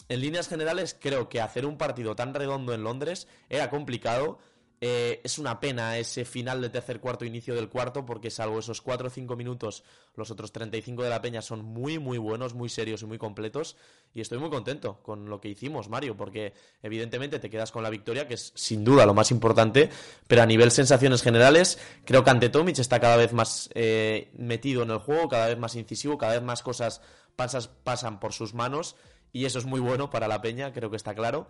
En 0.09 0.19
líneas 0.19 0.49
generales, 0.49 0.97
creo 0.99 1.29
que 1.29 1.39
hacer 1.39 1.65
un 1.65 1.77
partido 1.77 2.13
tan 2.13 2.33
redondo 2.33 2.73
en 2.73 2.83
Londres 2.83 3.29
era 3.47 3.69
complicado 3.69 4.37
Eh, 4.81 5.21
es 5.23 5.39
una 5.39 5.59
pena 5.59 5.97
ese 5.97 6.25
final 6.25 6.61
de 6.61 6.69
tercer 6.69 6.99
cuarto, 6.99 7.23
inicio 7.23 7.55
del 7.55 7.69
cuarto, 7.69 8.05
porque 8.05 8.29
salvo 8.29 8.59
esos 8.59 8.81
4 8.81 9.07
o 9.07 9.09
5 9.09 9.35
minutos, 9.35 9.83
los 10.15 10.31
otros 10.31 10.51
35 10.51 11.03
de 11.03 11.09
la 11.09 11.21
Peña 11.21 11.41
son 11.41 11.63
muy, 11.63 11.97
muy 11.97 12.17
buenos, 12.17 12.53
muy 12.53 12.69
serios 12.69 13.01
y 13.01 13.05
muy 13.05 13.17
completos. 13.17 13.77
Y 14.13 14.21
estoy 14.21 14.37
muy 14.37 14.49
contento 14.49 15.01
con 15.01 15.29
lo 15.29 15.39
que 15.39 15.49
hicimos, 15.49 15.89
Mario, 15.89 16.17
porque 16.17 16.53
evidentemente 16.83 17.39
te 17.39 17.49
quedas 17.49 17.71
con 17.71 17.83
la 17.83 17.89
victoria, 17.89 18.27
que 18.27 18.33
es 18.35 18.51
sin 18.55 18.83
duda 18.83 19.05
lo 19.05 19.13
más 19.13 19.31
importante, 19.31 19.89
pero 20.27 20.41
a 20.41 20.45
nivel 20.45 20.71
sensaciones 20.71 21.21
generales, 21.21 21.79
creo 22.05 22.23
que 22.23 22.29
ante 22.29 22.49
Tomic 22.49 22.77
está 22.79 22.99
cada 22.99 23.15
vez 23.15 23.33
más 23.33 23.69
eh, 23.73 24.31
metido 24.37 24.83
en 24.83 24.91
el 24.91 24.99
juego, 24.99 25.29
cada 25.29 25.47
vez 25.47 25.57
más 25.57 25.75
incisivo, 25.75 26.17
cada 26.17 26.33
vez 26.33 26.43
más 26.43 26.61
cosas 26.61 27.01
pasan 27.35 28.19
por 28.19 28.33
sus 28.33 28.53
manos. 28.53 28.95
Y 29.31 29.45
eso 29.45 29.59
es 29.59 29.65
muy 29.65 29.81
bueno 29.81 30.09
para 30.09 30.29
la 30.29 30.41
Peña, 30.41 30.71
creo 30.71 30.89
que 30.89 30.95
está 30.95 31.13
claro. 31.13 31.49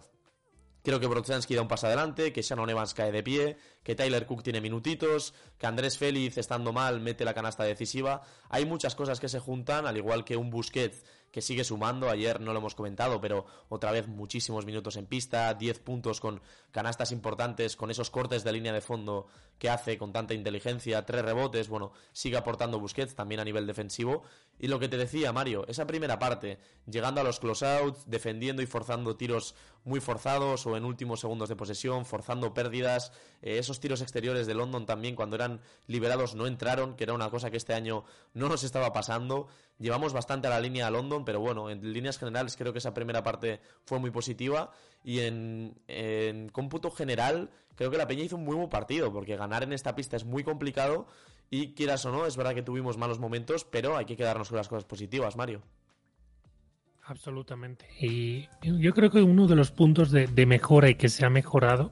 Creo 0.85 0.99
que 0.99 1.07
Brochanski 1.07 1.55
da 1.55 1.63
un 1.63 1.67
paso 1.67 1.87
adelante, 1.87 2.31
que 2.31 2.43
Shannon 2.43 2.69
Evans 2.69 2.93
cae 2.93 3.11
de 3.11 3.23
pie, 3.23 3.57
que 3.81 3.95
Tyler 3.95 4.27
Cook 4.27 4.43
tiene 4.43 4.61
minutitos, 4.61 5.33
que 5.57 5.65
Andrés 5.65 5.97
Félix, 5.97 6.37
estando 6.37 6.73
mal, 6.73 7.01
mete 7.01 7.25
la 7.25 7.33
canasta 7.33 7.63
decisiva. 7.63 8.21
Hay 8.49 8.67
muchas 8.67 8.93
cosas 8.93 9.19
que 9.19 9.27
se 9.27 9.39
juntan, 9.39 9.87
al 9.87 9.97
igual 9.97 10.23
que 10.23 10.37
un 10.37 10.51
Busquets 10.51 11.03
que 11.31 11.41
sigue 11.41 11.63
sumando. 11.63 12.07
Ayer 12.09 12.39
no 12.39 12.53
lo 12.53 12.59
hemos 12.59 12.75
comentado, 12.75 13.19
pero 13.19 13.47
otra 13.67 13.91
vez 13.91 14.07
muchísimos 14.07 14.65
minutos 14.67 14.95
en 14.95 15.07
pista, 15.07 15.53
10 15.55 15.79
puntos 15.79 16.21
con 16.21 16.39
canastas 16.69 17.11
importantes, 17.11 17.75
con 17.75 17.89
esos 17.89 18.11
cortes 18.11 18.43
de 18.43 18.53
línea 18.53 18.71
de 18.71 18.79
fondo 18.79 19.27
que 19.57 19.69
hace 19.69 19.97
con 19.97 20.13
tanta 20.13 20.33
inteligencia, 20.33 21.05
tres 21.05 21.25
rebotes. 21.25 21.67
Bueno, 21.67 21.91
sigue 22.13 22.37
aportando 22.37 22.79
Busquets 22.79 23.15
también 23.15 23.41
a 23.41 23.43
nivel 23.43 23.67
defensivo. 23.67 24.23
Y 24.57 24.67
lo 24.67 24.79
que 24.79 24.87
te 24.87 24.97
decía, 24.97 25.33
Mario, 25.33 25.65
esa 25.67 25.85
primera 25.85 26.17
parte, 26.17 26.59
llegando 26.89 27.19
a 27.19 27.23
los 27.23 27.39
closeouts, 27.39 28.09
defendiendo 28.09 28.61
y 28.61 28.65
forzando 28.65 29.17
tiros 29.17 29.55
muy 29.83 29.99
forzados 29.99 30.65
o 30.65 30.77
en 30.77 30.85
últimos 30.85 31.19
segundos 31.19 31.49
de 31.49 31.55
posesión, 31.55 32.05
forzando 32.05 32.53
pérdidas. 32.53 33.11
Eh, 33.41 33.57
esos 33.57 33.79
tiros 33.79 34.01
exteriores 34.01 34.47
de 34.47 34.53
London 34.53 34.85
también, 34.85 35.15
cuando 35.15 35.35
eran 35.35 35.59
liberados, 35.87 36.35
no 36.35 36.47
entraron, 36.47 36.95
que 36.95 37.03
era 37.03 37.13
una 37.13 37.29
cosa 37.29 37.51
que 37.51 37.57
este 37.57 37.73
año 37.73 38.05
no 38.33 38.47
nos 38.47 38.63
estaba 38.63 38.93
pasando. 38.93 39.47
Llevamos 39.77 40.13
bastante 40.13 40.47
a 40.47 40.51
la 40.51 40.61
línea 40.61 40.87
a 40.87 40.91
London, 40.91 41.25
pero 41.25 41.41
bueno, 41.41 41.69
en 41.69 41.91
líneas 41.91 42.17
generales 42.17 42.55
creo 42.55 42.71
que 42.71 42.79
esa 42.79 42.93
primera 42.93 43.23
parte 43.23 43.59
fue 43.83 43.99
muy 43.99 44.09
positiva 44.11 44.71
y 45.03 45.19
en, 45.19 45.77
en 45.87 46.47
cómputo 46.49 46.91
general 46.91 47.51
creo 47.75 47.91
que 47.91 47.97
la 47.97 48.07
Peña 48.07 48.23
hizo 48.23 48.37
un 48.37 48.45
muy 48.45 48.55
buen 48.55 48.69
partido, 48.69 49.11
porque 49.11 49.35
ganar 49.35 49.63
en 49.63 49.73
esta 49.73 49.95
pista 49.95 50.15
es 50.15 50.23
muy 50.23 50.43
complicado 50.43 51.07
y 51.49 51.73
quieras 51.73 52.05
o 52.05 52.11
no, 52.11 52.25
es 52.25 52.37
verdad 52.37 52.53
que 52.53 52.61
tuvimos 52.61 52.97
malos 52.97 53.19
momentos, 53.19 53.65
pero 53.65 53.97
hay 53.97 54.05
que 54.05 54.17
quedarnos 54.17 54.49
con 54.49 54.57
las 54.57 54.67
cosas 54.67 54.85
positivas, 54.85 55.35
Mario. 55.35 55.61
Absolutamente. 57.03 57.87
Y 57.99 58.47
yo 58.61 58.93
creo 58.93 59.11
que 59.11 59.21
uno 59.21 59.47
de 59.47 59.55
los 59.55 59.71
puntos 59.71 60.11
de, 60.11 60.27
de 60.27 60.45
mejora 60.45 60.89
y 60.89 60.95
que 60.95 61.09
se 61.09 61.25
ha 61.25 61.29
mejorado 61.29 61.91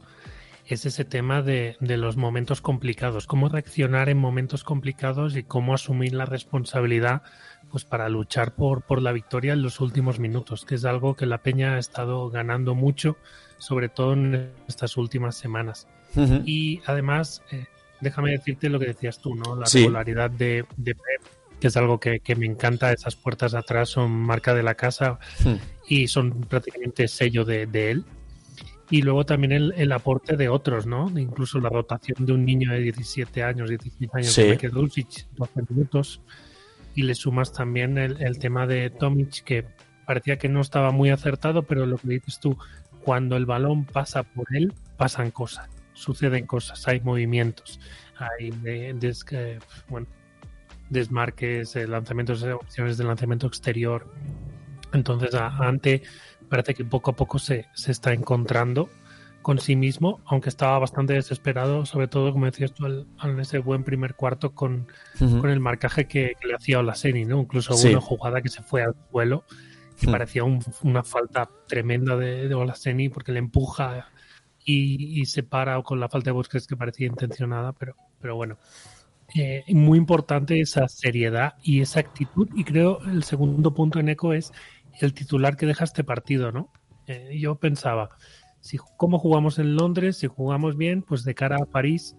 es 0.65 0.85
ese 0.85 1.05
tema 1.05 1.41
de, 1.41 1.75
de, 1.81 1.97
los 1.97 2.17
momentos 2.17 2.61
complicados, 2.61 3.27
cómo 3.27 3.49
reaccionar 3.49 4.09
en 4.09 4.17
momentos 4.17 4.63
complicados 4.63 5.35
y 5.35 5.43
cómo 5.43 5.73
asumir 5.73 6.13
la 6.13 6.25
responsabilidad 6.25 7.21
pues 7.69 7.85
para 7.85 8.07
luchar 8.07 8.53
por, 8.55 8.83
por 8.83 9.01
la 9.01 9.11
victoria 9.11 9.53
en 9.53 9.61
los 9.61 9.79
últimos 9.81 10.19
minutos, 10.19 10.63
que 10.63 10.75
es 10.75 10.85
algo 10.85 11.15
que 11.15 11.25
la 11.25 11.39
Peña 11.39 11.73
ha 11.73 11.79
estado 11.79 12.29
ganando 12.29 12.75
mucho, 12.75 13.17
sobre 13.57 13.89
todo 13.89 14.13
en 14.13 14.51
estas 14.67 14.95
últimas 14.95 15.35
semanas. 15.35 15.87
Uh 16.15 16.21
-huh. 16.21 16.43
Y 16.45 16.81
además, 16.85 17.41
eh, 17.51 17.65
déjame 18.03 18.31
decirte 18.31 18.69
lo 18.69 18.79
que 18.79 18.87
decías 18.87 19.19
tú, 19.19 19.35
¿no? 19.35 19.55
La 19.55 19.65
sí. 19.65 19.79
regularidad 19.79 20.29
de, 20.29 20.65
de 20.77 20.95
Pep, 20.95 21.21
que 21.59 21.67
es 21.67 21.77
algo 21.77 21.99
que, 21.99 22.19
que, 22.19 22.35
me 22.35 22.45
encanta, 22.45 22.91
esas 22.91 23.15
puertas 23.15 23.53
atrás 23.53 23.89
son 23.89 24.11
marca 24.11 24.53
de 24.53 24.63
la 24.63 24.75
casa 24.75 25.19
uh 25.45 25.57
y 25.85 26.07
son 26.07 26.31
prácticamente 26.41 27.09
sello 27.09 27.43
de, 27.43 27.65
de 27.65 27.91
él 27.91 28.05
y 28.89 29.01
luego 29.01 29.25
también 29.25 29.51
el, 29.51 29.73
el, 29.75 29.91
aporte 29.91 30.37
de 30.37 30.49
otros, 30.49 30.85
¿no? 30.85 31.11
Incluso 31.17 31.59
la 31.59 31.69
rotación 31.69 32.25
de 32.25 32.33
un 32.33 32.45
niño 32.45 32.71
de 32.71 32.79
17 32.79 33.43
años, 33.43 33.69
16 33.69 34.13
años, 34.13 34.33
sí. 34.33 34.57
que 34.57 34.69
12 34.69 35.05
minutos, 35.69 36.21
y 36.93 37.03
le 37.03 37.15
sumas 37.15 37.53
también 37.53 37.97
el, 37.97 38.21
el, 38.21 38.37
tema 38.37 38.67
de 38.67 38.89
Tomic, 38.89 39.43
que 39.43 39.65
parecía 40.05 40.37
que 40.37 40.49
no 40.49 40.61
estaba 40.61 40.91
muy 40.91 41.09
acertado, 41.09 41.63
pero 41.63 41.85
lo 41.85 41.97
que 41.97 42.09
dices 42.09 42.39
tú, 42.39 42.57
cuando 43.03 43.35
el 43.35 43.45
balón 43.45 43.85
pasa 43.85 44.23
por 44.23 44.45
él, 44.55 44.73
pasan 44.97 45.31
cosas, 45.31 45.69
suceden 45.93 46.45
cosas, 46.45 46.87
hay 46.87 47.01
movimientos, 47.01 47.79
hay 48.17 48.51
de, 48.51 48.93
de, 48.93 49.59
bueno, 49.89 50.07
desmarques, 50.89 51.75
eh, 51.75 51.87
lanzamientos, 51.87 52.43
opciones 52.43 52.97
de 52.97 53.03
lanzamiento 53.03 53.47
exterior. 53.47 54.11
Entonces, 54.93 55.33
ante 55.33 56.03
parece 56.49 56.75
que 56.75 56.85
poco 56.85 57.11
a 57.11 57.15
poco 57.15 57.39
se, 57.39 57.67
se 57.73 57.91
está 57.91 58.13
encontrando 58.13 58.89
con 59.41 59.59
sí 59.59 59.75
mismo, 59.75 60.21
aunque 60.25 60.49
estaba 60.49 60.79
bastante 60.79 61.13
desesperado, 61.13 61.85
sobre 61.85 62.07
todo, 62.07 62.31
como 62.31 62.45
decías 62.45 62.73
tú, 62.73 62.85
en 62.87 63.39
ese 63.39 63.59
buen 63.59 63.83
primer 63.83 64.15
cuarto 64.15 64.55
con, 64.55 64.87
uh 65.19 65.23
-huh. 65.23 65.41
con 65.41 65.49
el 65.49 65.59
marcaje 65.59 66.07
que, 66.07 66.33
que, 66.39 66.47
le 66.47 66.55
hacía 66.55 66.79
Olaseni, 66.79 67.25
¿no? 67.25 67.41
Incluso 67.41 67.73
sí. 67.73 67.89
una 67.89 67.99
jugada 68.01 68.41
que 68.41 68.49
se 68.49 68.63
fue 68.63 68.83
al 68.83 68.95
suelo, 69.11 69.43
que 69.99 70.05
uh 70.05 70.09
-huh. 70.09 70.11
parecía 70.13 70.43
un, 70.43 70.63
una 70.83 71.03
falta 71.03 71.49
tremenda 71.67 72.15
de, 72.15 72.47
de 72.47 72.55
Olaseni 72.55 73.09
porque 73.09 73.33
le 73.33 73.39
empuja 73.39 74.07
y, 74.65 75.21
y, 75.21 75.25
se 75.25 75.43
para 75.43 75.81
con 75.83 75.99
la 75.99 76.09
falta 76.09 76.29
de 76.29 76.33
Busquets 76.33 76.67
que 76.67 76.77
parecía 76.77 77.07
intencionada, 77.07 77.73
pero, 77.73 77.95
pero 78.19 78.35
bueno. 78.35 78.57
Eh, 79.35 79.63
muy 79.69 79.97
importante 79.97 80.59
esa 80.59 80.87
seriedad 80.87 81.55
y 81.63 81.81
esa 81.81 82.01
actitud 82.01 82.47
y 82.53 82.63
creo 82.63 82.99
el 83.05 83.23
segundo 83.23 83.73
punto 83.73 83.99
en 83.99 84.09
eco 84.09 84.33
es 84.33 84.51
el 84.99 85.13
titular 85.13 85.57
que 85.57 85.65
deja 85.65 85.85
este 85.85 86.03
partido, 86.03 86.51
¿no? 86.51 86.71
Eh, 87.07 87.37
yo 87.39 87.55
pensaba, 87.55 88.11
si 88.59 88.77
cómo 88.97 89.17
jugamos 89.17 89.57
en 89.59 89.75
Londres, 89.75 90.17
si 90.17 90.27
jugamos 90.27 90.77
bien, 90.77 91.01
pues 91.01 91.23
de 91.23 91.33
cara 91.33 91.57
a 91.57 91.65
París 91.65 92.15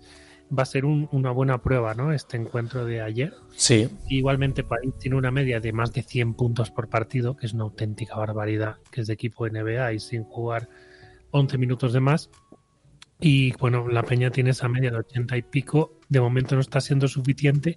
va 0.57 0.65
a 0.65 0.67
ser 0.67 0.85
un, 0.85 1.09
una 1.13 1.31
buena 1.31 1.63
prueba, 1.63 1.95
¿no? 1.95 2.13
Este 2.13 2.37
encuentro 2.37 2.85
de 2.85 3.01
ayer. 3.01 3.33
Sí. 3.55 3.89
Igualmente 4.09 4.65
París 4.65 4.93
tiene 4.99 5.17
una 5.17 5.31
media 5.31 5.61
de 5.61 5.73
más 5.73 5.93
de 5.93 6.03
100 6.03 6.35
puntos 6.35 6.71
por 6.71 6.89
partido, 6.89 7.37
que 7.37 7.47
es 7.47 7.55
una 7.55 7.65
auténtica 7.65 8.17
barbaridad, 8.17 8.79
que 8.91 9.03
es 9.03 9.07
de 9.07 9.15
equipo 9.15 9.49
NBA 9.49 9.93
y 9.93 10.01
sin 10.01 10.25
jugar 10.25 10.69
11 11.35 11.59
minutos 11.59 11.93
de 11.93 12.01
más. 12.01 12.31
Y 13.21 13.53
bueno, 13.57 13.89
la 13.89 14.03
Peña 14.03 14.31
tiene 14.31 14.51
esa 14.51 14.69
media 14.69 14.91
de 14.91 14.99
80 14.99 15.37
y 15.37 15.43
pico. 15.43 15.99
De 16.09 16.21
momento 16.21 16.55
no 16.55 16.61
está 16.61 16.81
siendo 16.81 17.09
suficiente. 17.09 17.77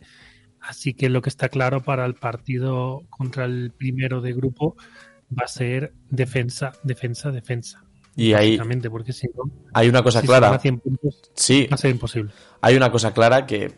Así 0.61 0.93
que 0.93 1.09
lo 1.09 1.21
que 1.21 1.29
está 1.29 1.49
claro 1.49 1.81
para 1.81 2.05
el 2.05 2.15
partido 2.15 3.03
contra 3.09 3.45
el 3.45 3.71
primero 3.71 4.21
de 4.21 4.33
grupo 4.33 4.75
va 5.31 5.45
a 5.45 5.47
ser 5.47 5.93
defensa, 6.09 6.71
defensa, 6.83 7.31
defensa. 7.31 7.83
Y 8.15 8.33
ahí 8.33 8.59
porque 8.89 9.13
si 9.13 9.27
no, 9.27 9.51
hay 9.73 9.89
una 9.89 10.01
cosa 10.01 10.21
si 10.21 10.27
clara. 10.27 10.57
100 10.57 10.79
puntos, 10.79 11.21
sí, 11.35 11.67
va 11.71 11.75
a 11.75 11.77
ser 11.77 11.91
imposible. 11.91 12.31
Hay 12.61 12.75
una 12.75 12.91
cosa 12.91 13.13
clara 13.13 13.45
que 13.45 13.71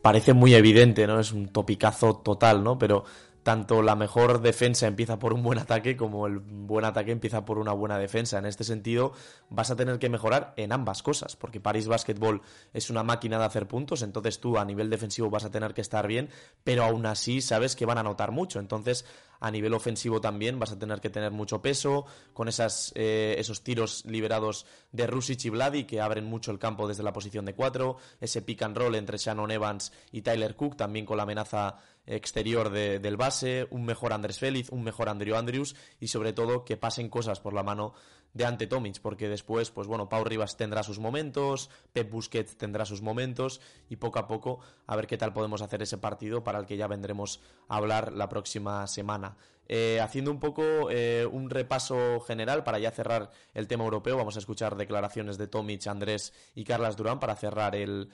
parece 0.00 0.32
muy 0.32 0.54
evidente, 0.54 1.06
¿no? 1.06 1.18
Es 1.18 1.32
un 1.32 1.48
topicazo 1.48 2.16
total, 2.16 2.62
¿no? 2.62 2.78
Pero 2.78 3.04
tanto 3.42 3.82
la 3.82 3.96
mejor 3.96 4.40
defensa 4.42 4.86
empieza 4.86 5.18
por 5.18 5.32
un 5.32 5.42
buen 5.42 5.58
ataque 5.58 5.96
como 5.96 6.26
el 6.26 6.38
buen 6.38 6.84
ataque 6.84 7.10
empieza 7.10 7.44
por 7.44 7.58
una 7.58 7.72
buena 7.72 7.98
defensa. 7.98 8.38
En 8.38 8.46
este 8.46 8.64
sentido, 8.64 9.12
vas 9.48 9.70
a 9.70 9.76
tener 9.76 9.98
que 9.98 10.08
mejorar 10.08 10.52
en 10.56 10.72
ambas 10.72 11.02
cosas, 11.02 11.36
porque 11.36 11.60
Paris 11.60 11.88
Basketball 11.88 12.42
es 12.72 12.90
una 12.90 13.02
máquina 13.02 13.38
de 13.38 13.44
hacer 13.44 13.66
puntos, 13.66 14.02
entonces 14.02 14.40
tú 14.40 14.58
a 14.58 14.64
nivel 14.64 14.90
defensivo 14.90 15.30
vas 15.30 15.44
a 15.44 15.50
tener 15.50 15.74
que 15.74 15.80
estar 15.80 16.06
bien, 16.06 16.28
pero 16.64 16.84
aún 16.84 17.06
así 17.06 17.40
sabes 17.40 17.76
que 17.76 17.86
van 17.86 17.98
a 17.98 18.02
notar 18.02 18.30
mucho. 18.30 18.60
Entonces, 18.60 19.04
a 19.40 19.50
nivel 19.50 19.72
ofensivo 19.72 20.20
también 20.20 20.58
vas 20.58 20.72
a 20.72 20.78
tener 20.78 21.00
que 21.00 21.10
tener 21.10 21.32
mucho 21.32 21.62
peso, 21.62 22.04
con 22.34 22.48
esas, 22.48 22.92
eh, 22.94 23.34
esos 23.38 23.62
tiros 23.62 24.04
liberados 24.04 24.66
de 24.92 25.06
Rusic 25.06 25.46
y 25.46 25.48
Vladi 25.48 25.84
que 25.84 26.00
abren 26.00 26.26
mucho 26.26 26.50
el 26.50 26.58
campo 26.58 26.86
desde 26.86 27.02
la 27.02 27.12
posición 27.12 27.46
de 27.46 27.54
4, 27.54 27.96
ese 28.20 28.42
pick 28.42 28.62
and 28.62 28.76
roll 28.76 28.94
entre 28.94 29.18
Shannon 29.18 29.50
Evans 29.50 29.92
y 30.12 30.22
Tyler 30.22 30.54
Cook, 30.56 30.76
también 30.76 31.06
con 31.06 31.16
la 31.16 31.22
amenaza 31.22 31.78
exterior 32.10 32.70
de, 32.70 32.98
del 32.98 33.16
base, 33.16 33.66
un 33.70 33.84
mejor 33.84 34.12
Andrés 34.12 34.38
Félix, 34.38 34.70
un 34.70 34.82
mejor 34.82 35.08
Andrew 35.08 35.36
Andrews 35.36 35.76
y 36.00 36.08
sobre 36.08 36.32
todo 36.32 36.64
que 36.64 36.76
pasen 36.76 37.08
cosas 37.08 37.40
por 37.40 37.54
la 37.54 37.62
mano 37.62 37.94
de 38.34 38.44
ante 38.44 38.66
Tomic, 38.66 39.00
porque 39.00 39.28
después, 39.28 39.70
pues 39.70 39.86
bueno, 39.86 40.08
Pau 40.08 40.24
Rivas 40.24 40.56
tendrá 40.56 40.82
sus 40.82 40.98
momentos, 40.98 41.70
Pep 41.92 42.10
Busquets 42.10 42.56
tendrá 42.56 42.84
sus 42.84 43.02
momentos 43.02 43.60
y 43.88 43.96
poco 43.96 44.18
a 44.18 44.26
poco 44.26 44.60
a 44.86 44.96
ver 44.96 45.06
qué 45.06 45.16
tal 45.16 45.32
podemos 45.32 45.62
hacer 45.62 45.82
ese 45.82 45.98
partido 45.98 46.44
para 46.44 46.58
el 46.58 46.66
que 46.66 46.76
ya 46.76 46.86
vendremos 46.86 47.40
a 47.68 47.76
hablar 47.76 48.12
la 48.12 48.28
próxima 48.28 48.86
semana. 48.86 49.36
Eh, 49.72 50.00
haciendo 50.00 50.32
un 50.32 50.40
poco 50.40 50.90
eh, 50.90 51.24
un 51.30 51.48
repaso 51.48 52.18
general 52.18 52.64
para 52.64 52.80
ya 52.80 52.90
cerrar 52.90 53.30
el 53.54 53.68
tema 53.68 53.84
europeo, 53.84 54.16
vamos 54.16 54.34
a 54.34 54.40
escuchar 54.40 54.74
declaraciones 54.74 55.38
de 55.38 55.46
Tomic, 55.46 55.86
Andrés 55.86 56.32
y 56.56 56.64
Carlas 56.64 56.96
Durán 56.96 57.20
para 57.20 57.36
cerrar 57.36 57.76
el, 57.76 58.10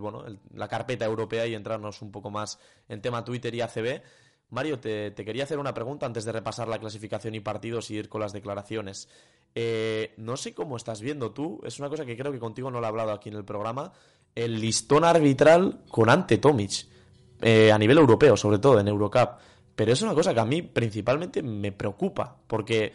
bueno, 0.00 0.24
el, 0.24 0.38
la 0.54 0.66
carpeta 0.66 1.04
europea 1.04 1.46
y 1.46 1.54
entrarnos 1.54 2.00
un 2.00 2.10
poco 2.10 2.30
más 2.30 2.58
en 2.88 3.02
tema 3.02 3.22
Twitter 3.26 3.54
y 3.54 3.60
ACB. 3.60 4.00
Mario, 4.48 4.80
te, 4.80 5.10
te, 5.10 5.22
quería 5.26 5.44
hacer 5.44 5.58
una 5.58 5.74
pregunta 5.74 6.06
antes 6.06 6.24
de 6.24 6.32
repasar 6.32 6.66
la 6.66 6.78
clasificación 6.78 7.34
y 7.34 7.40
partidos 7.40 7.90
y 7.90 7.96
ir 7.96 8.08
con 8.08 8.22
las 8.22 8.32
declaraciones. 8.32 9.10
Eh, 9.54 10.14
no 10.16 10.38
sé 10.38 10.54
cómo 10.54 10.78
estás 10.78 11.02
viendo 11.02 11.32
tú, 11.32 11.60
es 11.64 11.78
una 11.78 11.90
cosa 11.90 12.06
que 12.06 12.16
creo 12.16 12.32
que 12.32 12.38
contigo 12.38 12.70
no 12.70 12.80
lo 12.80 12.86
he 12.86 12.88
hablado 12.88 13.12
aquí 13.12 13.28
en 13.28 13.36
el 13.36 13.44
programa, 13.44 13.92
el 14.34 14.58
listón 14.62 15.04
arbitral 15.04 15.80
con 15.90 16.08
Ante 16.08 16.38
Tomic, 16.38 16.86
eh, 17.42 17.70
a 17.70 17.76
nivel 17.76 17.98
europeo, 17.98 18.34
sobre 18.34 18.58
todo 18.58 18.80
en 18.80 18.88
Eurocup. 18.88 19.38
Pero 19.74 19.92
es 19.92 20.02
una 20.02 20.14
cosa 20.14 20.34
que 20.34 20.40
a 20.40 20.44
mí 20.44 20.62
principalmente 20.62 21.42
me 21.42 21.72
preocupa, 21.72 22.36
porque 22.46 22.92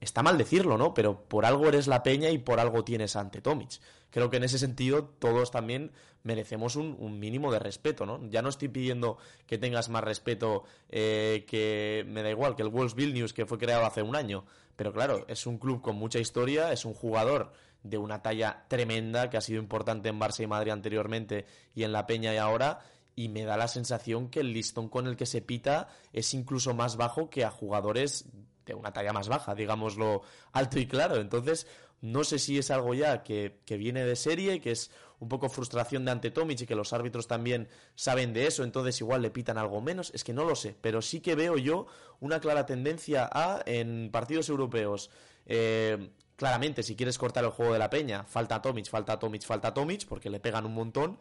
está 0.00 0.22
mal 0.22 0.38
decirlo, 0.38 0.76
¿no? 0.76 0.94
Pero 0.94 1.24
por 1.28 1.44
algo 1.44 1.68
eres 1.68 1.86
la 1.86 2.02
peña 2.02 2.30
y 2.30 2.38
por 2.38 2.60
algo 2.60 2.84
tienes 2.84 3.16
ante 3.16 3.40
Tomic. 3.40 3.80
Creo 4.10 4.30
que 4.30 4.36
en 4.38 4.44
ese 4.44 4.58
sentido 4.58 5.04
todos 5.18 5.50
también 5.50 5.92
merecemos 6.22 6.74
un, 6.74 7.20
mínimo 7.20 7.52
de 7.52 7.58
respeto, 7.58 8.04
¿no? 8.04 8.20
Ya 8.28 8.42
no 8.42 8.48
estoy 8.48 8.68
pidiendo 8.68 9.18
que 9.46 9.58
tengas 9.58 9.88
más 9.88 10.02
respeto 10.02 10.64
eh, 10.88 11.44
que, 11.46 12.04
me 12.08 12.22
da 12.22 12.30
igual, 12.30 12.56
que 12.56 12.62
el 12.62 12.68
Wolves 12.68 12.94
Vilnius 12.94 13.32
que 13.32 13.46
fue 13.46 13.58
creado 13.58 13.86
hace 13.86 14.02
un 14.02 14.16
año. 14.16 14.44
Pero 14.74 14.92
claro, 14.92 15.24
es 15.28 15.46
un 15.46 15.58
club 15.58 15.80
con 15.80 15.96
mucha 15.96 16.18
historia, 16.18 16.72
es 16.72 16.84
un 16.84 16.94
jugador 16.94 17.52
de 17.82 17.98
una 17.98 18.22
talla 18.22 18.64
tremenda 18.68 19.30
que 19.30 19.36
ha 19.36 19.40
sido 19.40 19.60
importante 19.60 20.08
en 20.08 20.18
Barça 20.18 20.42
y 20.42 20.46
Madrid 20.46 20.72
anteriormente 20.72 21.46
y 21.74 21.84
en 21.84 21.92
la 21.92 22.06
Peña 22.06 22.34
y 22.34 22.38
ahora 22.38 22.80
y 23.16 23.30
me 23.30 23.44
da 23.44 23.56
la 23.56 23.66
sensación 23.66 24.28
que 24.28 24.40
el 24.40 24.52
listón 24.52 24.88
con 24.88 25.06
el 25.06 25.16
que 25.16 25.26
se 25.26 25.40
pita 25.40 25.88
es 26.12 26.34
incluso 26.34 26.74
más 26.74 26.96
bajo 26.96 27.30
que 27.30 27.44
a 27.44 27.50
jugadores 27.50 28.26
de 28.66 28.74
una 28.74 28.92
talla 28.92 29.12
más 29.12 29.28
baja, 29.28 29.54
digámoslo 29.54 30.22
alto 30.52 30.78
y 30.78 30.86
claro. 30.86 31.16
Entonces, 31.16 31.66
no 32.02 32.24
sé 32.24 32.38
si 32.38 32.58
es 32.58 32.70
algo 32.70 32.92
ya 32.94 33.22
que, 33.22 33.58
viene 33.68 34.04
de 34.04 34.16
serie, 34.16 34.60
que 34.60 34.72
es 34.72 34.90
un 35.18 35.28
poco 35.28 35.48
frustración 35.48 36.04
de 36.04 36.10
ante 36.10 36.30
Tomic 36.30 36.60
y 36.60 36.66
que 36.66 36.74
los 36.74 36.92
árbitros 36.92 37.26
también 37.26 37.68
saben 37.94 38.34
de 38.34 38.46
eso, 38.46 38.64
entonces 38.64 39.00
igual 39.00 39.22
le 39.22 39.30
pitan 39.30 39.56
algo 39.56 39.80
menos, 39.80 40.10
es 40.14 40.22
que 40.22 40.34
no 40.34 40.44
lo 40.44 40.54
sé, 40.54 40.76
pero 40.78 41.00
sí 41.00 41.20
que 41.20 41.34
veo 41.34 41.56
yo 41.56 41.86
una 42.20 42.38
clara 42.38 42.66
tendencia 42.66 43.28
a 43.32 43.62
en 43.64 44.10
partidos 44.10 44.50
europeos. 44.50 45.10
Eh, 45.46 46.10
claramente, 46.36 46.82
si 46.82 46.96
quieres 46.96 47.16
cortar 47.16 47.44
el 47.44 47.50
juego 47.50 47.72
de 47.72 47.78
la 47.78 47.88
peña, 47.88 48.24
falta 48.24 48.60
Tomic, 48.60 48.90
falta 48.90 49.18
Tomic, 49.18 49.42
falta 49.42 49.72
Tomic, 49.72 50.06
porque 50.06 50.28
le 50.28 50.38
pegan 50.38 50.66
un 50.66 50.74
montón. 50.74 51.18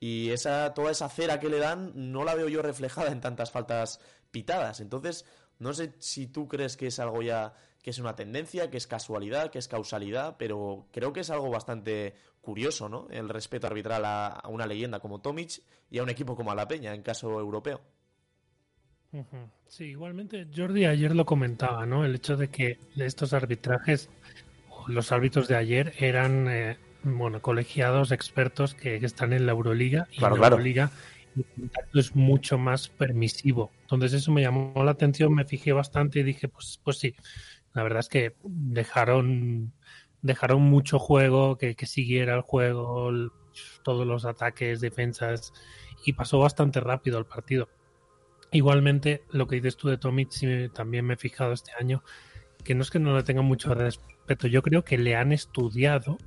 Y 0.00 0.30
esa, 0.30 0.74
toda 0.74 0.90
esa 0.90 1.08
cera 1.08 1.40
que 1.40 1.48
le 1.48 1.58
dan 1.58 1.92
no 1.94 2.24
la 2.24 2.34
veo 2.34 2.48
yo 2.48 2.62
reflejada 2.62 3.10
en 3.10 3.20
tantas 3.20 3.50
faltas 3.50 4.00
pitadas. 4.30 4.80
Entonces, 4.80 5.24
no 5.58 5.72
sé 5.72 5.94
si 5.98 6.26
tú 6.26 6.48
crees 6.48 6.76
que 6.76 6.88
es 6.88 6.98
algo 6.98 7.22
ya 7.22 7.54
que 7.84 7.90
es 7.90 7.98
una 7.98 8.16
tendencia, 8.16 8.70
que 8.70 8.78
es 8.78 8.86
casualidad, 8.86 9.50
que 9.50 9.58
es 9.58 9.68
causalidad, 9.68 10.36
pero 10.38 10.88
creo 10.90 11.12
que 11.12 11.20
es 11.20 11.28
algo 11.28 11.50
bastante 11.50 12.14
curioso, 12.40 12.88
¿no? 12.88 13.06
El 13.10 13.28
respeto 13.28 13.66
arbitral 13.66 14.04
a, 14.06 14.42
una 14.48 14.66
leyenda 14.66 15.00
como 15.00 15.20
Tomic 15.20 15.60
y 15.90 15.98
a 15.98 16.02
un 16.02 16.08
equipo 16.08 16.34
como 16.34 16.50
a 16.50 16.54
La 16.54 16.66
Peña, 16.66 16.94
en 16.94 17.02
caso 17.02 17.38
europeo. 17.38 17.82
Sí, 19.68 19.84
igualmente 19.84 20.48
Jordi 20.56 20.86
ayer 20.86 21.14
lo 21.14 21.26
comentaba, 21.26 21.84
¿no? 21.84 22.06
El 22.06 22.14
hecho 22.14 22.38
de 22.38 22.48
que 22.48 22.78
estos 22.96 23.34
arbitrajes, 23.34 24.08
los 24.88 25.12
árbitros 25.12 25.46
de 25.46 25.56
ayer 25.56 25.92
eran, 25.98 26.48
eh, 26.48 26.78
bueno, 27.04 27.40
colegiados, 27.42 28.12
expertos 28.12 28.74
que, 28.74 28.96
están 28.96 29.32
en 29.32 29.46
la 29.46 29.52
Euroliga 29.52 30.08
y 30.10 30.18
claro, 30.18 30.36
en 30.36 30.40
la 30.40 30.46
Euroliga 30.48 30.90
el 31.36 31.44
contacto 31.56 31.98
es 31.98 32.14
mucho 32.14 32.58
más 32.58 32.88
permisivo. 32.88 33.72
Entonces 33.82 34.12
eso 34.12 34.32
me 34.32 34.42
llamó 34.42 34.84
la 34.84 34.92
atención, 34.92 35.34
me 35.34 35.44
fijé 35.44 35.72
bastante 35.72 36.20
y 36.20 36.22
dije, 36.22 36.48
pues, 36.48 36.80
pues 36.82 36.98
sí, 36.98 37.14
la 37.72 37.82
verdad 37.82 38.00
es 38.00 38.08
que 38.08 38.36
dejaron, 38.44 39.72
dejaron 40.22 40.62
mucho 40.62 40.98
juego, 40.98 41.58
que, 41.58 41.74
siguiera 41.86 42.34
el 42.34 42.42
juego, 42.42 43.10
todos 43.82 44.06
los 44.06 44.24
ataques, 44.24 44.80
defensas, 44.80 45.52
y 46.04 46.12
pasó 46.12 46.38
bastante 46.38 46.80
rápido 46.80 47.18
el 47.18 47.26
partido. 47.26 47.68
Igualmente, 48.52 49.24
lo 49.30 49.48
que 49.48 49.56
dices 49.56 49.76
tú 49.76 49.88
de 49.88 49.98
Tomic, 49.98 50.30
también 50.72 51.04
me 51.04 51.14
he 51.14 51.16
fijado 51.16 51.52
este 51.52 51.72
año, 51.78 52.04
que 52.62 52.76
no 52.76 52.82
es 52.82 52.90
que 52.90 53.00
no 53.00 53.16
le 53.16 53.24
tengan 53.24 53.44
mucho 53.44 53.74
respeto, 53.74 54.46
yo 54.46 54.62
creo 54.62 54.84
que 54.84 54.96
le 54.96 55.16
han 55.16 55.32
estudiado 55.32 56.18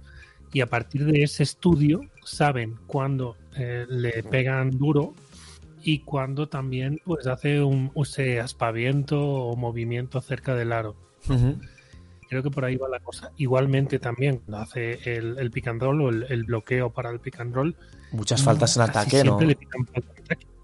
y 0.53 0.61
a 0.61 0.67
partir 0.67 1.05
de 1.05 1.23
ese 1.23 1.43
estudio 1.43 2.01
saben 2.23 2.75
cuándo 2.87 3.35
eh, 3.55 3.85
le 3.89 4.23
pegan 4.23 4.71
duro 4.71 5.13
y 5.81 5.99
cuando 5.99 6.49
también 6.49 6.99
pues 7.05 7.27
hace 7.27 7.61
un 7.61 7.91
ese 7.95 8.39
aspaviento 8.39 9.21
o 9.21 9.55
movimiento 9.55 10.19
cerca 10.21 10.55
del 10.55 10.73
aro. 10.73 10.95
Creo 12.29 12.43
que 12.43 12.51
por 12.51 12.65
ahí 12.65 12.75
va 12.75 12.89
la 12.89 12.99
cosa. 12.99 13.31
Igualmente 13.37 13.99
también 13.99 14.39
cuando 14.39 14.57
hace 14.57 14.99
el, 15.15 15.39
el 15.39 15.49
pick 15.51 15.67
and 15.67 15.81
roll 15.81 16.01
o 16.01 16.09
el, 16.09 16.43
bloqueo 16.43 16.91
para 16.91 17.09
el 17.09 17.19
pick 17.19 17.39
and 17.39 17.55
roll. 17.55 17.75
Muchas 18.11 18.43
faltas 18.43 18.75
en 18.75 18.83
ataque, 18.83 19.23
¿no? 19.23 19.39
Le 19.39 19.55
pican 19.55 19.87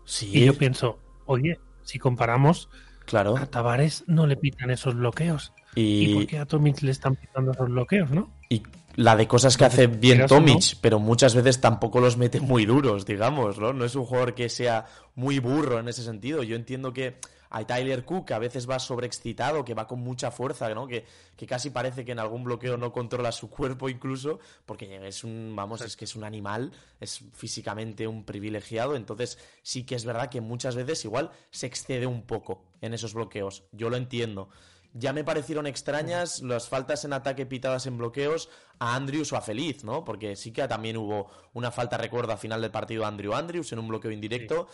Sí. 0.06 0.30
Y 0.34 0.46
yo 0.46 0.58
pienso, 0.58 1.00
oye, 1.26 1.60
si 1.84 2.00
comparamos, 2.00 2.70
claro. 3.06 3.38
a 3.38 3.46
Tavares 3.46 4.04
no 4.08 4.28
le 4.28 4.36
pitan 4.36 4.70
esos 4.72 4.96
bloqueos. 4.96 5.54
Y... 5.76 6.14
por 6.14 6.28
qué 6.28 6.38
a 6.38 6.46
Tomic 6.46 6.82
le 6.82 6.92
están 6.92 7.16
pitando 7.16 7.52
esos 7.52 7.70
bloqueos, 7.70 8.12
no? 8.12 8.34
Y 8.50 8.62
la 8.96 9.16
de 9.16 9.28
cosas 9.28 9.58
que 9.58 9.66
hace 9.66 9.88
bien 9.88 10.26
Tomic, 10.28 10.78
pero 10.82 11.00
muchas 11.00 11.36
veces 11.36 11.60
tampoco 11.60 12.00
los 12.00 12.18
mete 12.18 12.40
muy 12.40 12.66
duros, 12.66 13.06
digamos, 13.06 13.58
¿no? 13.58 13.74
No 13.74 13.86
es 13.86 13.96
un 13.96 14.06
jugador 14.06 14.36
que 14.36 14.50
sea 14.50 14.86
muy 15.16 15.40
burro 15.40 15.80
en 15.80 15.88
ese 15.88 16.04
sentido. 16.04 16.44
Yo 16.44 16.56
entiendo 16.56 16.94
que 16.94 17.18
hay 17.56 17.66
Tyler 17.66 18.04
Cook, 18.04 18.26
que 18.26 18.34
a 18.34 18.40
veces 18.40 18.68
va 18.68 18.80
sobreexcitado, 18.80 19.64
que 19.64 19.76
va 19.76 19.88
con 19.88 20.00
mucha 20.00 20.32
fuerza, 20.32 20.74
¿no? 20.74 20.88
Que, 20.88 21.06
que 21.38 21.46
casi 21.46 21.70
parece 21.70 22.04
que 22.04 22.12
en 22.12 22.20
algún 22.20 22.44
bloqueo 22.44 22.78
no 22.78 22.92
controla 22.92 23.32
su 23.32 23.48
cuerpo 23.48 23.90
incluso, 23.90 24.40
porque 24.66 25.08
es 25.08 25.24
un, 25.24 25.54
vamos, 25.56 25.82
es 25.82 25.96
que 25.96 26.06
es 26.06 26.16
un 26.16 26.24
animal, 26.24 26.72
es 27.00 27.22
físicamente 27.34 28.08
un 28.08 28.24
privilegiado, 28.24 28.96
entonces 28.96 29.38
sí 29.62 29.84
que 29.84 29.94
es 29.94 30.04
verdad 30.04 30.30
que 30.30 30.42
muchas 30.42 30.76
veces 30.76 31.06
igual 31.06 31.30
se 31.52 31.68
excede 31.68 32.08
un 32.08 32.24
poco 32.24 32.64
en 32.82 32.96
esos 32.96 33.14
bloqueos. 33.14 33.64
Yo 33.72 33.92
lo 33.92 33.98
entiendo. 33.98 34.50
Ya 34.94 35.12
me 35.12 35.24
parecieron 35.24 35.66
extrañas 35.66 36.42
las 36.42 36.70
faltas 36.70 37.04
en 37.04 37.14
ataque 37.14 37.48
pitadas 37.48 37.88
en 37.88 37.98
bloqueos 37.98 38.50
a 38.78 38.96
Andrews 38.96 39.34
o 39.34 39.38
a 39.38 39.42
Feliz, 39.42 39.84
¿no? 39.84 40.04
Porque 40.04 40.36
sí 40.36 40.52
que 40.52 40.68
también 40.68 40.98
hubo 40.98 41.30
una 41.54 41.72
falta, 41.72 41.98
recuerdo, 41.98 42.34
a 42.34 42.38
final 42.38 42.62
del 42.62 42.70
partido 42.70 43.04
a 43.04 43.08
Andrew 43.08 43.34
Andrews 43.34 43.72
en 43.72 43.80
un 43.80 43.88
bloqueo 43.88 44.12
indirecto, 44.12 44.68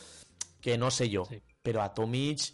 que 0.59 0.77
no 0.77 0.91
sé 0.91 1.09
yo. 1.09 1.23
Pero 1.61 1.81
a 1.81 1.93
Tomic 1.93 2.53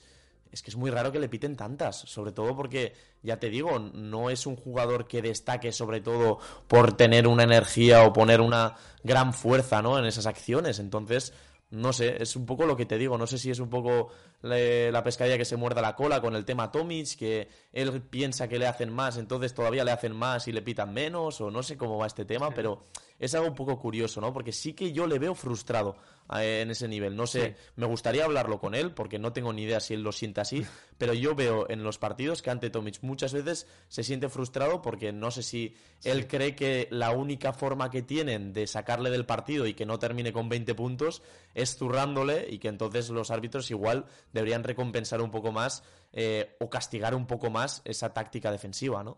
es 0.52 0.62
que 0.62 0.70
es 0.70 0.78
muy 0.78 0.92
raro 0.92 1.12
que 1.12 1.20
le 1.20 1.28
piten 1.28 1.56
tantas, 1.56 1.98
sobre 1.98 2.32
todo 2.32 2.56
porque, 2.56 2.94
ya 3.24 3.40
te 3.40 3.50
digo, 3.50 3.78
no 3.80 4.30
es 4.30 4.46
un 4.46 4.56
jugador 4.56 5.08
que 5.08 5.22
destaque 5.22 5.72
sobre 5.72 6.02
todo 6.02 6.40
por 6.68 6.96
tener 6.96 7.28
una 7.28 7.44
energía 7.44 8.04
o 8.04 8.14
poner 8.14 8.42
una 8.42 8.76
gran 9.04 9.34
fuerza, 9.34 9.82
¿no? 9.82 10.00
En 10.00 10.06
esas 10.06 10.28
acciones. 10.28 10.80
Entonces, 10.80 11.34
no 11.72 11.92
sé, 11.92 12.22
es 12.22 12.36
un 12.36 12.46
poco 12.46 12.66
lo 12.66 12.78
que 12.78 12.86
te 12.86 12.98
digo, 12.98 13.18
no 13.18 13.28
sé 13.28 13.38
si 13.38 13.52
es 13.52 13.60
un 13.60 13.70
poco 13.70 14.10
la 14.46 15.04
pescadilla 15.04 15.38
que 15.38 15.46
se 15.46 15.56
muerda 15.56 15.82
la 15.82 15.96
cola 15.96 16.22
con 16.22 16.36
el 16.36 16.46
tema 16.46 16.72
Tomic, 16.72 17.18
que 17.18 17.48
él 17.74 18.02
piensa 18.02 18.48
que 18.48 18.60
le 18.60 18.68
hacen 18.68 18.94
más, 18.94 19.18
entonces 19.18 19.54
todavía 19.54 19.84
le 19.84 19.92
hacen 19.92 20.16
más 20.16 20.48
y 20.48 20.52
le 20.52 20.62
pitan 20.62 20.94
menos, 20.94 21.42
o 21.42 21.50
no 21.50 21.64
sé 21.64 21.78
cómo 21.78 21.98
va 21.98 22.08
este 22.08 22.26
tema, 22.26 22.52
pero 22.52 22.86
es 23.18 23.34
algo 23.34 23.48
un 23.48 23.56
poco 23.56 23.80
curioso, 23.80 24.20
¿no? 24.22 24.34
Porque 24.34 24.52
sí 24.52 24.74
que 24.74 24.92
yo 24.92 25.08
le 25.08 25.20
veo 25.20 25.36
frustrado 25.36 25.96
eh, 26.38 26.62
en 26.62 26.72
ese 26.72 26.88
nivel. 26.88 27.16
No 27.16 27.28
sé, 27.28 27.56
me 27.76 27.86
gustaría 27.86 28.26
hablarlo 28.26 28.60
con 28.60 28.76
él, 28.76 28.92
porque 28.92 29.20
no 29.20 29.32
tengo 29.32 29.54
ni 29.54 29.64
idea 29.64 29.80
si 29.80 29.94
él 29.94 30.04
lo 30.04 30.12
siente 30.12 30.42
así, 30.42 30.66
pero 30.98 31.14
yo 31.14 31.36
veo 31.36 31.70
en 31.70 31.84
los 31.84 31.98
partidos 31.98 32.42
que 32.42 32.50
ante 32.50 32.70
Tomic 32.70 33.00
muchas 33.02 33.34
veces 33.34 33.68
se 33.88 34.04
siente 34.04 34.30
frustrado 34.30 34.82
porque 34.82 35.14
no 35.14 35.32
sé 35.32 35.44
si 35.44 35.76
él 36.04 36.28
cree 36.28 36.56
que 36.56 36.88
la 36.92 37.12
única 37.12 37.54
forma 37.54 37.90
que 37.90 38.02
tienen 38.02 38.54
de 38.54 38.68
sacarle 38.68 39.10
del 39.10 39.26
partido 39.26 39.66
y 39.66 39.74
que 39.74 39.86
no 39.86 39.98
termine 39.98 40.34
con 40.34 40.50
20 40.50 40.76
puntos 40.76 41.22
es 41.54 41.78
zurrándole 41.78 42.48
y 42.50 42.60
que 42.60 42.68
entonces 42.68 43.10
los 43.10 43.32
árbitros 43.32 43.72
igual 43.72 44.06
deberían 44.36 44.64
recompensar 44.64 45.22
un 45.22 45.32
poco 45.32 45.52
más 45.52 45.84
eh, 46.14 46.56
o 46.60 46.70
castigar 46.70 47.16
un 47.16 47.26
poco 47.26 47.50
más 47.50 47.82
esa 47.86 48.14
táctica 48.14 48.52
defensiva, 48.52 49.04
¿no? 49.04 49.18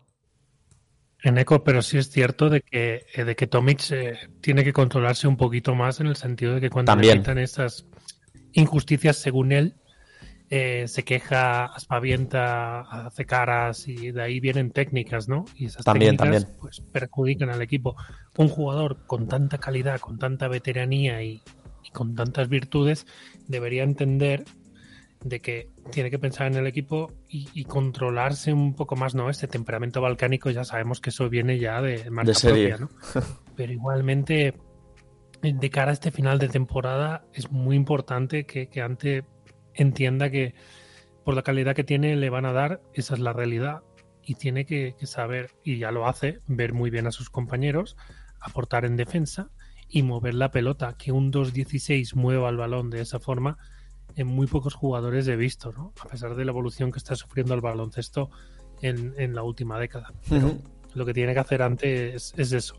En 1.22 1.36
eco, 1.36 1.64
pero 1.64 1.82
sí 1.82 1.98
es 1.98 2.10
cierto 2.10 2.48
de 2.48 2.60
que, 2.60 3.04
eh, 3.12 3.24
de 3.24 3.34
que 3.34 3.48
Tomic 3.48 3.90
eh, 3.90 4.16
tiene 4.40 4.62
que 4.62 4.72
controlarse 4.72 5.26
un 5.26 5.36
poquito 5.36 5.74
más 5.74 5.98
en 5.98 6.06
el 6.06 6.14
sentido 6.14 6.54
de 6.54 6.60
que 6.60 6.70
cuando 6.70 6.94
le 6.94 7.12
quitan 7.12 7.38
estas 7.38 7.86
injusticias, 8.52 9.16
según 9.16 9.50
él, 9.50 9.74
eh, 10.48 10.84
se 10.86 11.02
queja, 11.02 11.66
aspavienta, 11.66 12.80
hace 12.80 13.26
caras 13.26 13.88
y 13.88 14.12
de 14.12 14.22
ahí 14.22 14.38
vienen 14.38 14.70
técnicas, 14.70 15.28
¿no? 15.28 15.44
Y 15.56 15.66
esas 15.66 15.84
también, 15.84 16.16
técnicas 16.16 16.44
también. 16.44 16.60
pues 16.60 16.80
perjudican 16.80 17.50
al 17.50 17.62
equipo. 17.62 17.96
Un 18.36 18.48
jugador 18.48 19.04
con 19.06 19.26
tanta 19.26 19.58
calidad, 19.58 19.98
con 19.98 20.18
tanta 20.18 20.46
veteranía 20.46 21.20
y 21.24 21.42
con 21.92 22.14
tantas 22.14 22.48
virtudes 22.48 23.06
debería 23.48 23.82
entender 23.82 24.44
de 25.22 25.40
que 25.40 25.70
tiene 25.90 26.10
que 26.10 26.18
pensar 26.18 26.46
en 26.46 26.54
el 26.54 26.66
equipo 26.66 27.12
y, 27.28 27.64
controlarse 27.64 28.52
un 28.52 28.74
poco 28.74 28.96
más, 28.96 29.14
¿no? 29.14 29.30
Este 29.30 29.48
temperamento 29.48 30.00
balcánico 30.00 30.50
ya 30.50 30.64
sabemos 30.64 31.00
que 31.00 31.10
eso 31.10 31.28
viene 31.28 31.58
ya 31.58 31.82
de 31.82 32.08
marca 32.10 32.32
propia, 32.40 32.78
¿no? 32.78 32.88
Pero 33.56 33.72
igualmente, 33.72 34.54
de 35.42 35.70
cara 35.70 35.90
a 35.90 35.94
este 35.94 36.10
final 36.10 36.38
de 36.38 36.48
temporada, 36.48 37.24
es 37.32 37.50
muy 37.50 37.76
importante 37.76 38.44
que, 38.44 38.68
que 38.68 38.80
Ante 38.80 39.24
entienda 39.74 40.30
que 40.30 40.54
por 41.24 41.34
la 41.34 41.42
calidad 41.42 41.74
que 41.74 41.84
tiene 41.84 42.16
le 42.16 42.30
van 42.30 42.46
a 42.46 42.52
dar, 42.52 42.80
esa 42.94 43.14
es 43.14 43.20
la 43.20 43.32
realidad. 43.32 43.82
Y 44.22 44.34
tiene 44.34 44.66
que, 44.66 44.94
que 44.98 45.06
saber, 45.06 45.50
y 45.64 45.78
ya 45.78 45.90
lo 45.90 46.06
hace, 46.06 46.40
ver 46.46 46.74
muy 46.74 46.90
bien 46.90 47.06
a 47.06 47.12
sus 47.12 47.30
compañeros, 47.30 47.96
aportar 48.40 48.84
en 48.84 48.96
defensa 48.96 49.50
y 49.88 50.02
mover 50.02 50.34
la 50.34 50.50
pelota. 50.50 50.96
Que 50.98 51.12
un 51.12 51.32
2-16 51.32 52.14
mueva 52.14 52.50
el 52.50 52.58
balón 52.58 52.90
de 52.90 53.00
esa 53.00 53.18
forma 53.18 53.58
en 54.18 54.26
muy 54.26 54.48
pocos 54.48 54.74
jugadores 54.74 55.28
he 55.28 55.36
visto, 55.36 55.72
¿no? 55.72 55.92
A 56.00 56.08
pesar 56.08 56.34
de 56.34 56.44
la 56.44 56.50
evolución 56.50 56.90
que 56.90 56.98
está 56.98 57.14
sufriendo 57.14 57.54
el 57.54 57.60
baloncesto 57.60 58.30
en, 58.82 59.14
en 59.16 59.34
la 59.34 59.44
última 59.44 59.78
década. 59.78 60.12
Pero 60.28 60.58
lo 60.94 61.06
que 61.06 61.14
tiene 61.14 61.34
que 61.34 61.40
hacer 61.40 61.62
antes 61.62 62.34
es, 62.36 62.52
eso, 62.52 62.74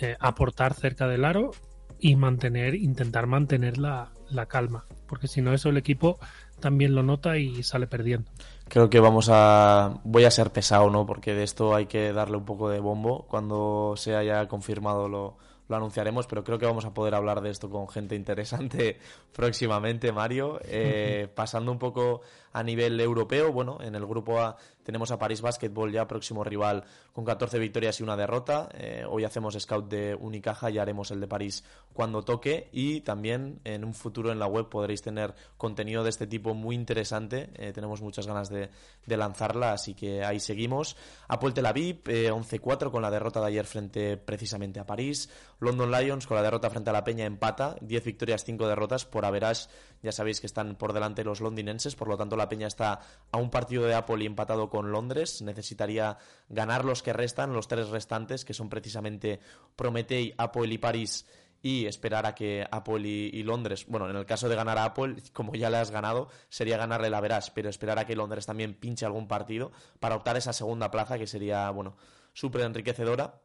eh, 0.00 0.16
aportar 0.18 0.74
cerca 0.74 1.06
del 1.06 1.24
aro 1.24 1.52
y 2.00 2.16
mantener, 2.16 2.74
intentar 2.74 3.28
mantener 3.28 3.78
la, 3.78 4.12
la 4.30 4.46
calma, 4.46 4.84
porque 5.06 5.28
si 5.28 5.40
no 5.40 5.54
eso 5.54 5.68
el 5.68 5.76
equipo 5.76 6.18
también 6.58 6.94
lo 6.94 7.04
nota 7.04 7.38
y 7.38 7.62
sale 7.62 7.86
perdiendo. 7.86 8.28
Creo 8.68 8.90
que 8.90 8.98
vamos 8.98 9.28
a. 9.30 10.00
Voy 10.02 10.24
a 10.24 10.30
ser 10.30 10.50
pesado, 10.50 10.90
¿no? 10.90 11.06
Porque 11.06 11.34
de 11.34 11.44
esto 11.44 11.74
hay 11.74 11.86
que 11.86 12.12
darle 12.12 12.38
un 12.38 12.44
poco 12.44 12.70
de 12.70 12.80
bombo. 12.80 13.26
Cuando 13.28 13.94
se 13.96 14.16
haya 14.16 14.48
confirmado 14.48 15.08
lo, 15.08 15.36
lo 15.68 15.76
anunciaremos, 15.76 16.26
pero 16.26 16.44
creo 16.44 16.58
que 16.58 16.66
vamos 16.66 16.84
a 16.84 16.92
poder 16.92 17.14
hablar 17.14 17.40
de 17.40 17.50
esto 17.50 17.70
con 17.70 17.88
gente 17.88 18.14
interesante 18.14 18.98
próximamente, 19.32 20.12
Mario. 20.12 20.60
Eh, 20.64 21.28
pasando 21.34 21.72
un 21.72 21.78
poco 21.78 22.22
a 22.52 22.62
nivel 22.62 23.00
europeo, 23.00 23.52
bueno, 23.52 23.78
en 23.80 23.94
el 23.94 24.06
grupo 24.06 24.40
A 24.40 24.56
tenemos 24.84 25.10
a 25.10 25.18
París 25.18 25.40
Basketball 25.40 25.90
ya 25.90 26.06
próximo 26.06 26.44
rival 26.44 26.84
con 27.12 27.24
14 27.24 27.58
victorias 27.58 27.98
y 27.98 28.02
una 28.02 28.16
derrota. 28.16 28.68
Eh, 28.74 29.04
hoy 29.08 29.24
hacemos 29.24 29.56
scout 29.58 29.88
de 29.88 30.14
Unicaja 30.14 30.70
y 30.70 30.78
haremos 30.78 31.10
el 31.10 31.20
de 31.20 31.26
París 31.26 31.64
cuando 31.92 32.22
toque 32.22 32.68
y 32.72 33.00
también 33.00 33.60
en 33.64 33.84
un 33.84 33.94
futuro 33.94 34.30
en 34.30 34.38
la 34.38 34.46
web 34.46 34.68
podréis 34.68 35.02
tener 35.02 35.34
contenido 35.56 36.04
de 36.04 36.10
este 36.10 36.26
tipo 36.26 36.54
muy 36.54 36.74
interesante. 36.74 37.50
Eh, 37.54 37.72
tenemos 37.72 38.02
muchas 38.02 38.26
ganas 38.26 38.50
de, 38.50 38.70
lanzarla, 39.06 39.72
así 39.72 39.94
que 39.94 40.24
ahí 40.24 40.38
seguimos. 40.38 40.96
Apple 41.28 41.52
Tel 41.52 41.66
Aviv 41.66 42.02
11-4 42.04 42.90
con 42.90 43.02
la 43.02 43.10
derrota 43.10 43.40
de 43.40 43.46
ayer 43.46 43.64
frente 43.64 44.16
precisamente 44.16 44.80
a 44.80 44.86
París. 44.86 45.30
London 45.60 45.90
Lions 45.90 46.26
con 46.26 46.36
la 46.36 46.42
derrota 46.42 46.68
frente 46.68 46.90
a 46.90 46.92
la 46.92 47.04
Peña 47.04 47.24
empata, 47.24 47.76
10 47.80 48.04
victorias, 48.04 48.44
5 48.44 48.68
derrotas 48.68 49.06
por 49.06 49.24
Average. 49.24 49.68
Ya 50.02 50.12
sabéis 50.12 50.40
que 50.40 50.46
están 50.46 50.76
por 50.76 50.92
delante 50.92 51.24
los 51.24 51.40
londinenses, 51.40 51.94
por 51.94 52.08
lo 52.08 52.16
tanto 52.18 52.36
la 52.36 52.48
Peña 52.48 52.66
está 52.66 53.00
a 53.30 53.38
un 53.38 53.48
partido 53.48 53.84
de 53.84 53.94
Apple 53.94 54.22
y 54.22 54.26
empatado 54.26 54.68
con 54.74 54.90
Londres. 54.90 55.40
Necesitaría 55.40 56.18
ganar 56.48 56.84
los 56.84 57.04
que 57.04 57.12
restan, 57.12 57.52
los 57.52 57.68
tres 57.68 57.90
restantes, 57.90 58.44
que 58.44 58.54
son 58.54 58.68
precisamente 58.68 59.38
Prometei, 59.76 60.34
Apple 60.36 60.66
y 60.74 60.78
París 60.78 61.26
y 61.62 61.86
esperar 61.86 62.26
a 62.26 62.34
que 62.34 62.66
Apple 62.68 63.08
y, 63.08 63.40
Londres, 63.44 63.86
bueno, 63.86 64.10
en 64.10 64.16
el 64.16 64.26
caso 64.26 64.48
de 64.48 64.56
ganar 64.56 64.78
a 64.78 64.86
Apple, 64.86 65.14
como 65.32 65.54
ya 65.54 65.70
le 65.70 65.76
has 65.76 65.92
ganado, 65.92 66.28
sería 66.48 66.76
ganarle 66.76 67.08
la 67.08 67.20
verás, 67.20 67.52
pero 67.52 67.70
esperar 67.70 68.00
a 68.00 68.04
que 68.04 68.16
Londres 68.16 68.46
también 68.46 68.74
pinche 68.74 69.06
algún 69.06 69.28
partido 69.28 69.70
para 70.00 70.16
optar 70.16 70.36
esa 70.36 70.52
segunda 70.52 70.90
plaza 70.90 71.18
que 71.18 71.28
sería, 71.28 71.70
bueno, 71.70 71.96
súper 72.32 72.62
enriquecedora. 72.62 73.43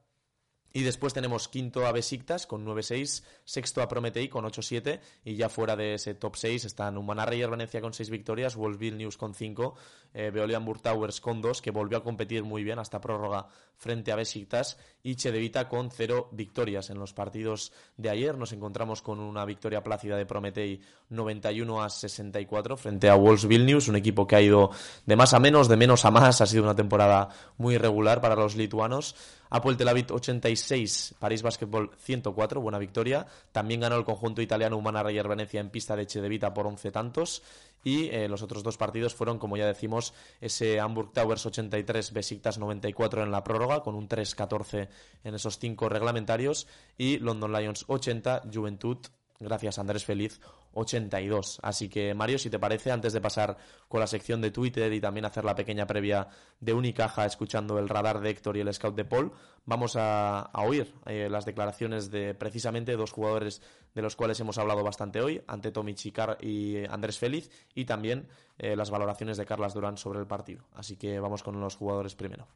Y 0.71 0.83
después 0.83 1.13
tenemos 1.13 1.47
quinto 1.47 1.87
a 1.87 1.91
Besiktas 1.91 2.45
con 2.45 2.65
9-6, 2.65 3.23
sexto 3.43 3.81
a 3.81 3.87
Prometei 3.87 4.29
con 4.29 4.45
8-7 4.45 4.99
y 5.25 5.35
ya 5.35 5.49
fuera 5.49 5.75
de 5.75 5.95
ese 5.95 6.13
top 6.13 6.35
6 6.35 6.65
están 6.65 6.97
Humana 6.97 7.25
Reyer 7.25 7.49
Venecia 7.49 7.81
con 7.81 7.93
6 7.93 8.09
victorias, 8.09 8.55
Wolfsville 8.55 8.97
News 8.97 9.17
con 9.17 9.33
5, 9.33 9.75
eh, 10.13 10.29
Veolian 10.31 10.65
Towers 10.81 11.21
con 11.21 11.41
2 11.41 11.61
que 11.61 11.71
volvió 11.71 11.97
a 11.97 12.03
competir 12.03 12.43
muy 12.43 12.63
bien 12.63 12.77
hasta 12.77 13.01
prórroga 13.01 13.47
frente 13.75 14.11
a 14.11 14.15
Besiktas 14.15 14.77
y 15.01 15.15
Chedevita 15.15 15.67
con 15.67 15.89
0 15.89 16.29
victorias. 16.33 16.89
En 16.91 16.99
los 16.99 17.13
partidos 17.13 17.71
de 17.97 18.09
ayer 18.09 18.37
nos 18.37 18.51
encontramos 18.51 19.01
con 19.01 19.19
una 19.19 19.45
victoria 19.45 19.81
plácida 19.81 20.17
de 20.17 20.25
Prometei 20.25 20.81
91 21.09 21.81
a 21.81 21.89
64 21.89 22.77
frente 22.77 23.09
a 23.09 23.15
Wolfsville 23.15 23.65
News, 23.65 23.87
un 23.87 23.95
equipo 23.95 24.27
que 24.27 24.35
ha 24.35 24.41
ido 24.41 24.69
de 25.05 25.15
más 25.15 25.33
a 25.33 25.39
menos, 25.39 25.67
de 25.67 25.77
menos 25.77 26.05
a 26.05 26.11
más, 26.11 26.41
ha 26.41 26.45
sido 26.45 26.63
una 26.63 26.75
temporada 26.75 27.29
muy 27.57 27.75
irregular 27.75 28.21
para 28.21 28.35
los 28.35 28.55
lituanos. 28.55 29.15
Apple 29.49 29.75
Tel 29.75 29.87
Aviv 29.87 30.11
86, 30.11 31.15
París 31.19 31.41
Basketball 31.41 31.91
104, 31.97 32.61
buena 32.61 32.77
victoria. 32.77 33.25
También 33.51 33.81
ganó 33.81 33.95
el 33.97 34.05
conjunto 34.05 34.41
italiano 34.41 34.77
Humana 34.77 35.03
Reyer 35.03 35.27
Venecia 35.27 35.59
en 35.59 35.69
pista 35.69 35.95
de 35.95 36.05
Chedevita 36.05 36.53
por 36.53 36.67
11 36.67 36.91
tantos. 36.91 37.41
Y 37.83 38.09
eh, 38.09 38.27
los 38.27 38.41
otros 38.41 38.61
dos 38.61 38.77
partidos 38.77 39.15
fueron, 39.15 39.39
como 39.39 39.57
ya 39.57 39.65
decimos, 39.65 40.13
ese 40.41 40.79
Hamburg 40.79 41.13
Towers 41.13 41.45
83, 41.45 42.13
Besiktas 42.13 42.59
94 42.59 43.23
en 43.23 43.31
la 43.31 43.43
prórroga, 43.43 43.81
con 43.81 43.95
un 43.95 44.07
3-14 44.07 44.89
en 45.23 45.35
esos 45.35 45.59
cinco 45.59 45.89
reglamentarios. 45.89 46.67
Y 46.97 47.19
London 47.19 47.53
Lions 47.53 47.85
80, 47.87 48.43
Juventud 48.53 48.97
gracias 49.39 49.79
Andrés 49.79 50.03
Feliz, 50.03 50.41
82. 50.73 51.59
Así 51.61 51.89
que 51.89 52.13
Mario, 52.13 52.39
si 52.39 52.49
te 52.49 52.59
parece, 52.59 52.91
antes 52.91 53.13
de 53.13 53.21
pasar 53.21 53.57
con 53.87 53.99
la 53.99 54.07
sección 54.07 54.41
de 54.41 54.51
Twitter 54.51 54.91
y 54.93 55.01
también 55.01 55.25
hacer 55.25 55.45
la 55.45 55.55
pequeña 55.55 55.87
previa 55.87 56.27
de 56.59 56.73
Unicaja 56.73 57.25
escuchando 57.25 57.79
el 57.79 57.89
radar 57.89 58.19
de 58.19 58.29
Héctor 58.29 58.57
y 58.57 58.61
el 58.61 58.73
scout 58.73 58.95
de 58.95 59.05
Paul, 59.05 59.31
vamos 59.65 59.95
a, 59.95 60.49
oír 60.53 60.93
eh, 61.05 61.27
las 61.29 61.45
declaraciones 61.45 62.11
de 62.11 62.33
precisamente 62.33 62.95
dos 62.95 63.11
jugadores 63.11 63.61
de 63.93 64.01
los 64.01 64.15
cuales 64.15 64.39
hemos 64.39 64.57
hablado 64.57 64.83
bastante 64.83 65.21
hoy, 65.21 65.41
ante 65.47 65.71
Chicar 65.95 66.37
y 66.41 66.85
Andrés 66.85 67.17
Feliz, 67.17 67.49
y 67.73 67.85
también 67.85 68.27
eh, 68.57 68.75
las 68.75 68.91
valoraciones 68.91 69.37
de 69.37 69.45
Carlas 69.45 69.73
Durán 69.73 69.97
sobre 69.97 70.19
el 70.19 70.27
partido. 70.27 70.63
Así 70.73 70.95
que 70.95 71.19
vamos 71.19 71.43
con 71.43 71.59
los 71.59 71.75
jugadores 71.75 72.15
primero. 72.15 72.47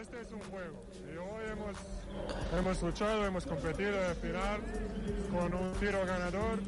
Este 0.00 0.20
es 0.22 0.32
un 0.32 0.40
juego 0.40 0.82
Hemos 2.56 2.82
luchado, 2.82 3.26
hemos 3.26 3.46
competido 3.46 3.96
al 4.08 4.14
final 4.16 4.60
con 5.30 5.54
un 5.54 5.72
tiro 5.74 6.04
ganador. 6.04 6.58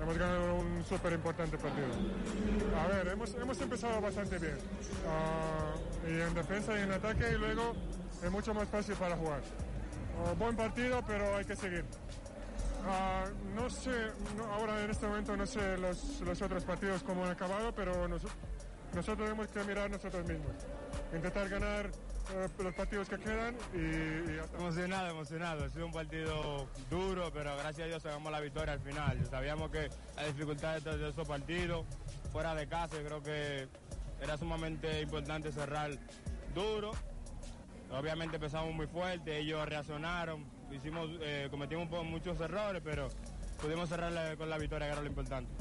Hemos 0.00 0.18
ganado 0.18 0.54
un 0.56 0.84
súper 0.84 1.12
importante 1.12 1.58
partido. 1.58 1.88
A 2.78 2.86
ver, 2.86 3.08
hemos, 3.08 3.34
hemos 3.34 3.60
empezado 3.60 4.00
bastante 4.00 4.38
bien. 4.38 4.56
Ah, 5.08 5.74
y 6.08 6.20
en 6.20 6.34
defensa 6.34 6.78
y 6.78 6.82
en 6.82 6.92
ataque 6.92 7.32
y 7.32 7.38
luego 7.38 7.74
es 8.22 8.30
mucho 8.30 8.54
más 8.54 8.68
fácil 8.68 8.94
para 8.94 9.16
jugar. 9.16 9.40
Ah, 10.18 10.34
buen 10.38 10.56
partido, 10.56 11.02
pero 11.06 11.36
hay 11.36 11.44
que 11.44 11.56
seguir. 11.56 11.84
Ah, 12.86 13.24
no 13.54 13.70
sé, 13.70 13.90
ahora 14.52 14.84
en 14.84 14.90
este 14.90 15.06
momento 15.06 15.36
no 15.36 15.46
sé 15.46 15.76
los, 15.78 16.20
los 16.20 16.42
otros 16.42 16.64
partidos 16.64 17.02
cómo 17.02 17.24
han 17.24 17.32
acabado, 17.32 17.72
pero 17.74 18.08
nosotros 18.08 19.18
tenemos 19.18 19.48
que 19.48 19.64
mirar 19.64 19.90
nosotros 19.90 20.24
mismos. 20.26 20.52
Intentar 21.12 21.48
ganar 21.48 21.90
los 22.58 22.74
partidos 22.74 23.08
que 23.08 23.18
quedan 23.18 23.56
y, 23.74 24.56
Emocionado, 24.56 25.10
emocionado. 25.10 25.64
Ha 25.64 25.68
sido 25.70 25.86
un 25.86 25.92
partido 25.92 26.68
duro, 26.90 27.30
pero 27.32 27.56
gracias 27.56 27.86
a 27.86 27.88
Dios 27.88 28.02
sacamos 28.02 28.32
la 28.32 28.40
victoria 28.40 28.74
al 28.74 28.80
final. 28.80 29.24
Sabíamos 29.26 29.70
que 29.70 29.88
la 30.16 30.24
dificultad 30.26 30.80
de 30.80 31.08
esos 31.08 31.26
partidos, 31.26 31.86
fuera 32.32 32.54
de 32.54 32.66
casa, 32.66 32.96
yo 32.96 33.04
creo 33.04 33.22
que 33.22 33.68
era 34.20 34.36
sumamente 34.36 35.00
importante 35.00 35.52
cerrar 35.52 35.90
duro. 36.54 36.92
Obviamente 37.90 38.36
empezamos 38.36 38.72
muy 38.74 38.86
fuerte, 38.86 39.38
ellos 39.38 39.68
reaccionaron, 39.68 40.46
hicimos, 40.70 41.10
eh, 41.20 41.48
cometimos 41.50 41.88
muchos 42.04 42.40
errores, 42.40 42.80
pero 42.82 43.08
pudimos 43.60 43.88
cerrar 43.88 44.36
con 44.36 44.48
la 44.48 44.56
victoria, 44.56 44.86
que 44.86 44.92
era 44.92 45.02
lo 45.02 45.08
importante. 45.08 45.52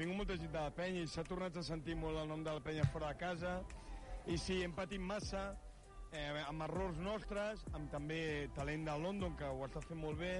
Vinc 0.00 0.14
molta 0.16 0.36
gent 0.38 0.52
de 0.54 0.60
la 0.64 0.70
penya 0.72 1.02
i 1.04 1.08
s'ha 1.10 1.20
tornat 1.28 1.56
a 1.60 1.62
sentir 1.66 1.92
molt 1.98 2.16
el 2.22 2.28
nom 2.30 2.40
de 2.44 2.52
la 2.56 2.62
penya 2.64 2.86
fora 2.88 3.10
de 3.10 3.18
casa 3.20 3.58
i 4.24 4.38
si 4.40 4.62
empatim 4.64 5.02
massa 5.04 5.42
eh, 6.12 6.42
amb 6.48 6.64
errors 6.66 6.98
nostres, 7.02 7.62
amb 7.76 7.90
també 7.92 8.48
talent 8.56 8.84
de 8.88 8.96
London, 8.98 9.36
que 9.38 9.46
ho 9.46 9.62
està 9.66 9.82
fent 9.86 10.00
molt 10.00 10.18
bé, 10.20 10.34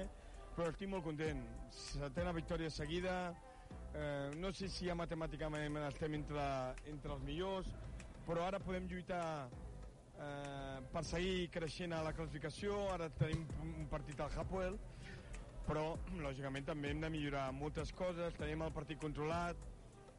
però 0.55 0.69
estic 0.71 0.91
molt 0.91 1.05
content. 1.05 1.41
Setena 1.71 2.33
victòria 2.35 2.69
seguida, 2.69 3.15
eh, 3.95 4.31
no 4.35 4.51
sé 4.51 4.69
si 4.69 4.89
ja 4.89 4.97
matemàticament 4.99 5.79
estem 5.87 6.19
entre, 6.19 6.45
entre 6.91 7.15
els 7.15 7.25
millors, 7.27 7.71
però 8.27 8.45
ara 8.47 8.59
podem 8.59 8.87
lluitar 8.91 9.25
eh, 9.47 10.79
per 10.91 11.03
seguir 11.07 11.49
creixent 11.53 11.95
a 11.95 12.03
la 12.05 12.13
classificació, 12.13 12.77
ara 12.93 13.09
tenim 13.17 13.45
un 13.63 13.87
partit 13.91 14.19
al 14.19 14.33
Hapoel, 14.35 14.79
però 15.67 15.91
lògicament 16.19 16.65
també 16.67 16.91
hem 16.91 17.03
de 17.03 17.09
millorar 17.13 17.51
moltes 17.55 17.93
coses, 17.95 18.35
tenim 18.39 18.65
el 18.65 18.73
partit 18.75 18.99
controlat 18.99 19.55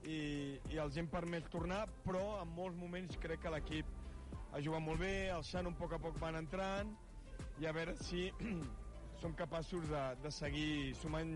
i, 0.03 0.57
i 0.73 0.79
els 0.81 0.97
hem 0.97 1.11
permès 1.11 1.45
tornar, 1.53 1.85
però 2.07 2.41
en 2.41 2.55
molts 2.57 2.79
moments 2.79 3.19
crec 3.21 3.43
que 3.43 3.53
l'equip 3.53 4.02
ha 4.53 4.61
jugat 4.61 4.85
molt 4.85 5.01
bé, 5.01 5.31
el 5.33 5.45
Xan 5.49 5.69
un 5.71 5.77
poc 5.79 5.97
a 5.97 5.99
poc 6.01 6.19
van 6.21 6.37
entrant 6.37 6.93
i 7.61 7.67
a 7.69 7.73
veure 7.73 7.95
si 8.05 8.29
som 9.23 9.33
capaços 9.39 9.87
de, 9.89 10.03
de 10.23 10.33
seguir 10.35 10.95
sumant 10.99 11.33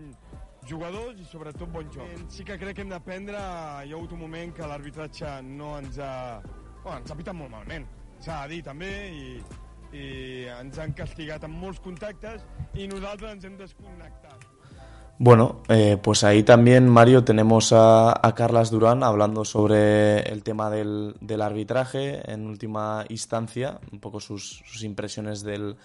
jugadors 0.67 1.19
i 1.21 1.25
sobretot 1.25 1.71
bon 1.71 1.89
joc. 1.93 2.25
Sí 2.33 2.45
que 2.45 2.57
crec 2.59 2.77
que 2.77 2.85
hem 2.85 2.91
d'aprendre, 2.91 3.37
hi 3.39 3.93
ha 3.93 3.97
hagut 3.97 4.13
un 4.13 4.21
moment 4.25 4.53
que 4.53 4.67
l'arbitratge 4.69 5.37
no 5.47 5.77
ens 5.79 5.99
ha... 6.03 6.41
Bueno, 6.83 6.99
ens 6.99 7.11
ha 7.11 7.17
pitat 7.19 7.35
molt 7.35 7.51
malament, 7.51 7.87
s'ha 8.23 8.41
de 8.43 8.55
dir 8.55 8.61
també, 8.67 8.91
i, 9.11 9.39
i 9.97 10.05
ens 10.57 10.77
han 10.83 10.93
castigat 10.95 11.47
amb 11.47 11.57
molts 11.63 11.81
contactes 11.83 12.45
i 12.75 12.87
nosaltres 12.91 13.37
ens 13.37 13.47
hem 13.49 13.57
desconnectat. 13.59 14.36
Bueno, 15.19 15.63
eh, 15.67 15.97
pues 16.01 16.23
ahí 16.23 16.43
también, 16.43 16.87
Mario, 16.87 17.23
tenemos 17.23 17.73
a, 17.73 18.11
a 18.21 18.35
Carlas 18.35 18.69
Durán 18.69 19.03
hablando 19.03 19.43
sobre 19.45 20.19
el 20.19 20.43
tema 20.43 20.69
del, 20.69 21.15
del, 21.21 21.41
arbitraje 21.41 22.31
en 22.31 22.45
última 22.45 23.03
instancia, 23.09 23.79
un 23.91 23.99
poco 23.99 24.19
sus, 24.19 24.61
sus 24.67 24.83
impresiones 24.83 25.41
del, 25.41 25.75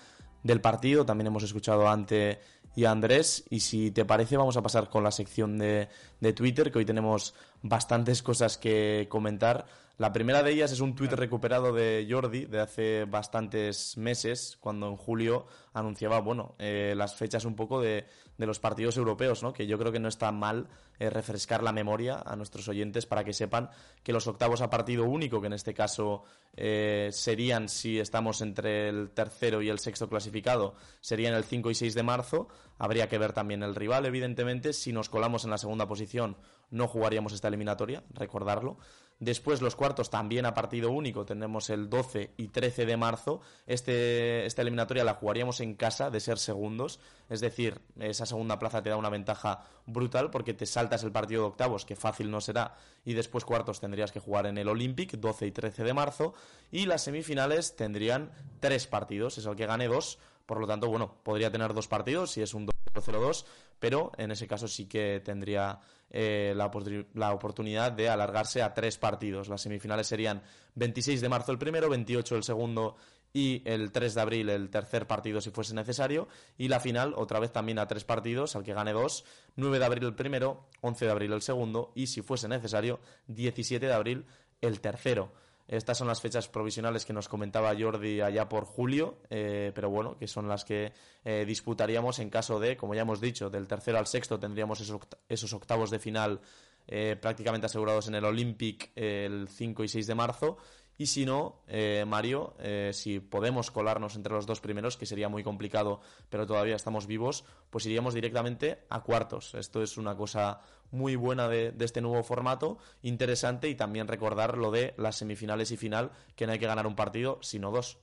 del, 0.43 0.61
partido. 0.61 1.07
También 1.07 1.29
hemos 1.29 1.45
escuchado 1.45 1.89
a 1.89 1.93
Ante 1.93 2.41
y 2.77 2.85
a 2.85 2.91
Andrés. 2.91 3.45
Y 3.49 3.61
si 3.61 3.91
te 3.91 4.05
parece, 4.05 4.37
vamos 4.37 4.59
a 4.59 4.63
pasar 4.63 4.91
con 4.91 5.03
la 5.03 5.11
sección 5.11 5.57
de, 5.57 5.89
de 6.21 6.33
Twitter, 6.35 6.71
que 6.71 6.81
hoy 6.81 6.85
tenemos 6.85 7.35
bastantes 7.63 8.23
cosas 8.23 8.59
que 8.59 9.07
comentar. 9.09 9.65
La 9.99 10.13
primera 10.13 10.43
de 10.43 10.53
ellas 10.53 10.73
es 10.73 10.81
un 10.81 10.95
tuit 10.95 11.13
recuperado 11.13 11.73
de 11.73 12.07
Jordi 12.09 12.47
de 12.47 12.61
hace 12.61 13.05
bastantes 13.05 13.97
meses, 13.99 14.57
cuando 14.59 14.89
en 14.89 14.97
julio 14.97 15.47
anunciaba, 15.75 16.21
bueno, 16.21 16.55
eh, 16.59 16.95
las 16.97 17.15
fechas 17.15 17.45
un 17.45 17.55
poco 17.55 17.81
de, 17.81 18.07
de, 18.39 18.47
los 18.47 18.59
partidos 18.59 18.97
europeos, 18.97 19.43
¿no? 19.43 19.53
Que 19.53 19.67
yo 19.67 19.79
creo 19.79 19.93
que 19.93 20.01
no 20.01 20.09
está 20.09 20.33
mal 20.33 20.69
eh, 20.99 21.11
refrescar 21.11 21.63
la 21.63 21.73
memoria 21.73 22.23
a 22.25 22.37
nuestros 22.37 22.69
oyentes 22.69 23.07
para 23.07 23.25
que 23.25 23.33
sepan 23.33 23.71
que 24.03 24.13
los 24.13 24.27
octavos 24.27 24.61
a 24.61 24.71
partido 24.71 25.05
único, 25.05 25.41
que 25.41 25.49
en 25.49 25.53
este 25.53 25.75
caso 25.75 26.25
eh, 26.57 27.11
serían, 27.13 27.69
si 27.69 27.99
estamos 27.99 28.41
entre 28.41 28.89
el 28.89 29.11
tercero 29.11 29.63
y 29.63 29.69
el 29.69 29.79
sexto 29.79 30.09
clasificado, 30.09 30.75
serían 31.01 31.35
el 31.35 31.45
5 31.45 31.71
y 31.71 31.75
6 31.75 31.95
de 31.95 32.03
marzo. 32.03 32.49
Habría 32.79 33.09
que 33.09 33.19
ver 33.19 33.33
también 33.33 33.63
el 33.63 33.75
rival, 33.75 34.07
evidentemente. 34.07 34.73
Si 34.73 34.93
nos 34.93 35.09
colamos 35.09 35.45
en 35.45 35.51
la 35.51 35.59
segunda 35.59 35.87
posición, 35.87 36.37
no 36.71 36.89
jugaríamos 36.89 37.33
esta 37.33 37.49
eliminatoria, 37.49 38.03
recordarlo. 38.15 38.79
Después 39.23 39.63
los 39.63 39.77
cuartos 39.77 40.11
también 40.11 40.47
a 40.47 40.53
partido 40.53 40.91
único, 40.91 41.25
tendremos 41.25 41.71
el 41.71 41.89
12 41.89 42.33
y 42.39 42.49
13 42.49 42.87
de 42.87 42.97
marzo. 42.97 43.41
Este, 43.69 44.45
esta 44.47 44.63
eliminatoria 44.63 45.05
la 45.05 45.15
jugaríamos 45.15 45.61
en 45.61 45.77
casa 45.77 46.11
de 46.11 46.19
ser 46.19 46.39
segundos, 46.39 46.99
es 47.29 47.41
decir, 47.41 47.81
esa 48.01 48.27
segunda 48.27 48.59
plaza 48.59 48.83
te 48.83 48.91
da 48.91 48.97
una 48.97 49.11
ventaja 49.11 49.65
brutal 49.87 50.33
porque 50.33 50.55
te 50.55 50.67
saltas 50.67 51.05
el 51.05 51.13
partido 51.13 51.43
de 51.43 51.49
octavos, 51.51 51.85
que 51.85 51.95
fácil 51.95 52.33
no 52.33 52.41
será, 52.41 52.75
y 53.05 53.13
después 53.13 53.45
cuartos 53.45 53.79
tendrías 53.79 54.11
que 54.11 54.19
jugar 54.19 54.47
en 54.47 54.59
el 54.59 54.67
Olympic, 54.67 55.13
12 55.13 55.47
y 55.47 55.53
13 55.53 55.85
de 55.85 55.95
marzo, 55.95 56.35
y 56.73 56.87
las 56.87 57.05
semifinales 57.05 57.77
tendrían 57.77 58.33
tres 58.59 58.89
partidos, 58.89 59.39
es 59.39 59.47
el 59.47 59.55
que 59.55 59.67
gane 59.67 59.87
dos, 59.87 60.19
por 60.47 60.61
lo 60.61 60.67
tanto, 60.67 60.89
bueno, 60.89 61.17
podría 61.23 61.51
tener 61.51 61.75
dos 61.75 61.89
partidos 61.89 62.33
si 62.33 62.43
es 62.43 62.55
un 62.55 62.67
2-0-2, 62.67 63.45
pero 63.79 64.13
en 64.19 64.31
ese 64.31 64.47
caso 64.47 64.69
sí 64.69 64.87
que 64.87 65.21
tendría 65.25 65.81
eh, 66.11 66.53
la, 66.57 66.71
la, 67.15 67.33
oportunidad 67.33 67.93
de 67.93 68.09
alargarse 68.09 68.63
a 68.63 68.75
tres 68.75 68.99
partidos. 68.99 69.49
Las 69.49 69.63
semifinales 69.63 70.07
serían 70.07 70.43
26 70.75 71.21
de 71.21 71.29
marzo 71.29 71.53
el 71.53 71.59
primero, 71.59 71.89
28 71.89 72.37
el 72.37 72.43
segundo 72.43 72.97
y 73.33 73.63
el 73.65 73.93
3 73.93 74.15
de 74.15 74.21
abril 74.21 74.49
el 74.51 74.69
tercer 74.69 75.07
partido 75.07 75.41
si 75.41 75.51
fuese 75.51 75.75
necesario 75.75 76.29
y 76.59 76.69
la 76.69 76.81
final 76.81 77.15
otra 77.17 77.41
vez 77.41 77.51
también 77.51 77.79
a 77.79 77.87
tres 77.87 78.05
partidos 78.05 78.57
al 78.57 78.63
que 78.63 78.75
gane 78.75 78.93
dos 78.93 79.25
9 79.57 79.79
de 79.79 79.85
abril 79.85 80.05
el 80.05 80.15
primero 80.15 80.69
11 80.83 81.07
de 81.07 81.11
abril 81.11 81.33
el 81.33 81.43
segundo 81.43 81.93
y 81.95 82.09
si 82.09 82.21
fuese 82.21 82.49
necesario 82.49 83.01
17 83.29 83.87
de 83.87 83.93
abril 83.93 84.27
el 84.61 84.81
tercero 84.81 85.33
estas 85.73 85.97
son 85.97 86.07
las 86.07 86.21
fechas 86.21 86.49
provisionales 86.49 87.07
que 87.07 87.15
nos 87.15 87.29
comentaba 87.29 87.75
Jordi 87.79 88.21
allá 88.21 88.47
por 88.47 88.67
julio, 88.67 89.17
eh, 89.31 89.73
pero 89.75 89.89
bueno, 89.89 90.19
que 90.19 90.29
son 90.29 90.47
las 90.47 90.67
que 90.67 90.93
eh, 91.25 91.45
disputaríamos 91.47 92.19
en 92.19 92.29
caso 92.29 92.61
de, 92.61 92.77
como 92.77 92.95
ya 92.95 93.03
hemos 93.03 93.23
dicho, 93.23 93.49
del 93.49 93.67
tercero 93.67 93.97
al 93.97 94.07
sexto 94.07 94.39
tendríamos 94.39 94.83
esos 95.29 95.53
octavos 95.55 95.91
de 95.91 95.99
final 95.99 96.41
eh, 96.87 97.17
prácticamente 97.19 97.67
asegurados 97.67 98.09
en 98.09 98.17
el 98.17 98.25
Olympic 98.27 98.91
el 98.97 99.49
5 99.49 99.85
y 99.85 99.89
6 99.89 100.07
de 100.07 100.15
marzo 100.15 100.59
y 101.03 101.07
si 101.07 101.27
no, 101.27 101.65
eh, 101.67 102.05
Mario, 102.07 102.55
eh, 102.61 102.93
si 102.95 103.19
podemos 103.19 103.73
colarnos 103.73 104.15
entre 104.15 104.35
los 104.35 104.47
dos 104.47 104.61
primeros, 104.61 104.97
que 104.97 105.05
sería 105.05 105.29
muy 105.29 105.43
complicado, 105.43 106.01
pero 106.31 106.47
todavía 106.47 106.77
estamos 106.77 107.09
vivos, 107.09 107.45
pues 107.71 107.87
iríamos 107.87 108.15
directamente 108.15 108.85
a 108.89 109.01
cuartos. 109.01 109.57
Esto 109.57 109.83
es 109.83 109.99
una 109.99 110.17
cosa 110.17 110.61
muy 110.93 111.17
buena 111.17 111.49
de, 111.49 111.75
este 111.81 112.01
nuevo 112.03 112.23
formato, 112.23 112.79
interesante 113.03 113.69
y 113.69 113.75
también 113.75 114.07
recordar 114.07 114.57
lo 114.57 114.71
de 114.71 114.95
las 114.97 115.17
semifinales 115.17 115.73
y 115.73 115.77
final, 115.77 116.13
que 116.37 116.47
no 116.47 116.53
hay 116.53 116.61
que 116.61 116.69
ganar 116.69 116.87
un 116.87 116.95
partido, 116.95 117.41
sino 117.43 117.73
dos. 117.73 117.99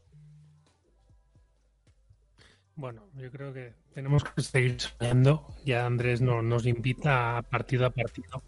Bueno, 2.75 3.03
yo 3.15 3.31
creo 3.31 3.53
que 3.53 3.75
tenemos 3.93 4.25
que 4.25 4.41
seguir 4.41 4.81
soñando. 4.81 5.47
Ya 5.63 5.85
Andrés 5.85 6.19
no, 6.19 6.41
nos 6.41 6.65
invita 6.65 7.41
partido 7.49 7.85
a 7.85 7.91
partido 7.91 8.43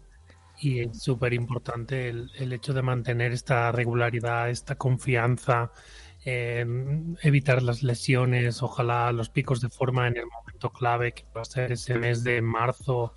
y 0.62 0.78
es 0.78 1.02
súper 1.02 1.34
importante 1.34 2.08
el, 2.08 2.30
el, 2.38 2.52
hecho 2.52 2.72
de 2.72 2.82
mantener 2.82 3.32
esta 3.32 3.72
regularidad, 3.72 4.48
esta 4.48 4.76
confianza, 4.76 5.72
eh, 6.24 6.64
evitar 7.22 7.64
las 7.64 7.82
lesiones, 7.82 8.62
ojalá 8.62 9.10
los 9.10 9.28
picos 9.28 9.60
de 9.60 9.68
forma 9.68 10.06
en 10.06 10.16
el 10.18 10.26
momento 10.26 10.70
clave 10.70 11.12
que 11.12 11.24
va 11.36 11.42
a 11.42 11.44
ser 11.44 11.72
ese 11.72 11.98
mes 11.98 12.22
de 12.22 12.40
marzo, 12.42 13.12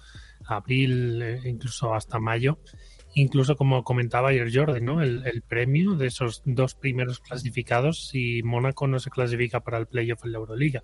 abril, 0.48 1.22
eh, 1.22 1.42
incluso 1.46 1.94
hasta 1.94 2.20
mayo. 2.20 2.58
Incluso 3.18 3.56
como 3.56 3.84
comentaba 3.84 4.30
ayer 4.30 4.50
Jordi, 4.54 4.82
¿no? 4.82 5.02
El, 5.02 5.26
el, 5.26 5.42
premio 5.42 5.94
de 5.94 6.08
esos 6.08 6.42
dos 6.44 6.76
primeros 6.76 7.20
clasificados 7.20 8.08
si 8.10 8.44
Mónaco 8.44 8.88
no 8.88 9.00
se 9.00 9.10
clasifica 9.10 9.62
para 9.62 9.78
el 9.78 9.86
playoff 9.86 10.26
en 10.26 10.34
la 10.34 10.40
Euroliga. 10.40 10.84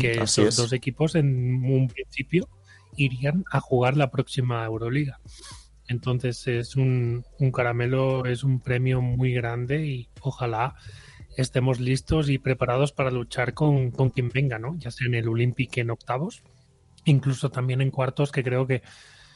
Que 0.00 0.12
esos 0.12 0.46
es. 0.46 0.56
dos 0.56 0.72
equipos 0.72 1.14
en 1.14 1.62
un 1.64 1.86
principio 1.86 2.48
irían 2.96 3.44
a 3.52 3.60
jugar 3.60 3.96
la 3.96 4.10
próxima 4.10 4.64
Euroliga. 4.64 5.20
Entonces 5.90 6.46
es 6.46 6.76
un, 6.76 7.24
un, 7.40 7.50
caramelo, 7.50 8.24
es 8.24 8.44
un 8.44 8.60
premio 8.60 9.02
muy 9.02 9.32
grande 9.32 9.84
y 9.84 10.08
ojalá 10.20 10.76
estemos 11.36 11.80
listos 11.80 12.30
y 12.30 12.38
preparados 12.38 12.92
para 12.92 13.10
luchar 13.10 13.54
con, 13.54 13.90
con 13.90 14.10
quien 14.10 14.28
venga, 14.28 14.60
¿no? 14.60 14.76
Ya 14.78 14.92
sea 14.92 15.08
en 15.08 15.14
el 15.14 15.28
Olympic 15.28 15.78
en 15.78 15.90
octavos, 15.90 16.44
incluso 17.06 17.50
también 17.50 17.80
en 17.80 17.90
cuartos, 17.90 18.30
que 18.30 18.44
creo 18.44 18.68
que 18.68 18.82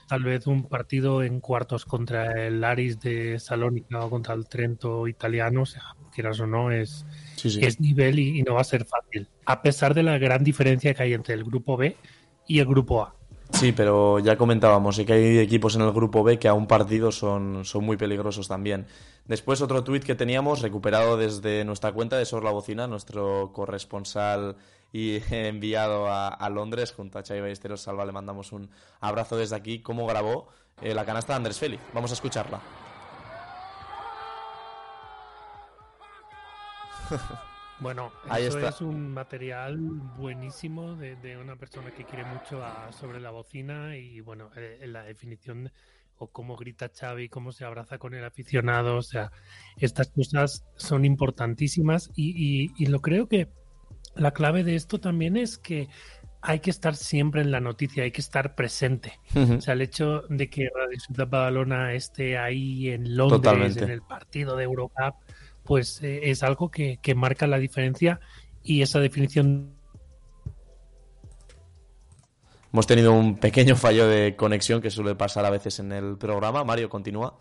tal 0.08 0.22
vez 0.22 0.46
un 0.46 0.68
partido 0.68 1.24
en 1.24 1.40
cuartos 1.40 1.84
contra 1.84 2.46
el 2.46 2.62
Aris 2.62 3.00
de 3.00 3.40
Salónica 3.40 4.04
o 4.04 4.10
contra 4.10 4.34
el 4.34 4.46
Trento 4.46 5.08
italiano, 5.08 5.62
o 5.62 5.66
sea, 5.66 5.96
quieras 6.14 6.38
o 6.38 6.46
no, 6.46 6.70
es, 6.70 7.04
sí, 7.34 7.50
sí. 7.50 7.64
es 7.64 7.80
nivel 7.80 8.20
y, 8.20 8.38
y 8.38 8.42
no 8.44 8.54
va 8.54 8.60
a 8.60 8.64
ser 8.64 8.84
fácil, 8.84 9.28
a 9.44 9.60
pesar 9.60 9.92
de 9.92 10.04
la 10.04 10.18
gran 10.18 10.44
diferencia 10.44 10.94
que 10.94 11.02
hay 11.02 11.14
entre 11.14 11.34
el 11.34 11.42
grupo 11.42 11.76
B 11.76 11.96
y 12.46 12.60
el 12.60 12.66
grupo 12.66 13.02
A. 13.02 13.16
Sí, 13.54 13.72
pero 13.72 14.18
ya 14.18 14.36
comentábamos 14.36 15.00
que 15.06 15.12
hay 15.12 15.38
equipos 15.38 15.76
en 15.76 15.82
el 15.82 15.92
grupo 15.92 16.24
B 16.24 16.38
que 16.38 16.48
a 16.48 16.54
un 16.54 16.66
partido 16.66 17.12
son, 17.12 17.64
son 17.64 17.84
muy 17.84 17.96
peligrosos 17.96 18.48
también. 18.48 18.86
Después 19.26 19.62
otro 19.62 19.84
tuit 19.84 20.04
que 20.04 20.14
teníamos 20.14 20.60
recuperado 20.60 21.16
desde 21.16 21.64
nuestra 21.64 21.92
cuenta 21.92 22.18
de 22.18 22.26
Sor 22.26 22.44
la 22.44 22.50
Bocina, 22.50 22.86
nuestro 22.88 23.52
corresponsal 23.54 24.56
y 24.92 25.22
enviado 25.30 26.08
a, 26.08 26.28
a 26.28 26.50
Londres 26.50 26.92
junto 26.92 27.18
a 27.18 27.22
Chay 27.22 27.40
Ballesteros 27.40 27.80
Salva. 27.80 28.04
Le 28.04 28.12
mandamos 28.12 28.52
un 28.52 28.68
abrazo 29.00 29.36
desde 29.36 29.56
aquí. 29.56 29.78
¿Cómo 29.78 30.06
grabó 30.06 30.48
eh, 30.82 30.92
la 30.92 31.04
canasta 31.04 31.32
de 31.32 31.36
Andrés 31.36 31.58
Félix? 31.58 31.82
Vamos 31.94 32.10
a 32.10 32.14
escucharla. 32.14 32.60
Bueno, 37.84 38.10
Ahí 38.30 38.44
eso 38.44 38.56
está. 38.56 38.70
es 38.70 38.80
un 38.80 39.12
material 39.12 39.76
buenísimo 40.16 40.94
de, 40.96 41.16
de, 41.16 41.36
una 41.36 41.56
persona 41.56 41.90
que 41.90 42.04
quiere 42.04 42.24
mucho 42.24 42.64
a, 42.64 42.90
sobre 42.92 43.20
la 43.20 43.30
bocina 43.30 43.94
y 43.98 44.20
bueno, 44.20 44.50
eh, 44.56 44.86
la 44.86 45.02
definición 45.02 45.70
o 46.16 46.28
cómo 46.28 46.56
grita 46.56 46.90
Xavi, 46.98 47.28
cómo 47.28 47.52
se 47.52 47.66
abraza 47.66 47.98
con 47.98 48.14
el 48.14 48.24
aficionado, 48.24 48.96
o 48.96 49.02
sea, 49.02 49.30
estas 49.76 50.08
cosas 50.08 50.64
son 50.76 51.04
importantísimas 51.04 52.10
y, 52.16 52.30
y, 52.64 52.70
y 52.82 52.86
lo 52.86 53.00
creo 53.00 53.28
que 53.28 53.48
la 54.16 54.30
clave 54.30 54.64
de 54.64 54.76
esto 54.76 54.98
también 54.98 55.36
es 55.36 55.58
que 55.58 55.88
hay 56.40 56.60
que 56.60 56.70
estar 56.70 56.94
siempre 56.94 57.42
en 57.42 57.50
la 57.50 57.60
noticia, 57.60 58.04
hay 58.04 58.12
que 58.12 58.20
estar 58.20 58.54
presente. 58.54 59.18
Uh 59.34 59.38
-huh. 59.40 59.58
O 59.58 59.60
sea, 59.60 59.74
el 59.74 59.80
hecho 59.82 60.22
de 60.28 60.48
que 60.48 60.68
Radio 60.74 61.00
Ciudad 61.00 61.26
Badalona 61.28 61.94
esté 61.94 62.38
ahí 62.38 62.88
en 62.90 63.16
Londres, 63.16 63.42
Totalmente. 63.42 63.84
en 63.84 63.90
el 63.90 64.02
partido 64.02 64.54
de 64.56 64.64
Eurocup, 64.64 65.16
pues 65.64 66.02
eh, 66.02 66.30
es 66.30 66.42
algo 66.42 66.70
que, 66.70 66.98
que, 67.02 67.14
marca 67.14 67.46
la 67.46 67.58
diferencia 67.58 68.20
y 68.62 68.82
esa 68.82 69.00
definición. 69.00 69.74
Hemos 72.72 72.86
tenido 72.86 73.12
un 73.12 73.38
pequeño 73.38 73.76
fallo 73.76 74.08
de 74.08 74.36
conexión 74.36 74.80
que 74.80 74.90
suele 74.90 75.14
pasar 75.14 75.44
a 75.44 75.50
veces 75.50 75.78
en 75.78 75.92
el 75.92 76.18
programa. 76.18 76.64
Mario, 76.64 76.88
continúa. 76.88 77.38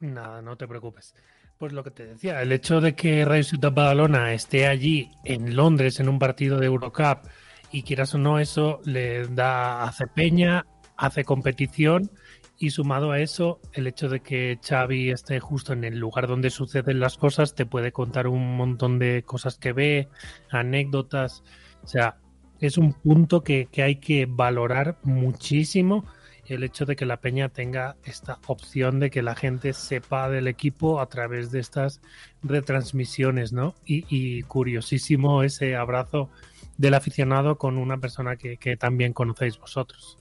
Nada, 0.00 0.42
no 0.42 0.56
te 0.56 0.66
preocupes. 0.66 1.14
Pues 1.58 1.72
lo 1.72 1.84
que 1.84 1.92
te 1.92 2.04
decía, 2.04 2.42
el 2.42 2.50
hecho 2.50 2.80
de 2.80 2.94
que 2.94 3.24
Radio 3.24 3.44
Ciudad 3.44 3.72
Badalona 3.72 4.32
esté 4.32 4.66
allí 4.66 5.12
en 5.24 5.54
Londres 5.54 6.00
en 6.00 6.08
un 6.08 6.18
partido 6.18 6.58
de 6.58 6.66
Eurocup 6.66 7.28
y 7.70 7.84
quieras 7.84 8.14
o 8.14 8.18
no, 8.18 8.40
eso 8.40 8.80
le 8.84 9.28
da, 9.28 9.84
hace 9.84 10.06
peña, 10.08 10.66
hace 10.96 11.24
competición 11.24 12.10
y 12.58 12.70
sumado 12.70 13.10
a 13.10 13.20
eso, 13.20 13.60
el 13.72 13.86
hecho 13.86 14.08
de 14.08 14.20
que 14.20 14.58
Xavi 14.62 15.10
esté 15.10 15.40
justo 15.40 15.72
en 15.72 15.84
el 15.84 15.98
lugar 15.98 16.26
donde 16.26 16.50
suceden 16.50 17.00
las 17.00 17.18
cosas 17.18 17.54
te 17.54 17.66
puede 17.66 17.92
contar 17.92 18.26
un 18.26 18.56
montón 18.56 18.98
de 18.98 19.22
cosas 19.24 19.58
que 19.58 19.72
ve, 19.72 20.08
anécdotas. 20.50 21.42
O 21.82 21.86
sea, 21.86 22.18
es 22.60 22.78
un 22.78 22.92
punto 22.92 23.42
que, 23.42 23.66
que 23.70 23.82
hay 23.82 23.96
que 23.96 24.26
valorar 24.26 24.98
muchísimo 25.02 26.04
el 26.46 26.62
hecho 26.62 26.84
de 26.84 26.96
que 26.96 27.06
la 27.06 27.20
peña 27.20 27.48
tenga 27.48 27.96
esta 28.04 28.38
opción 28.46 29.00
de 29.00 29.10
que 29.10 29.22
la 29.22 29.34
gente 29.34 29.72
sepa 29.72 30.28
del 30.28 30.46
equipo 30.46 31.00
a 31.00 31.06
través 31.06 31.50
de 31.50 31.60
estas 31.60 32.00
retransmisiones, 32.42 33.52
¿no? 33.52 33.74
Y, 33.84 34.04
y 34.08 34.42
curiosísimo 34.42 35.42
ese 35.42 35.74
abrazo 35.74 36.30
del 36.76 36.94
aficionado 36.94 37.56
con 37.56 37.78
una 37.78 37.98
persona 37.98 38.36
que, 38.36 38.56
que 38.56 38.76
también 38.76 39.12
conocéis 39.12 39.58
vosotros. 39.58 40.18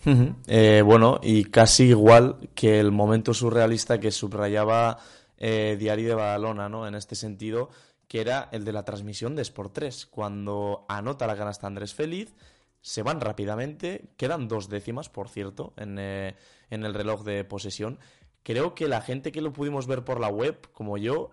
Eh, 0.48 0.82
bueno, 0.86 1.20
y 1.22 1.46
casi 1.46 1.86
igual 1.86 2.50
que 2.54 2.80
el 2.80 2.92
momento 2.92 3.34
surrealista 3.34 4.00
que 4.00 4.12
subrayaba 4.12 5.00
eh, 5.38 5.76
Diario 5.80 6.10
de 6.10 6.16
Badalona, 6.16 6.70
¿no? 6.70 6.88
En 6.88 6.96
este 6.96 7.16
sentido, 7.16 7.70
que 8.08 8.22
era 8.22 8.50
el 8.52 8.66
de 8.66 8.74
la 8.74 8.86
transmisión 8.86 9.36
de 9.36 9.42
Sport 9.42 9.74
3, 9.74 10.06
cuando 10.06 10.86
anota 10.88 11.28
la 11.28 11.36
canasta 11.36 11.68
Andrés 11.68 11.94
Feliz, 11.94 12.34
se 12.82 13.02
van 13.02 13.22
rápidamente, 13.22 14.10
quedan 14.18 14.48
dos 14.48 14.70
décimas, 14.70 15.10
por 15.10 15.30
cierto, 15.30 15.74
en, 15.78 15.98
eh, 16.00 16.36
en 16.70 16.86
el 16.86 16.94
reloj 16.94 17.24
de 17.24 17.44
posesión, 17.46 17.98
creo 18.44 18.76
que 18.76 18.88
la 18.88 19.02
gente 19.02 19.32
que 19.32 19.42
lo 19.42 19.54
pudimos 19.54 19.88
ver 19.88 20.04
por 20.04 20.20
la 20.20 20.28
web, 20.28 20.68
como 20.74 20.98
yo, 20.98 21.32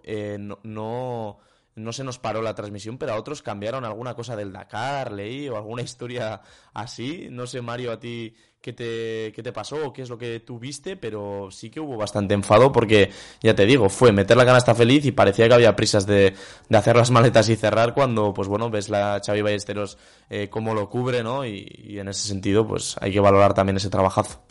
no, 0.63 1.39
no 1.81 1.93
se 1.93 2.05
nos 2.05 2.19
paró 2.19 2.43
la 2.43 2.55
transmisión, 2.55 2.99
pero 2.99 3.13
a 3.13 3.17
otros 3.17 3.43
cambiaron 3.43 3.85
alguna 3.85 4.15
cosa 4.15 4.37
del 4.37 4.53
Dakar, 4.53 5.13
leí, 5.13 5.49
o 5.49 5.57
alguna 5.57 5.83
historia 5.91 6.41
así. 6.75 7.29
No 7.31 7.47
sé, 7.47 7.63
Mario, 7.63 7.93
a 7.93 8.01
ti 8.01 8.35
qué 8.61 8.73
te, 8.73 9.33
qué 9.35 9.43
te 9.43 9.53
pasó 9.53 9.87
o 9.87 9.93
qué 9.93 10.03
es 10.03 10.09
lo 10.09 10.19
que 10.19 10.41
tú 10.41 10.59
viste, 10.59 10.97
pero 10.97 11.51
sí 11.51 11.71
que 11.71 11.81
hubo 11.81 11.97
bastante 11.97 12.35
enfado 12.35 12.73
porque, 12.73 13.11
ya 13.43 13.55
te 13.55 13.67
digo, 13.67 13.89
fue 13.89 14.13
meter 14.13 14.37
la 14.37 14.45
canasta 14.45 14.75
feliz 14.75 15.05
y 15.07 15.13
parecía 15.13 15.49
que 15.49 15.55
había 15.55 15.77
prisas 15.77 16.07
de, 16.07 16.35
de 16.69 16.79
hacer 16.79 16.97
las 16.97 17.11
maletas 17.11 17.49
y 17.49 17.57
cerrar 17.57 17.95
cuando, 17.95 18.35
pues 18.35 18.49
bueno, 18.49 18.71
ves 18.71 18.89
la 18.89 19.21
Xavi 19.25 19.43
Ballesteros 19.43 19.99
eh, 20.29 20.49
cómo 20.51 20.75
lo 20.75 20.89
cubre, 20.89 21.23
¿no? 21.23 21.45
Y, 21.47 21.67
y 21.85 21.99
en 21.99 22.09
ese 22.09 22.29
sentido, 22.29 22.67
pues 22.67 22.97
hay 23.01 23.13
que 23.13 23.21
valorar 23.21 23.55
también 23.55 23.77
ese 23.77 23.91
trabajazo. 23.91 24.43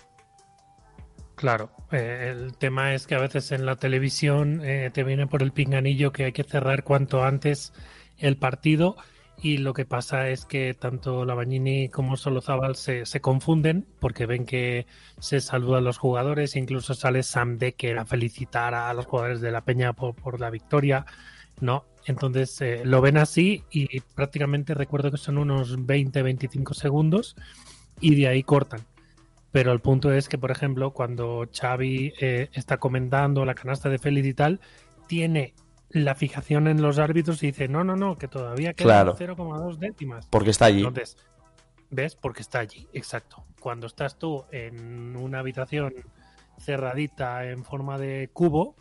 Claro, 1.40 1.72
eh, 1.94 2.34
el 2.36 2.58
tema 2.58 2.94
es 2.94 3.08
que 3.08 3.16
a 3.16 3.20
veces 3.20 3.54
en 3.54 3.66
la 3.66 3.78
televisión 3.78 4.60
eh, 4.62 4.92
te 4.94 5.06
viene 5.06 5.26
por 5.26 5.42
el 5.42 5.54
pinganillo 5.54 6.12
que 6.12 6.26
hay 6.26 6.32
que 6.34 6.44
cerrar 6.44 6.84
cuanto 6.84 7.24
antes 7.24 7.72
el 8.18 8.36
partido 8.36 8.98
y 9.42 9.60
lo 9.60 9.74
que 9.74 9.86
pasa 9.86 10.28
es 10.28 10.44
que 10.44 10.74
tanto 10.74 11.24
Lavagnini 11.24 11.88
como 11.88 12.18
Solozábal 12.18 12.76
se, 12.76 13.06
se 13.06 13.22
confunden 13.22 13.88
porque 14.02 14.26
ven 14.26 14.46
que 14.46 14.86
se 15.22 15.40
saludan 15.40 15.86
los 15.86 15.98
jugadores, 15.98 16.58
incluso 16.58 16.94
sale 16.94 17.24
Sam 17.24 17.58
Decker 17.58 18.00
a 18.00 18.06
felicitar 18.06 18.76
a 18.76 18.94
los 18.94 19.06
jugadores 19.06 19.40
de 19.40 19.52
la 19.52 19.62
Peña 19.62 19.94
por, 19.94 20.42
la 20.42 20.50
victoria, 20.50 21.06
¿no? 21.62 21.86
Entonces 22.06 22.60
eh, 22.60 22.82
lo 22.84 23.00
ven 23.00 23.16
así 23.16 23.64
y 23.72 24.02
prácticamente 24.02 24.74
recuerdo 24.74 25.10
que 25.10 25.16
son 25.18 25.38
unos 25.38 25.80
20-25 25.80 26.74
segundos 26.74 27.38
y 28.02 28.16
de 28.16 28.28
ahí 28.28 28.44
cortan. 28.44 28.82
Pero 29.52 29.72
el 29.72 29.80
punto 29.80 30.12
es 30.12 30.30
que, 30.30 30.38
por 30.38 30.52
ejemplo, 30.52 30.92
cuando 30.92 31.48
Xavi 31.52 32.14
eh, 32.20 32.50
está 32.54 32.78
comentando 32.78 33.46
la 33.46 33.56
canasta 33.56 33.90
de 33.90 33.98
Félix 33.98 34.28
y 34.28 34.34
tal, 34.34 34.60
tiene 35.08 35.56
la 35.90 36.14
fijación 36.14 36.68
en 36.68 36.82
los 36.82 37.00
árbitros 37.00 37.42
y 37.42 37.48
dice, 37.48 37.68
no, 37.68 37.84
no, 37.84 37.96
no, 37.96 38.16
que 38.18 38.28
todavía 38.28 38.74
quedan 38.74 39.16
Claro. 39.16 39.16
0,2 39.18 39.78
décimas. 39.78 40.28
Porque 40.28 40.52
está 40.52 40.66
allí. 40.66 40.80
Entonces, 40.80 41.18
¿ves? 41.90 42.16
Porque 42.16 42.42
está 42.42 42.60
allí, 42.60 42.88
exacto. 42.94 43.44
Cuando 43.60 43.88
estás 43.88 44.18
tú 44.18 44.46
en 44.52 45.16
una 45.16 45.40
habitación 45.40 45.94
cerradita 46.60 47.46
en 47.46 47.64
forma 47.64 47.98
de 47.98 48.30
cubo, 48.32 48.76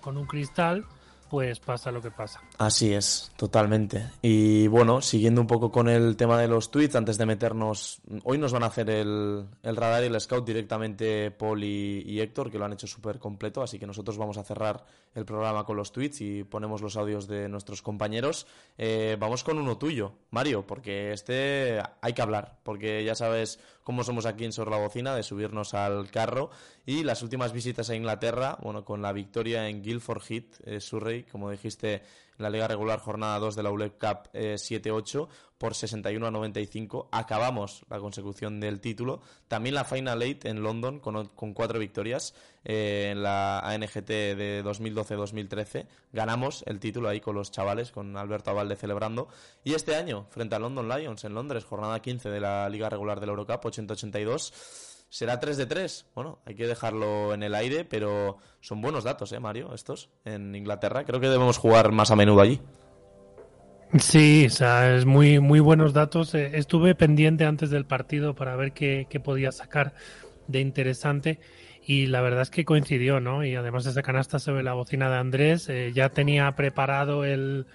con 0.00 0.16
un 0.16 0.26
cristal, 0.26 0.84
pues 1.30 1.60
pasa 1.60 1.90
lo 1.90 2.02
que 2.02 2.10
pasa. 2.10 2.42
Así 2.56 2.94
es, 2.94 3.32
totalmente. 3.36 4.10
Y 4.22 4.68
bueno, 4.68 5.02
siguiendo 5.02 5.40
un 5.40 5.48
poco 5.48 5.72
con 5.72 5.88
el 5.88 6.16
tema 6.16 6.40
de 6.40 6.46
los 6.46 6.70
tweets, 6.70 6.94
antes 6.94 7.18
de 7.18 7.26
meternos, 7.26 8.00
hoy 8.22 8.38
nos 8.38 8.52
van 8.52 8.62
a 8.62 8.66
hacer 8.66 8.90
el, 8.90 9.44
el 9.60 9.76
radar 9.76 10.04
y 10.04 10.06
el 10.06 10.20
scout 10.20 10.46
directamente 10.46 11.32
Paul 11.32 11.64
y, 11.64 12.20
Héctor, 12.20 12.52
que 12.52 12.58
lo 12.58 12.64
han 12.64 12.72
hecho 12.72 12.86
súper 12.86 13.18
completo, 13.18 13.60
así 13.60 13.80
que 13.80 13.88
nosotros 13.88 14.18
vamos 14.18 14.36
a 14.36 14.44
cerrar 14.44 14.84
el 15.16 15.24
programa 15.24 15.64
con 15.64 15.76
los 15.76 15.90
tweets 15.90 16.20
y 16.20 16.44
ponemos 16.44 16.80
los 16.80 16.96
audios 16.96 17.26
de 17.26 17.48
nuestros 17.48 17.82
compañeros. 17.82 18.46
Eh, 18.78 19.16
vamos 19.18 19.42
con 19.42 19.58
uno 19.58 19.76
tuyo, 19.76 20.12
Mario, 20.30 20.64
porque 20.64 21.12
este 21.12 21.82
hay 22.00 22.12
que 22.12 22.22
hablar, 22.22 22.60
porque 22.62 23.02
ya 23.02 23.16
sabes 23.16 23.58
cómo 23.82 24.04
somos 24.04 24.26
aquí 24.26 24.44
en 24.44 24.52
Sobre 24.52 24.70
la 24.70 24.78
Bocina, 24.78 25.14
de 25.14 25.24
subirnos 25.24 25.74
al 25.74 26.10
carro. 26.10 26.50
Y 26.86 27.02
las 27.02 27.22
últimas 27.22 27.52
visitas 27.52 27.90
a 27.90 27.94
Inglaterra, 27.94 28.58
bueno, 28.62 28.84
con 28.84 29.02
la 29.02 29.12
victoria 29.12 29.68
en 29.68 29.82
Guildford 29.82 30.22
Heath, 30.28 30.60
eh, 30.64 30.80
Surrey, 30.80 31.24
como 31.24 31.50
dijiste, 31.50 32.02
en 32.38 32.42
la 32.42 32.50
Liga 32.50 32.68
Regular 32.68 32.98
Jornada 32.98 33.38
2 33.38 33.56
de 33.56 33.62
la 33.62 33.70
ULEP 33.70 33.98
Cup 33.98 34.30
eh, 34.32 34.54
7-8 34.56 35.28
por 35.58 35.74
61 35.74 36.26
a 36.26 36.30
95. 36.30 37.08
Acabamos 37.10 37.84
la 37.88 37.98
consecución 37.98 38.60
del 38.60 38.80
título. 38.80 39.22
También 39.48 39.74
la 39.74 39.84
Final 39.84 40.22
Eight 40.22 40.44
en 40.44 40.62
London 40.62 41.00
con, 41.00 41.54
cuatro 41.54 41.78
victorias 41.78 42.34
eh, 42.64 43.10
en 43.12 43.22
la 43.22 43.60
ANGT 43.60 44.06
de 44.06 44.62
2012-2013. 44.64 45.86
Ganamos 46.12 46.64
el 46.66 46.80
título 46.80 47.08
ahí 47.08 47.20
con 47.20 47.34
los 47.34 47.50
chavales, 47.50 47.92
con 47.92 48.16
Alberto 48.16 48.50
Avalde 48.50 48.76
celebrando. 48.76 49.28
Y 49.62 49.74
este 49.74 49.96
año, 49.96 50.26
frente 50.30 50.54
a 50.54 50.58
London 50.58 50.88
Lions 50.88 51.24
en 51.24 51.34
Londres, 51.34 51.64
jornada 51.64 52.00
15 52.02 52.28
de 52.28 52.40
la 52.40 52.68
Liga 52.68 52.90
Regular 52.90 53.20
de 53.20 53.26
la 53.26 53.32
Eurocup 53.32 53.64
80-82. 53.64 54.92
Será 55.14 55.38
3 55.38 55.56
de 55.56 55.66
3. 55.66 56.06
Bueno, 56.16 56.40
hay 56.44 56.56
que 56.56 56.66
dejarlo 56.66 57.34
en 57.34 57.44
el 57.44 57.54
aire, 57.54 57.84
pero 57.84 58.38
son 58.58 58.80
buenos 58.80 59.04
datos, 59.04 59.30
¿eh, 59.30 59.38
Mario? 59.38 59.72
Estos 59.72 60.10
en 60.24 60.52
Inglaterra. 60.56 61.04
Creo 61.04 61.20
que 61.20 61.28
debemos 61.28 61.56
jugar 61.56 61.92
más 61.92 62.10
a 62.10 62.16
menudo 62.16 62.40
allí. 62.40 62.60
Sí, 63.96 64.46
o 64.46 64.50
sea, 64.50 64.92
es 64.96 65.04
muy, 65.04 65.38
muy 65.38 65.60
buenos 65.60 65.92
datos. 65.92 66.34
Eh, 66.34 66.50
estuve 66.54 66.96
pendiente 66.96 67.44
antes 67.44 67.70
del 67.70 67.84
partido 67.84 68.34
para 68.34 68.56
ver 68.56 68.72
qué, 68.72 69.06
podía 69.22 69.52
sacar 69.52 69.94
de 70.48 70.58
interesante 70.58 71.38
y 71.86 72.06
la 72.06 72.20
verdad 72.20 72.42
es 72.42 72.50
que 72.50 72.64
coincidió, 72.64 73.20
¿no? 73.20 73.44
Y 73.44 73.54
además 73.54 73.86
esa 73.86 74.02
canasta 74.02 74.40
sobre 74.40 74.64
la 74.64 74.72
bocina 74.72 75.08
de 75.10 75.16
Andrés, 75.18 75.68
eh, 75.68 75.92
ya 75.94 76.08
tenía 76.08 76.50
preparado 76.56 77.24
el, 77.24 77.66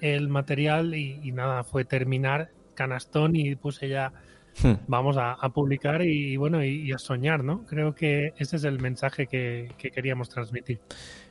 el 0.00 0.30
material 0.30 0.94
y 0.94 1.30
nada, 1.30 1.62
fue 1.62 1.84
terminar 1.84 2.52
canastón 2.74 3.36
y 3.36 3.54
puse 3.54 3.90
ya 3.90 4.14
Hmm. 4.62 4.74
vamos 4.86 5.16
a, 5.18 5.32
a 5.32 5.48
publicar 5.50 6.02
y, 6.02 6.36
bueno 6.36 6.64
y, 6.64 6.88
y 6.88 6.92
a 6.92 6.98
soñar, 6.98 7.44
¿no? 7.44 7.64
Creo 7.66 7.94
que 7.94 8.32
ese 8.38 8.56
es 8.56 8.64
el 8.64 8.80
mensaje 8.80 9.26
que, 9.26 9.72
que 9.76 9.90
queríamos 9.90 10.28
transmitir. 10.28 10.80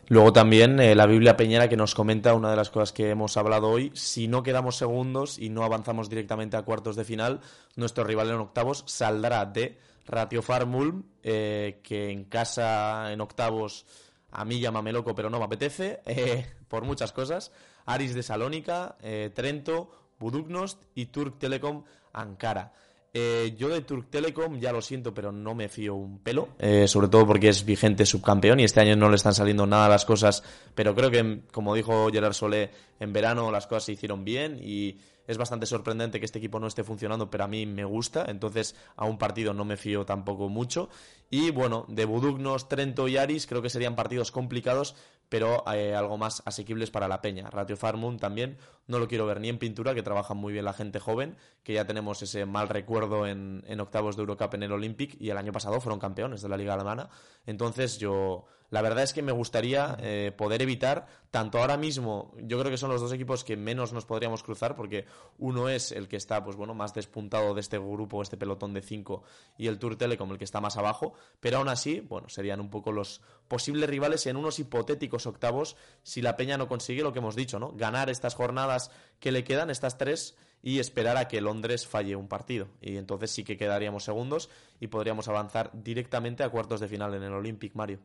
Luego 0.08 0.32
también 0.34 0.80
eh, 0.80 0.94
la 0.94 1.08
Biblia 1.08 1.36
Peñera 1.36 1.68
que 1.68 1.78
nos 1.78 1.96
comenta 1.96 2.36
una 2.36 2.52
de 2.52 2.56
las 2.56 2.70
cosas 2.70 2.94
que 2.94 3.10
hemos 3.10 3.38
hablado 3.38 3.70
hoy. 3.70 3.92
Si 3.96 4.28
no 4.28 4.44
quedamos 4.44 4.76
segundos 4.76 5.40
y 5.40 5.50
no 5.50 5.64
avanzamos 5.64 6.10
directamente 6.10 6.58
a 6.58 6.62
cuartos 6.62 6.96
de 6.96 7.04
final, 7.04 7.40
nuestro 7.76 8.04
rival 8.04 8.30
en 8.30 8.36
octavos 8.36 8.84
saldrá 8.86 9.46
de 9.46 9.80
Ratio 10.06 10.44
Farmulm, 10.44 11.06
eh, 11.24 11.80
que 11.82 12.12
en 12.12 12.26
casa 12.26 13.12
en 13.12 13.20
octavos 13.20 13.88
a 14.32 14.46
mí 14.46 14.60
llámame 14.60 14.92
loco, 14.92 15.16
pero 15.16 15.32
no 15.32 15.40
me 15.40 15.46
apetece, 15.46 16.02
eh, 16.06 16.46
por 16.68 16.84
muchas 16.84 17.12
cosas. 17.12 17.52
Aris 17.88 18.14
de 18.14 18.22
Salónica, 18.22 18.98
Trento, 19.34 19.92
Buduknost 20.20 20.84
y 20.96 21.08
Turk 21.08 21.38
Telecom 21.38 21.84
Ankara. 22.14 22.74
Eh, 23.18 23.56
yo 23.58 23.70
de 23.70 23.80
Turk 23.80 24.10
Telecom 24.10 24.60
ya 24.60 24.74
lo 24.74 24.82
siento, 24.82 25.14
pero 25.14 25.32
no 25.32 25.56
me 25.56 25.70
fío 25.70 25.96
un 25.96 26.20
pelo, 26.20 26.50
eh, 26.60 26.86
sobre 26.86 27.08
todo 27.08 27.26
porque 27.26 27.48
es 27.48 27.64
vigente 27.64 28.06
subcampeón 28.06 28.60
y 28.60 28.66
este 28.66 28.82
año 28.82 28.98
no 28.98 29.10
le 29.10 29.16
están 29.16 29.34
saliendo 29.34 29.66
nada 29.66 29.88
las 29.88 30.04
cosas, 30.04 30.44
pero 30.76 30.94
creo 30.94 31.10
que, 31.10 31.44
como 31.50 31.74
dijo 31.76 32.10
Gerard 32.12 32.34
Solé, 32.34 32.72
en 33.00 33.14
verano 33.14 33.52
las 33.52 33.68
cosas 33.68 33.86
se 33.86 33.94
hicieron 33.94 34.26
bien 34.26 34.60
y 34.62 34.98
es 35.28 35.38
bastante 35.38 35.66
sorprendente 35.66 36.20
que 36.20 36.26
este 36.26 36.40
equipo 36.40 36.60
no 36.60 36.68
esté 36.68 36.84
funcionando, 36.84 37.30
pero 37.30 37.46
a 37.46 37.48
mí 37.48 37.66
me 37.66 37.86
gusta, 37.86 38.26
entonces 38.28 38.76
a 38.98 39.06
un 39.06 39.18
partido 39.18 39.54
no 39.54 39.64
me 39.64 39.78
fío 39.78 40.06
tampoco 40.06 40.50
mucho. 40.50 40.90
Y 41.30 41.52
bueno, 41.52 41.86
de 41.88 42.04
Budugnos, 42.06 42.68
Trento 42.68 43.08
y 43.08 43.16
Aris 43.16 43.48
creo 43.48 43.62
que 43.62 43.70
serían 43.70 43.96
partidos 43.96 44.32
complicados, 44.32 44.96
pero 45.30 45.64
eh, 45.74 45.96
algo 45.96 46.18
más 46.18 46.44
asequibles 46.46 46.92
para 46.92 47.08
la 47.08 47.22
peña. 47.22 47.50
Ratio 47.50 47.78
Farmund 47.78 48.20
también 48.20 48.58
no 48.88 49.00
lo 49.00 49.08
quiero 49.08 49.26
ver 49.26 49.40
ni 49.40 49.50
en 49.50 49.58
pintura, 49.58 49.94
que 49.94 50.04
trabaja 50.04 50.34
muy 50.34 50.54
bien 50.54 50.66
la 50.66 50.74
gente 50.74 51.00
joven, 51.00 51.36
que 51.64 51.74
ya 51.74 51.86
tenemos 51.86 52.22
ese 52.22 52.46
mal 52.46 52.70
recuerdo 52.70 53.26
en, 53.26 53.64
en 53.68 53.80
octavos 53.80 54.16
de 54.16 54.22
Eurocup 54.22 54.54
en 54.54 54.64
el 54.64 54.72
Olympic 54.72 55.16
y 55.20 55.30
el 55.30 55.38
año 55.38 55.52
pasado 55.52 55.82
fueron 55.82 56.00
campeones 56.00 56.42
de 56.42 56.50
la 56.50 56.58
Liga 56.58 56.74
Alemana. 56.74 57.10
Entonces 57.46 57.98
yo, 57.98 58.46
la 58.70 58.82
verdad 58.82 59.04
es 59.04 59.14
que 59.14 59.22
me 59.22 59.32
gustaría 59.32 59.98
eh, 60.00 60.32
poder 60.36 60.62
evitar, 60.62 61.08
tanto 61.32 61.60
ahora 61.60 61.78
mismo, 61.78 62.34
yo 62.38 62.60
creo 62.60 62.72
que 62.72 62.78
son 62.78 62.90
los 62.90 63.02
dos 63.02 63.12
equipos 63.12 63.44
que 63.44 63.58
menos 63.58 63.94
nos 63.94 64.06
podríamos 64.06 64.44
cruzar, 64.44 64.76
porque 64.76 65.06
uno 65.38 65.70
es 65.70 65.92
el 65.92 66.08
que 66.08 66.16
está, 66.16 66.44
pues 66.44 66.56
bueno, 66.56 66.74
más 66.74 66.94
despuntado 66.94 67.54
de 67.54 67.62
este 67.62 67.78
grupo, 67.78 68.22
este 68.22 68.38
pelotón 68.38 68.74
de 68.74 68.82
cinco, 68.82 69.24
y 69.58 69.68
el 69.68 69.80
Tour 69.80 69.98
Telecom 69.98 70.32
el 70.32 70.38
que 70.38 70.46
está 70.46 70.62
más 70.62 70.78
abajo, 70.78 71.14
pero 71.40 71.58
aún 71.58 71.70
así, 71.70 72.00
bueno, 72.00 72.30
serían 72.30 72.60
un 72.62 72.70
poco 72.70 72.92
los 72.92 73.22
posibles 73.48 73.90
rivales 73.90 74.26
en 74.28 74.38
unos 74.38 74.60
hipotéticos 74.60 75.26
octavos 75.28 75.76
si 76.04 76.22
la 76.22 76.36
Peña 76.36 76.58
no 76.58 76.68
consigue 76.68 77.04
lo 77.04 77.14
que 77.14 77.20
hemos 77.20 77.36
dicho, 77.36 77.60
¿no? 77.60 77.72
Ganar 77.74 78.10
estas 78.10 78.34
jornadas 78.34 78.75
que 79.20 79.32
le 79.32 79.44
quedan, 79.44 79.70
estas 79.70 79.98
tres, 79.98 80.38
y 80.62 80.80
esperar 80.80 81.18
a 81.18 81.28
que 81.28 81.42
Londres 81.42 81.86
falle 81.88 82.16
un 82.16 82.28
partido. 82.28 82.68
Y 82.82 82.98
entonces 82.98 83.32
sí 83.32 83.44
que 83.44 83.58
quedaríamos 83.58 84.04
segundos 84.04 84.50
y 84.80 84.88
podríamos 84.88 85.28
avanzar 85.28 85.70
directamente 85.74 86.44
a 86.44 86.50
cuartos 86.50 86.80
de 86.80 86.88
final 86.88 87.14
en 87.14 87.24
el 87.24 87.34
Olympic, 87.34 87.76
Mario. 87.76 88.00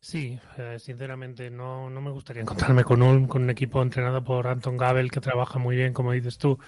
Sí, 0.00 0.38
eh, 0.56 0.76
sinceramente 0.78 1.50
no, 1.50 1.90
no 1.90 2.00
me 2.00 2.10
gustaría 2.10 2.42
encontrarme 2.42 2.84
con 2.84 3.02
un, 3.02 3.26
con 3.26 3.42
un 3.42 3.50
equipo 3.50 3.82
entrenado 3.82 4.24
por 4.24 4.46
Anton 4.46 4.76
Gabel 4.78 5.10
que 5.10 5.20
trabaja 5.20 5.58
muy 5.58 5.76
bien, 5.76 5.92
como 5.92 6.12
dices 6.12 6.38
tú. 6.38 6.58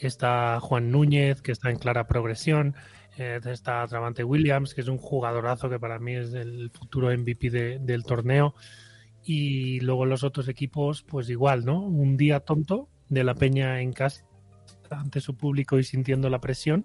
Está 0.00 0.60
Juan 0.60 0.90
Núñez, 0.90 1.40
que 1.40 1.52
está 1.52 1.70
en 1.70 1.78
clara 1.78 2.06
progresión. 2.06 2.74
Eh, 3.16 3.40
está 3.46 3.86
Travante 3.86 4.24
Williams, 4.24 4.74
que 4.74 4.80
es 4.82 4.88
un 4.88 4.98
jugadorazo 4.98 5.70
que 5.70 5.78
para 5.78 5.98
mí 5.98 6.14
es 6.16 6.34
el 6.34 6.70
futuro 6.70 7.10
MVP 7.10 7.48
de- 7.48 7.78
del 7.78 8.04
torneo. 8.04 8.54
Y 9.24 9.80
luego 9.80 10.06
los 10.06 10.22
otros 10.22 10.48
equipos, 10.48 11.02
pues 11.02 11.28
igual, 11.30 11.64
¿no? 11.64 11.80
Un 11.80 12.16
día 12.16 12.40
tonto 12.40 12.88
de 13.08 13.24
la 13.24 13.34
peña 13.34 13.80
en 13.80 13.92
casa 13.92 14.24
ante 14.90 15.20
su 15.20 15.36
público 15.36 15.78
y 15.78 15.84
sintiendo 15.84 16.28
la 16.28 16.40
presión, 16.40 16.84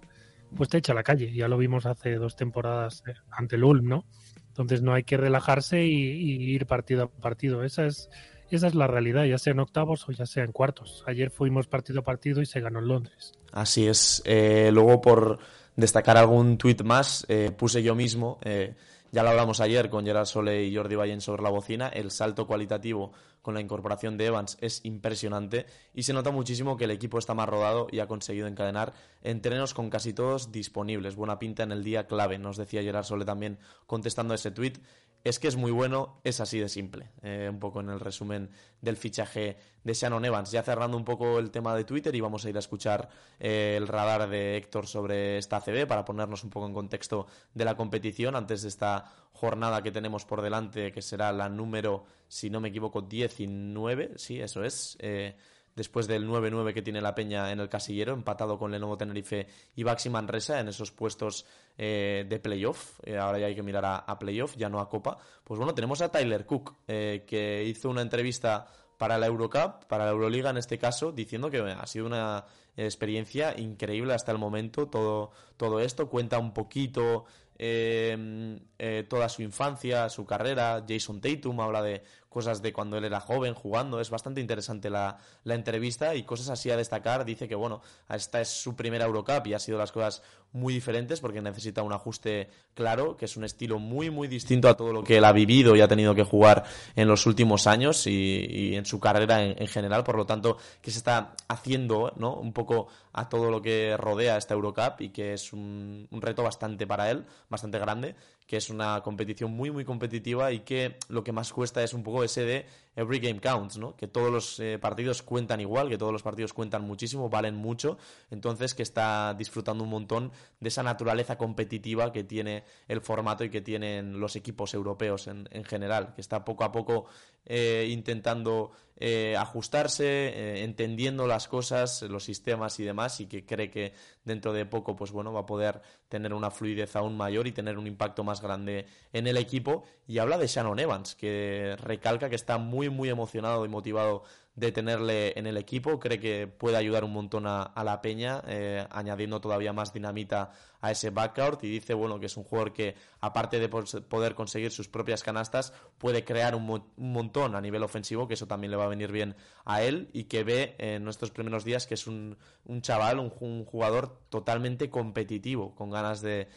pues 0.56 0.68
te 0.68 0.78
echa 0.78 0.92
a 0.92 0.96
la 0.96 1.02
calle. 1.02 1.32
Ya 1.32 1.48
lo 1.48 1.58
vimos 1.58 1.86
hace 1.86 2.14
dos 2.16 2.36
temporadas 2.36 3.04
eh, 3.06 3.14
ante 3.30 3.56
el 3.56 3.64
Ulm, 3.64 3.88
¿no? 3.88 4.04
Entonces 4.48 4.82
no 4.82 4.92
hay 4.94 5.04
que 5.04 5.16
relajarse 5.16 5.84
y, 5.84 6.54
ir 6.54 6.66
partido 6.66 7.04
a 7.04 7.08
partido. 7.08 7.62
Esa 7.62 7.86
es, 7.86 8.10
esa 8.50 8.66
es 8.66 8.74
la 8.74 8.86
realidad, 8.86 9.24
ya 9.24 9.38
sea 9.38 9.52
en 9.52 9.60
octavos 9.60 10.08
o 10.08 10.12
ya 10.12 10.26
sea 10.26 10.44
en 10.44 10.52
cuartos. 10.52 11.04
Ayer 11.06 11.30
fuimos 11.30 11.66
partido 11.66 12.00
a 12.00 12.04
partido 12.04 12.42
y 12.42 12.46
se 12.46 12.60
ganó 12.60 12.80
en 12.80 12.88
Londres. 12.88 13.32
Así 13.52 13.86
es. 13.86 14.22
Eh, 14.24 14.70
luego, 14.72 15.00
por 15.00 15.38
destacar 15.76 16.16
algún 16.16 16.58
tuit 16.58 16.82
más, 16.82 17.24
eh, 17.28 17.50
puse 17.56 17.82
yo 17.82 17.94
mismo, 17.94 18.38
eh, 18.42 18.74
Ya 19.12 19.24
lo 19.24 19.30
hablamos 19.30 19.58
ayer 19.58 19.90
con 19.90 20.06
Gerard 20.06 20.26
Sole 20.26 20.64
y 20.64 20.76
Jordi 20.76 20.94
Vallen 20.94 21.20
sobre 21.20 21.42
la 21.42 21.50
bocina. 21.50 21.88
El 21.88 22.12
salto 22.12 22.46
cualitativo 22.46 23.10
con 23.42 23.54
la 23.54 23.60
incorporación 23.60 24.16
de 24.16 24.26
Evans 24.26 24.56
es 24.60 24.84
impresionante 24.84 25.66
y 25.92 26.04
se 26.04 26.12
nota 26.12 26.30
muchísimo 26.30 26.76
que 26.76 26.84
el 26.84 26.92
equipo 26.92 27.18
está 27.18 27.34
más 27.34 27.48
rodado 27.48 27.88
y 27.90 27.98
ha 27.98 28.06
conseguido 28.06 28.46
encadenar 28.46 28.92
entrenos 29.22 29.74
con 29.74 29.90
casi 29.90 30.12
todos 30.12 30.52
disponibles. 30.52 31.16
Buena 31.16 31.40
pinta 31.40 31.64
en 31.64 31.72
el 31.72 31.82
día 31.82 32.06
clave, 32.06 32.38
nos 32.38 32.56
decía 32.56 32.82
Gerard 32.82 33.04
Sole 33.04 33.24
también 33.24 33.58
contestando 33.86 34.32
ese 34.32 34.52
tuit 34.52 34.78
es 35.22 35.38
que 35.38 35.48
es 35.48 35.56
muy 35.56 35.70
bueno, 35.70 36.20
es 36.24 36.40
así 36.40 36.58
de 36.58 36.68
simple. 36.68 37.10
Eh, 37.22 37.48
un 37.50 37.58
poco 37.58 37.80
en 37.80 37.90
el 37.90 38.00
resumen 38.00 38.50
del 38.80 38.96
fichaje 38.96 39.56
de 39.84 39.92
Shannon 39.92 40.24
Evans. 40.24 40.50
Ya 40.50 40.62
cerrando 40.62 40.96
un 40.96 41.04
poco 41.04 41.38
el 41.38 41.50
tema 41.50 41.74
de 41.76 41.84
Twitter 41.84 42.14
y 42.14 42.20
vamos 42.20 42.44
a 42.44 42.50
ir 42.50 42.56
a 42.56 42.60
escuchar 42.60 43.08
eh, 43.38 43.74
el 43.76 43.86
radar 43.86 44.28
de 44.28 44.56
Héctor 44.56 44.86
sobre 44.86 45.38
esta 45.38 45.58
ACB 45.58 45.86
para 45.86 46.04
ponernos 46.04 46.42
un 46.42 46.50
poco 46.50 46.66
en 46.66 46.72
contexto 46.72 47.26
de 47.52 47.64
la 47.64 47.76
competición 47.76 48.34
antes 48.34 48.62
de 48.62 48.68
esta 48.68 49.12
jornada 49.32 49.82
que 49.82 49.92
tenemos 49.92 50.24
por 50.24 50.40
delante, 50.40 50.90
que 50.92 51.02
será 51.02 51.32
la 51.32 51.48
número, 51.48 52.04
si 52.28 52.48
no 52.48 52.60
me 52.60 52.68
equivoco, 52.68 53.02
19. 53.02 54.12
Sí, 54.16 54.40
eso 54.40 54.64
es. 54.64 54.96
Eh, 55.00 55.36
después 55.80 56.06
del 56.06 56.28
9-9 56.28 56.74
que 56.74 56.82
tiene 56.82 57.00
la 57.00 57.14
Peña 57.14 57.52
en 57.52 57.58
el 57.58 57.70
casillero, 57.70 58.12
empatado 58.12 58.58
con 58.58 58.70
Lenovo 58.70 58.98
Tenerife 58.98 59.46
y 59.74 59.82
Baxi 59.82 60.10
Manresa 60.10 60.60
en 60.60 60.68
esos 60.68 60.92
puestos 60.92 61.46
eh, 61.78 62.26
de 62.28 62.38
playoff. 62.38 63.00
Eh, 63.02 63.16
ahora 63.16 63.38
ya 63.38 63.46
hay 63.46 63.54
que 63.54 63.62
mirar 63.62 64.04
a, 64.06 64.18
playoff, 64.18 64.58
ya 64.58 64.68
no 64.68 64.78
a 64.78 64.90
Copa. 64.90 65.16
Pues 65.42 65.56
bueno, 65.56 65.72
tenemos 65.72 66.02
a 66.02 66.10
Tyler 66.10 66.44
Cook, 66.44 66.74
eh, 66.86 67.24
que 67.26 67.64
hizo 67.64 67.88
una 67.88 68.02
entrevista 68.02 68.66
para 68.98 69.16
la 69.16 69.24
Eurocup, 69.24 69.86
para 69.88 70.04
la 70.04 70.10
Euroliga 70.10 70.50
en 70.50 70.58
este 70.58 70.76
caso, 70.76 71.12
diciendo 71.12 71.50
que 71.50 71.60
ha 71.60 71.86
sido 71.86 72.04
una 72.04 72.44
experiencia 72.76 73.58
increíble 73.58 74.12
hasta 74.12 74.32
el 74.32 74.38
momento 74.38 74.86
todo, 74.88 75.30
todo 75.56 75.80
esto. 75.80 76.10
Cuenta 76.10 76.38
un 76.38 76.52
poquito 76.52 77.24
toda 77.56 79.28
su 79.30 79.40
infancia, 79.40 80.10
su 80.10 80.26
carrera. 80.26 80.84
Jason 80.86 81.22
Tatum 81.22 81.58
habla 81.60 81.82
de 81.82 82.02
cosas 82.30 82.62
de 82.62 82.72
cuando 82.72 82.96
él 82.96 83.04
era 83.04 83.20
joven 83.20 83.52
jugando. 83.52 84.00
Es 84.00 84.08
bastante 84.08 84.40
interesante 84.40 84.88
la, 84.88 85.18
la 85.44 85.54
entrevista 85.54 86.14
y 86.14 86.22
cosas 86.22 86.48
así 86.48 86.70
a 86.70 86.76
destacar. 86.76 87.26
Dice 87.26 87.48
que, 87.48 87.56
bueno, 87.56 87.82
esta 88.08 88.40
es 88.40 88.48
su 88.48 88.74
primera 88.74 89.04
Eurocup 89.04 89.46
y 89.48 89.54
ha 89.54 89.58
sido 89.58 89.76
las 89.76 89.92
cosas 89.92 90.22
muy 90.52 90.72
diferentes 90.72 91.20
porque 91.20 91.42
necesita 91.42 91.82
un 91.82 91.92
ajuste 91.92 92.48
claro, 92.74 93.16
que 93.16 93.24
es 93.24 93.36
un 93.36 93.44
estilo 93.44 93.78
muy, 93.78 94.10
muy 94.10 94.28
distinto 94.28 94.68
a 94.68 94.76
todo 94.76 94.92
lo 94.92 95.04
que 95.04 95.18
él 95.18 95.24
ha 95.24 95.32
vivido 95.32 95.76
y 95.76 95.80
ha 95.80 95.88
tenido 95.88 96.14
que 96.14 96.24
jugar 96.24 96.64
en 96.96 97.08
los 97.08 97.26
últimos 97.26 97.66
años 97.66 98.06
y, 98.06 98.74
en 98.74 98.86
su 98.86 99.00
carrera 99.00 99.42
en, 99.42 99.66
general. 99.66 100.04
Por 100.04 100.16
lo 100.16 100.24
tanto, 100.24 100.56
que 100.80 100.90
se 100.92 100.98
está 100.98 101.34
haciendo 101.48 102.12
¿no? 102.16 102.34
un 102.34 102.52
poco 102.52 102.86
a 103.12 103.28
todo 103.28 103.50
lo 103.50 103.60
que 103.60 103.96
rodea 103.96 104.36
esta 104.36 104.54
Eurocup 104.54 105.00
y 105.00 105.08
que 105.10 105.34
es 105.34 105.52
un, 105.52 106.06
un 106.10 106.22
reto 106.22 106.44
bastante 106.44 106.86
para 106.86 107.10
él, 107.10 107.26
bastante 107.48 107.78
grande 107.78 108.14
que 108.50 108.56
es 108.56 108.68
una 108.68 109.00
competición 109.00 109.52
muy, 109.52 109.70
muy 109.70 109.84
competitiva 109.84 110.50
y 110.50 110.58
que 110.60 110.96
lo 111.08 111.22
que 111.22 111.30
más 111.30 111.52
cuesta 111.52 111.84
es 111.84 111.94
un 111.94 112.02
poco 112.02 112.24
ese 112.24 112.44
de 112.44 112.66
every 112.96 113.18
game 113.18 113.40
counts, 113.40 113.78
¿no? 113.78 113.96
Que 113.96 114.08
todos 114.08 114.30
los 114.30 114.60
eh, 114.60 114.78
partidos 114.80 115.22
cuentan 115.22 115.60
igual, 115.60 115.88
que 115.88 115.98
todos 115.98 116.12
los 116.12 116.22
partidos 116.22 116.52
cuentan 116.52 116.82
muchísimo, 116.82 117.28
valen 117.28 117.54
mucho, 117.54 117.98
entonces 118.30 118.74
que 118.74 118.82
está 118.82 119.34
disfrutando 119.34 119.84
un 119.84 119.90
montón 119.90 120.32
de 120.58 120.68
esa 120.68 120.82
naturaleza 120.82 121.38
competitiva 121.38 122.12
que 122.12 122.24
tiene 122.24 122.64
el 122.88 123.00
formato 123.00 123.44
y 123.44 123.50
que 123.50 123.60
tienen 123.60 124.20
los 124.20 124.36
equipos 124.36 124.74
europeos 124.74 125.26
en, 125.26 125.48
en 125.50 125.64
general, 125.64 126.14
que 126.14 126.20
está 126.20 126.44
poco 126.44 126.64
a 126.64 126.72
poco 126.72 127.06
eh, 127.46 127.88
intentando 127.90 128.70
eh, 128.96 129.34
ajustarse, 129.36 130.04
eh, 130.04 130.62
entendiendo 130.62 131.26
las 131.26 131.48
cosas, 131.48 132.02
los 132.02 132.22
sistemas 132.22 132.78
y 132.78 132.84
demás, 132.84 133.18
y 133.20 133.26
que 133.26 133.46
cree 133.46 133.70
que 133.70 133.94
dentro 134.24 134.52
de 134.52 134.66
poco, 134.66 134.94
pues 134.94 135.10
bueno, 135.10 135.32
va 135.32 135.40
a 135.40 135.46
poder 135.46 135.80
tener 136.08 136.34
una 136.34 136.50
fluidez 136.50 136.94
aún 136.96 137.16
mayor 137.16 137.46
y 137.46 137.52
tener 137.52 137.78
un 137.78 137.86
impacto 137.86 138.24
más 138.24 138.42
grande 138.42 138.86
en 139.14 139.26
el 139.26 139.38
equipo. 139.38 139.84
Y 140.06 140.18
habla 140.18 140.36
de 140.36 140.46
Shannon 140.46 140.78
Evans, 140.78 141.14
que 141.14 141.76
recalca 141.80 142.28
que 142.28 142.36
está 142.36 142.58
muy, 142.58 142.79
muy 142.88 143.08
emocionado 143.08 143.64
y 143.64 143.68
motivado 143.68 144.22
de 144.54 144.72
tenerle 144.72 145.38
en 145.38 145.46
el 145.46 145.56
equipo. 145.56 145.98
Cree 145.98 146.20
que 146.20 146.46
puede 146.46 146.76
ayudar 146.76 147.04
un 147.04 147.12
montón 147.12 147.46
a, 147.46 147.72
la 147.82 148.00
peña, 148.02 148.42
eh, 148.46 148.86
añadiendo 148.90 149.40
todavía 149.40 149.72
más 149.72 149.92
dinamita 149.92 150.52
a 150.80 150.90
ese 150.90 151.10
backcourt. 151.10 151.64
Y 151.64 151.70
dice, 151.70 151.94
bueno, 151.94 152.20
que 152.20 152.26
es 152.26 152.36
un 152.36 152.44
jugador 152.44 152.72
que, 152.72 152.94
aparte 153.20 153.58
de 153.58 153.68
poder 153.68 154.34
conseguir 154.34 154.70
sus 154.70 154.88
propias 154.88 155.22
canastas, 155.22 155.72
puede 155.98 156.24
crear 156.24 156.54
un, 156.54 156.82
montón 156.96 157.54
a 157.54 157.60
nivel 157.60 157.82
ofensivo, 157.82 158.28
que 158.28 158.34
eso 158.34 158.46
también 158.46 158.70
le 158.70 158.76
va 158.76 158.84
a 158.84 158.88
venir 158.88 159.10
bien 159.10 159.34
a 159.64 159.82
él. 159.82 160.10
Y 160.12 160.24
que 160.24 160.44
ve 160.44 160.74
en 160.78 161.04
nuestros 161.04 161.30
primeros 161.30 161.64
días 161.64 161.86
que 161.86 161.94
es 161.94 162.06
un, 162.06 162.36
chaval, 162.82 163.18
un, 163.18 163.64
jugador 163.64 164.20
totalmente 164.28 164.90
competitivo, 164.90 165.74
con 165.74 165.90
ganas 165.90 166.20
de, 166.20 166.48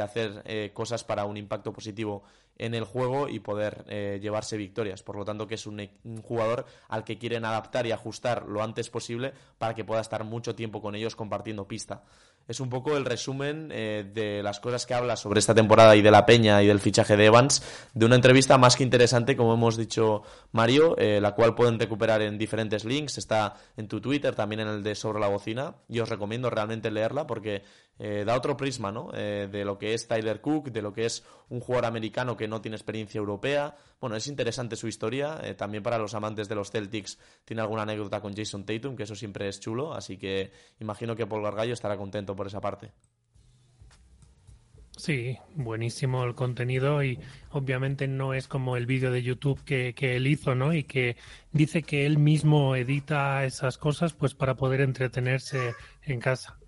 hacer 0.00 0.42
eh, 0.46 0.70
cosas 0.72 1.04
para 1.04 1.26
un 1.26 1.36
impacto 1.36 1.72
positivo 1.72 2.24
en 2.58 2.74
el 2.74 2.84
juego 2.84 3.28
y 3.28 3.40
poder 3.40 3.84
eh, 3.88 4.18
llevarse 4.20 4.56
victorias. 4.56 5.02
Por 5.02 5.16
lo 5.16 5.24
tanto, 5.24 5.46
que 5.46 5.56
es 5.56 5.66
un, 5.66 5.88
un, 6.04 6.22
jugador 6.22 6.66
al 6.88 7.04
que 7.04 7.18
quieren 7.18 7.44
adaptar 7.44 7.86
y 7.86 7.92
ajustar 7.92 8.46
lo 8.46 8.62
antes 8.62 8.90
posible 8.90 9.32
para 9.58 9.74
que 9.74 9.84
pueda 9.84 10.00
estar 10.00 10.24
mucho 10.24 10.54
tiempo 10.54 10.80
con 10.80 10.94
ellos 10.94 11.16
compartiendo 11.16 11.66
pista 11.66 12.02
es 12.48 12.60
un 12.60 12.68
poco 12.68 12.96
el 12.96 13.04
resumen 13.04 13.70
eh, 13.72 14.04
de 14.12 14.42
las 14.42 14.60
cosas 14.60 14.86
que 14.86 14.94
habla 14.94 15.16
sobre 15.16 15.38
esta 15.38 15.54
temporada 15.54 15.94
y 15.96 16.02
de 16.02 16.10
la 16.10 16.26
peña 16.26 16.62
y 16.62 16.66
del 16.66 16.80
fichaje 16.80 17.16
de 17.16 17.26
Evans, 17.26 17.62
de 17.94 18.06
una 18.06 18.16
entrevista 18.16 18.58
más 18.58 18.76
que 18.76 18.82
interesante, 18.82 19.36
como 19.36 19.54
hemos 19.54 19.76
dicho 19.76 20.22
Mario, 20.50 20.96
eh, 20.98 21.20
la 21.20 21.32
cual 21.32 21.54
pueden 21.54 21.78
recuperar 21.78 22.22
en 22.22 22.38
diferentes 22.38 22.84
links, 22.84 23.18
está 23.18 23.54
en 23.76 23.88
tu 23.88 24.00
Twitter, 24.00 24.34
también 24.34 24.60
en 24.60 24.68
el 24.68 24.82
de 24.82 24.94
Sobre 24.94 25.20
la 25.20 25.28
Bocina, 25.28 25.76
y 25.88 26.00
os 26.00 26.08
recomiendo 26.08 26.50
realmente 26.50 26.90
leerla 26.90 27.26
porque 27.26 27.62
eh, 28.04 28.24
da 28.26 28.36
otro 28.36 28.56
prisma 28.56 28.90
¿no? 28.90 29.10
de 29.12 29.64
lo 29.64 29.78
que 29.78 29.94
es 29.94 30.08
Tyler 30.08 30.40
Cook, 30.40 30.70
de 30.70 30.82
lo 30.82 30.92
que 30.92 31.06
es 31.06 31.24
un 31.50 31.60
jugador 31.60 31.86
americano 31.86 32.36
que 32.36 32.48
no 32.48 32.60
tiene 32.60 32.76
experiencia 32.76 33.18
europea. 33.18 33.76
Bueno, 34.00 34.16
es 34.16 34.26
interesante 34.26 34.74
su 34.74 34.88
historia, 34.88 35.40
también 35.56 35.84
para 35.84 35.98
los 35.98 36.14
amantes 36.14 36.48
de 36.48 36.56
los 36.56 36.70
Celtics 36.70 37.18
tiene 37.44 37.62
alguna 37.62 37.82
anécdota 37.82 38.20
con 38.20 38.34
Jason 38.34 38.64
Tatum, 38.64 38.96
que 38.96 39.04
eso 39.04 39.14
siempre 39.14 39.48
es 39.48 39.60
chulo, 39.60 39.94
así 39.94 40.16
que 40.16 40.50
imagino 40.80 41.14
que 41.14 41.26
Paul 41.26 41.44
Gargallo 41.44 41.74
estará 41.74 41.96
contento 41.96 42.34
por 42.34 42.48
esa 42.48 42.60
parte. 42.60 42.90
Sí, 44.96 45.38
buenísimo 45.54 46.22
el 46.24 46.34
contenido 46.34 47.02
y 47.02 47.18
obviamente 47.50 48.06
no 48.06 48.34
es 48.34 48.46
como 48.46 48.76
el 48.76 48.86
vídeo 48.86 49.10
de 49.10 49.22
YouTube 49.22 49.62
que, 49.64 49.94
que, 49.94 50.16
él 50.16 50.26
hizo, 50.26 50.54
¿no? 50.54 50.74
Y 50.74 50.84
que 50.84 51.16
dice 51.50 51.82
que 51.82 52.04
él 52.04 52.18
mismo 52.18 52.76
edita 52.76 53.44
esas 53.44 53.78
cosas 53.78 54.12
pues 54.12 54.34
para 54.34 54.54
poder 54.54 54.82
entretenerse 54.82 55.74
en 56.02 56.20
casa. 56.20 56.58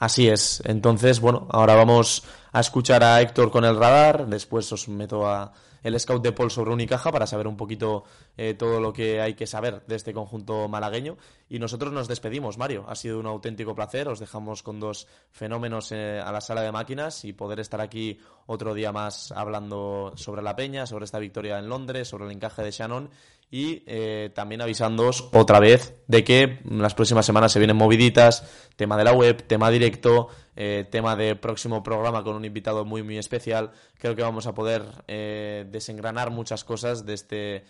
Así 0.00 0.28
es. 0.28 0.62
Entonces, 0.64 1.20
bueno, 1.20 1.46
ahora 1.50 1.74
vamos 1.74 2.24
a 2.52 2.60
escuchar 2.60 3.04
a 3.04 3.20
Héctor 3.20 3.50
con 3.50 3.66
el 3.66 3.76
radar, 3.76 4.26
después 4.26 4.72
os 4.72 4.88
meto 4.88 5.28
a, 5.28 5.52
el 5.82 6.00
scout 6.00 6.22
de 6.22 6.32
Paul 6.32 6.50
sobre 6.50 6.72
Unicaja 6.72 7.12
para 7.12 7.26
saber 7.26 7.46
un 7.46 7.56
poquito 7.56 8.04
eh, 8.38 8.54
todo 8.54 8.80
lo 8.80 8.94
que 8.94 9.20
hay 9.20 9.34
que 9.34 9.46
saber 9.46 9.84
de 9.86 9.96
este 9.96 10.14
conjunto 10.14 10.68
malagueño. 10.68 11.18
Y 11.50 11.58
nosotros 11.58 11.92
nos 11.92 12.08
despedimos, 12.08 12.56
Mario. 12.56 12.86
Ha 12.88 12.94
sido 12.94 13.20
un 13.20 13.26
auténtico 13.26 13.74
placer. 13.74 14.08
Os 14.08 14.20
dejamos 14.20 14.62
con 14.62 14.80
dos 14.80 15.06
fenómenos 15.30 15.92
eh, 15.92 16.18
a 16.18 16.32
la 16.32 16.40
sala 16.40 16.62
de 16.62 16.72
máquinas 16.72 17.24
y 17.26 17.34
poder 17.34 17.60
estar 17.60 17.82
aquí 17.82 18.18
otro 18.46 18.72
día 18.72 18.92
más 18.92 19.32
hablando 19.32 20.12
sobre 20.16 20.40
la 20.40 20.56
Peña, 20.56 20.86
sobre 20.86 21.04
esta 21.04 21.18
victoria 21.18 21.58
en 21.58 21.68
Londres, 21.68 22.08
sobre 22.08 22.24
el 22.24 22.30
encaje 22.30 22.62
de 22.62 22.70
Shannon 22.70 23.10
y 23.50 23.82
eh, 23.86 24.30
también 24.34 24.60
avisándoos 24.60 25.28
otra 25.32 25.58
vez 25.58 25.96
de 26.06 26.22
que 26.22 26.60
las 26.64 26.94
próximas 26.94 27.26
semanas 27.26 27.52
se 27.52 27.58
vienen 27.58 27.76
moviditas, 27.76 28.68
tema 28.76 28.96
de 28.96 29.04
la 29.04 29.12
web, 29.12 29.42
tema 29.46 29.70
directo, 29.70 30.28
eh, 30.54 30.86
tema 30.90 31.16
de 31.16 31.34
próximo 31.34 31.82
programa 31.82 32.22
con 32.22 32.36
un 32.36 32.44
invitado 32.44 32.84
muy 32.84 33.02
muy 33.02 33.18
especial. 33.18 33.72
Creo 33.98 34.14
que 34.14 34.22
vamos 34.22 34.46
a 34.46 34.54
poder 34.54 34.84
eh, 35.08 35.66
desengranar 35.70 36.30
muchas 36.30 36.64
cosas 36.64 37.04
de 37.04 37.14
este 37.14 37.64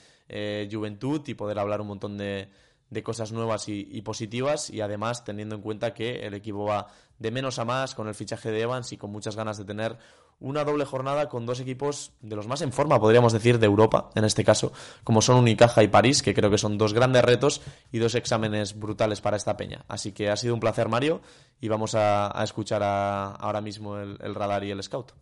Juventud 0.70 1.22
y 1.26 1.34
poder 1.34 1.58
hablar 1.58 1.80
un 1.80 1.88
montón 1.88 2.16
de, 2.16 2.48
de 2.90 3.04
cosas 3.04 3.30
nuevas 3.32 3.68
y, 3.68 4.02
positivas 4.02 4.68
y 4.68 4.80
además 4.80 5.24
teniendo 5.24 5.54
en 5.54 5.62
cuenta 5.62 5.94
que 5.94 6.26
el 6.26 6.34
equipo 6.34 6.64
va 6.64 6.88
de 7.18 7.30
menos 7.30 7.58
a 7.58 7.64
más 7.64 7.94
con 7.94 8.08
el 8.08 8.14
fichaje 8.14 8.50
de 8.50 8.62
Evans 8.62 8.92
y 8.92 8.96
con 8.96 9.12
muchas 9.12 9.36
ganas 9.36 9.58
de 9.58 9.64
tener 9.64 9.96
una 10.40 10.64
doble 10.64 10.84
jornada 10.84 11.28
con 11.28 11.46
dos 11.46 11.60
equipos 11.60 12.12
de 12.20 12.34
los 12.34 12.48
más 12.48 12.62
en 12.62 12.72
forma, 12.72 12.98
podríamos 12.98 13.32
decir, 13.32 13.58
de 13.58 13.66
Europa, 13.66 14.10
en 14.14 14.24
este 14.24 14.44
caso, 14.44 14.72
como 15.04 15.22
son 15.22 15.36
Unicaja 15.36 15.82
y 15.82 15.88
París, 15.88 16.22
que 16.22 16.34
creo 16.34 16.50
que 16.50 16.58
son 16.58 16.78
dos 16.78 16.94
grandes 16.94 17.22
retos 17.22 17.62
y 17.92 17.98
dos 17.98 18.14
exámenes 18.14 18.78
brutales 18.78 19.20
para 19.20 19.36
esta 19.36 19.56
peña. 19.56 19.84
Así 19.86 20.12
que 20.12 20.30
ha 20.30 20.36
sido 20.36 20.54
un 20.54 20.60
placer, 20.60 20.88
Mario, 20.88 21.20
y 21.60 21.68
vamos 21.68 21.94
a, 21.94 22.32
escuchar 22.42 22.82
ahora 22.82 23.60
mismo 23.60 23.98
el, 23.98 24.18
el 24.20 24.34
radar 24.34 24.64
y 24.64 24.70
el 24.70 24.82
scout. 24.82 25.12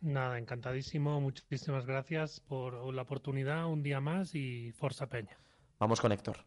Nada, 0.00 0.38
encantadísimo. 0.38 1.20
Muchísimas 1.20 1.84
gracias 1.84 2.40
por 2.40 2.94
la 2.94 3.02
oportunidad 3.02 3.66
un 3.66 3.82
día 3.82 4.00
más 4.00 4.34
y 4.34 4.72
Forza 4.72 5.08
Peña. 5.08 5.36
Vamos 5.78 6.00
con 6.00 6.12
Héctor. 6.12 6.38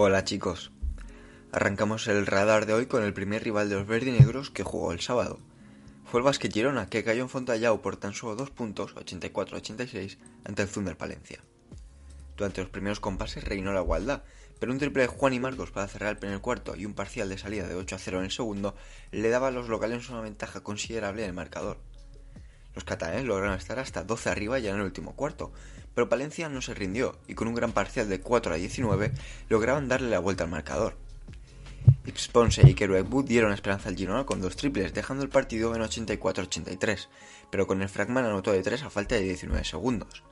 Hola 0.00 0.22
chicos. 0.22 0.70
Arrancamos 1.50 2.06
el 2.06 2.24
radar 2.24 2.66
de 2.66 2.72
hoy 2.72 2.86
con 2.86 3.02
el 3.02 3.12
primer 3.12 3.42
rival 3.42 3.68
de 3.68 3.74
los 3.74 3.88
verdinegros 3.88 4.48
que 4.48 4.62
jugó 4.62 4.92
el 4.92 5.00
sábado. 5.00 5.40
Fue 6.04 6.20
el 6.20 6.52
Girona, 6.52 6.88
que 6.88 7.02
cayó 7.02 7.24
en 7.24 7.28
Fontallao 7.28 7.82
por 7.82 7.96
tan 7.96 8.14
solo 8.14 8.36
dos 8.36 8.50
puntos, 8.50 8.94
84-86, 8.94 10.18
ante 10.44 10.62
el 10.62 10.68
Zunder 10.68 10.96
Palencia. 10.96 11.42
Durante 12.36 12.60
los 12.60 12.70
primeros 12.70 13.00
compases 13.00 13.42
reinó 13.42 13.72
la 13.72 13.80
igualdad, 13.80 14.22
pero 14.60 14.70
un 14.70 14.78
triple 14.78 15.02
de 15.02 15.08
Juan 15.08 15.32
y 15.32 15.40
Marcos 15.40 15.72
para 15.72 15.88
cerrar 15.88 16.10
el 16.10 16.18
primer 16.18 16.40
cuarto 16.40 16.76
y 16.76 16.86
un 16.86 16.94
parcial 16.94 17.28
de 17.28 17.36
salida 17.36 17.66
de 17.66 17.74
8 17.74 17.96
a 17.96 17.98
0 17.98 18.18
en 18.18 18.24
el 18.26 18.30
segundo 18.30 18.76
le 19.10 19.28
daba 19.30 19.48
a 19.48 19.50
los 19.50 19.68
locales 19.68 20.08
una 20.10 20.20
ventaja 20.20 20.60
considerable 20.60 21.24
en 21.24 21.30
el 21.30 21.34
marcador. 21.34 21.78
Los 22.78 22.84
catalanes 22.84 23.24
lograron 23.24 23.58
estar 23.58 23.80
hasta 23.80 24.04
12 24.04 24.30
arriba 24.30 24.60
ya 24.60 24.70
en 24.70 24.76
el 24.76 24.82
último 24.82 25.16
cuarto, 25.16 25.50
pero 25.96 26.08
Palencia 26.08 26.48
no 26.48 26.62
se 26.62 26.74
rindió 26.74 27.18
y 27.26 27.34
con 27.34 27.48
un 27.48 27.56
gran 27.56 27.72
parcial 27.72 28.08
de 28.08 28.20
4 28.20 28.54
a 28.54 28.56
19 28.56 29.10
lograban 29.48 29.88
darle 29.88 30.10
la 30.10 30.20
vuelta 30.20 30.44
al 30.44 30.50
marcador. 30.50 30.94
Ipsponse 32.06 32.62
y 32.70 32.74
Kerouac 32.74 33.08
dieron 33.24 33.52
esperanza 33.52 33.88
al 33.88 33.96
Girona 33.96 34.26
con 34.26 34.40
dos 34.40 34.54
triples, 34.54 34.94
dejando 34.94 35.24
el 35.24 35.28
partido 35.28 35.74
en 35.74 35.82
84-83, 35.82 37.08
pero 37.50 37.66
con 37.66 37.82
el 37.82 37.88
Fragman 37.88 38.26
anotó 38.26 38.52
de 38.52 38.62
3 38.62 38.84
a 38.84 38.90
falta 38.90 39.16
de 39.16 39.22
19 39.22 39.64
segundos. 39.64 40.22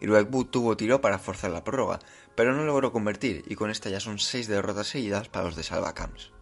Iruekbu 0.00 0.46
tuvo 0.46 0.76
tiro 0.76 1.00
para 1.00 1.20
forzar 1.20 1.52
la 1.52 1.62
prórroga, 1.62 2.00
pero 2.34 2.56
no 2.56 2.64
logró 2.64 2.90
convertir 2.90 3.44
y 3.46 3.54
con 3.54 3.70
esta 3.70 3.88
ya 3.88 4.00
son 4.00 4.18
6 4.18 4.48
derrotas 4.48 4.88
seguidas 4.88 5.28
para 5.28 5.44
los 5.44 5.54
de 5.54 5.62
Salvacams. 5.62 6.32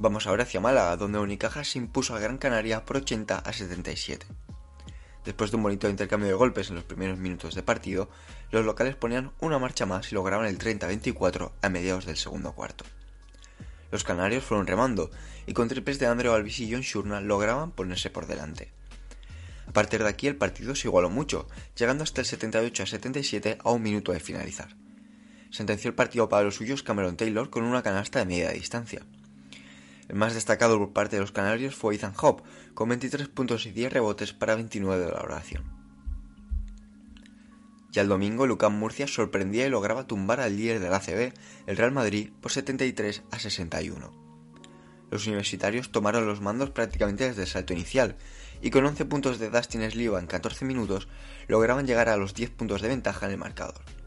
Vamos 0.00 0.28
ahora 0.28 0.44
hacia 0.44 0.60
Málaga, 0.60 0.96
donde 0.96 1.18
Unicaja 1.18 1.64
se 1.64 1.76
impuso 1.76 2.14
a 2.14 2.20
Gran 2.20 2.38
Canaria 2.38 2.84
por 2.84 2.98
80 2.98 3.36
a 3.36 3.52
77. 3.52 4.26
Después 5.24 5.50
de 5.50 5.56
un 5.56 5.64
bonito 5.64 5.88
intercambio 5.88 6.28
de 6.28 6.34
golpes 6.34 6.68
en 6.68 6.76
los 6.76 6.84
primeros 6.84 7.18
minutos 7.18 7.56
de 7.56 7.64
partido, 7.64 8.08
los 8.52 8.64
locales 8.64 8.94
ponían 8.94 9.32
una 9.40 9.58
marcha 9.58 9.86
más 9.86 10.12
y 10.12 10.14
lograban 10.14 10.46
el 10.46 10.56
30-24 10.56 11.50
a 11.60 11.68
mediados 11.68 12.06
del 12.06 12.16
segundo 12.16 12.52
cuarto. 12.52 12.84
Los 13.90 14.04
canarios 14.04 14.44
fueron 14.44 14.68
remando 14.68 15.10
y 15.46 15.52
con 15.52 15.66
triples 15.66 15.98
de 15.98 16.06
Andreo 16.06 16.32
Alvis 16.32 16.60
y 16.60 16.70
John 16.70 16.82
Shurna 16.82 17.20
lograban 17.20 17.72
ponerse 17.72 18.08
por 18.08 18.28
delante. 18.28 18.70
A 19.66 19.72
partir 19.72 20.00
de 20.04 20.08
aquí 20.08 20.28
el 20.28 20.36
partido 20.36 20.76
se 20.76 20.86
igualó 20.86 21.10
mucho, 21.10 21.48
llegando 21.76 22.04
hasta 22.04 22.20
el 22.20 22.26
78 22.28 22.84
a 22.84 22.86
77 22.86 23.58
a 23.64 23.70
un 23.72 23.82
minuto 23.82 24.12
de 24.12 24.20
finalizar. 24.20 24.76
Sentenció 25.50 25.88
el 25.88 25.96
partido 25.96 26.28
para 26.28 26.44
los 26.44 26.54
suyos 26.54 26.84
Cameron 26.84 27.16
Taylor 27.16 27.50
con 27.50 27.64
una 27.64 27.82
canasta 27.82 28.20
de 28.20 28.26
media 28.26 28.50
distancia. 28.50 29.02
El 30.08 30.16
más 30.16 30.34
destacado 30.34 30.78
por 30.78 30.92
parte 30.92 31.16
de 31.16 31.20
los 31.20 31.32
canarios 31.32 31.74
fue 31.74 31.94
Ethan 31.94 32.14
Hope, 32.20 32.42
con 32.74 32.88
23 32.88 33.28
puntos 33.28 33.66
y 33.66 33.72
10 33.72 33.92
rebotes 33.92 34.32
para 34.32 34.54
29 34.54 35.04
de 35.04 35.12
valoración. 35.12 35.64
Ya 37.90 38.02
el 38.02 38.08
domingo, 38.08 38.46
Lucán 38.46 38.78
Murcia 38.78 39.06
sorprendía 39.06 39.66
y 39.66 39.70
lograba 39.70 40.06
tumbar 40.06 40.40
al 40.40 40.56
líder 40.56 40.80
del 40.80 40.92
ACB, 40.92 41.32
el 41.66 41.76
Real 41.76 41.92
Madrid, 41.92 42.30
por 42.40 42.52
73 42.52 43.22
a 43.30 43.38
61. 43.38 44.12
Los 45.10 45.26
universitarios 45.26 45.90
tomaron 45.90 46.26
los 46.26 46.40
mandos 46.40 46.70
prácticamente 46.70 47.28
desde 47.28 47.42
el 47.42 47.48
salto 47.48 47.72
inicial, 47.72 48.16
y 48.60 48.70
con 48.70 48.84
11 48.84 49.04
puntos 49.06 49.38
de 49.38 49.50
Dustin 49.50 49.90
Sliwa 49.90 50.20
en 50.20 50.26
14 50.26 50.64
minutos, 50.64 51.08
lograban 51.48 51.86
llegar 51.86 52.08
a 52.08 52.16
los 52.16 52.34
10 52.34 52.50
puntos 52.50 52.82
de 52.82 52.88
ventaja 52.88 53.26
en 53.26 53.32
el 53.32 53.38
marcador. 53.38 53.97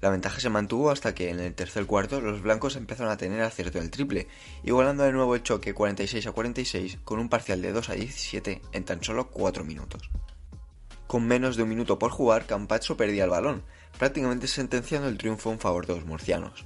La 0.00 0.10
ventaja 0.10 0.38
se 0.38 0.48
mantuvo 0.48 0.90
hasta 0.90 1.14
que 1.14 1.30
en 1.30 1.40
el 1.40 1.54
tercer 1.54 1.84
cuarto 1.86 2.20
los 2.20 2.40
blancos 2.40 2.76
empezaron 2.76 3.10
a 3.10 3.16
tener 3.16 3.42
acierto 3.42 3.78
en 3.78 3.84
el 3.84 3.90
triple, 3.90 4.28
igualando 4.62 5.02
de 5.02 5.12
nuevo 5.12 5.34
el 5.34 5.42
choque 5.42 5.74
46 5.74 6.26
a 6.28 6.32
46 6.32 6.98
con 7.04 7.18
un 7.18 7.28
parcial 7.28 7.60
de 7.62 7.72
2 7.72 7.88
a 7.88 7.94
17 7.94 8.62
en 8.72 8.84
tan 8.84 9.02
solo 9.02 9.28
4 9.30 9.64
minutos. 9.64 10.08
Con 11.08 11.26
menos 11.26 11.56
de 11.56 11.64
un 11.64 11.70
minuto 11.70 11.98
por 11.98 12.12
jugar, 12.12 12.46
Campazzo 12.46 12.96
perdía 12.96 13.24
el 13.24 13.30
balón, 13.30 13.64
prácticamente 13.98 14.46
sentenciando 14.46 15.08
el 15.08 15.18
triunfo 15.18 15.50
en 15.50 15.58
favor 15.58 15.86
de 15.86 15.96
los 15.96 16.04
murcianos. 16.04 16.64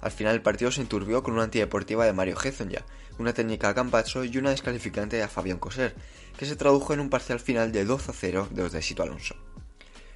Al 0.00 0.10
final 0.10 0.34
el 0.34 0.42
partido 0.42 0.72
se 0.72 0.80
enturbió 0.80 1.22
con 1.22 1.34
una 1.34 1.44
antideportiva 1.44 2.06
de 2.06 2.12
Mario 2.12 2.36
Hezonja, 2.42 2.84
una 3.18 3.34
técnica 3.34 3.68
a 3.68 3.74
Campazzo 3.74 4.24
y 4.24 4.38
una 4.38 4.50
descalificante 4.50 5.22
a 5.22 5.28
Fabián 5.28 5.58
Coser, 5.58 5.94
que 6.36 6.46
se 6.46 6.56
tradujo 6.56 6.94
en 6.94 7.00
un 7.00 7.10
parcial 7.10 7.40
final 7.40 7.72
de 7.72 7.84
2 7.84 8.08
a 8.08 8.12
0 8.12 8.48
de 8.50 8.62
los 8.62 8.72
de 8.72 8.80
Sito 8.80 9.02
Alonso. 9.02 9.36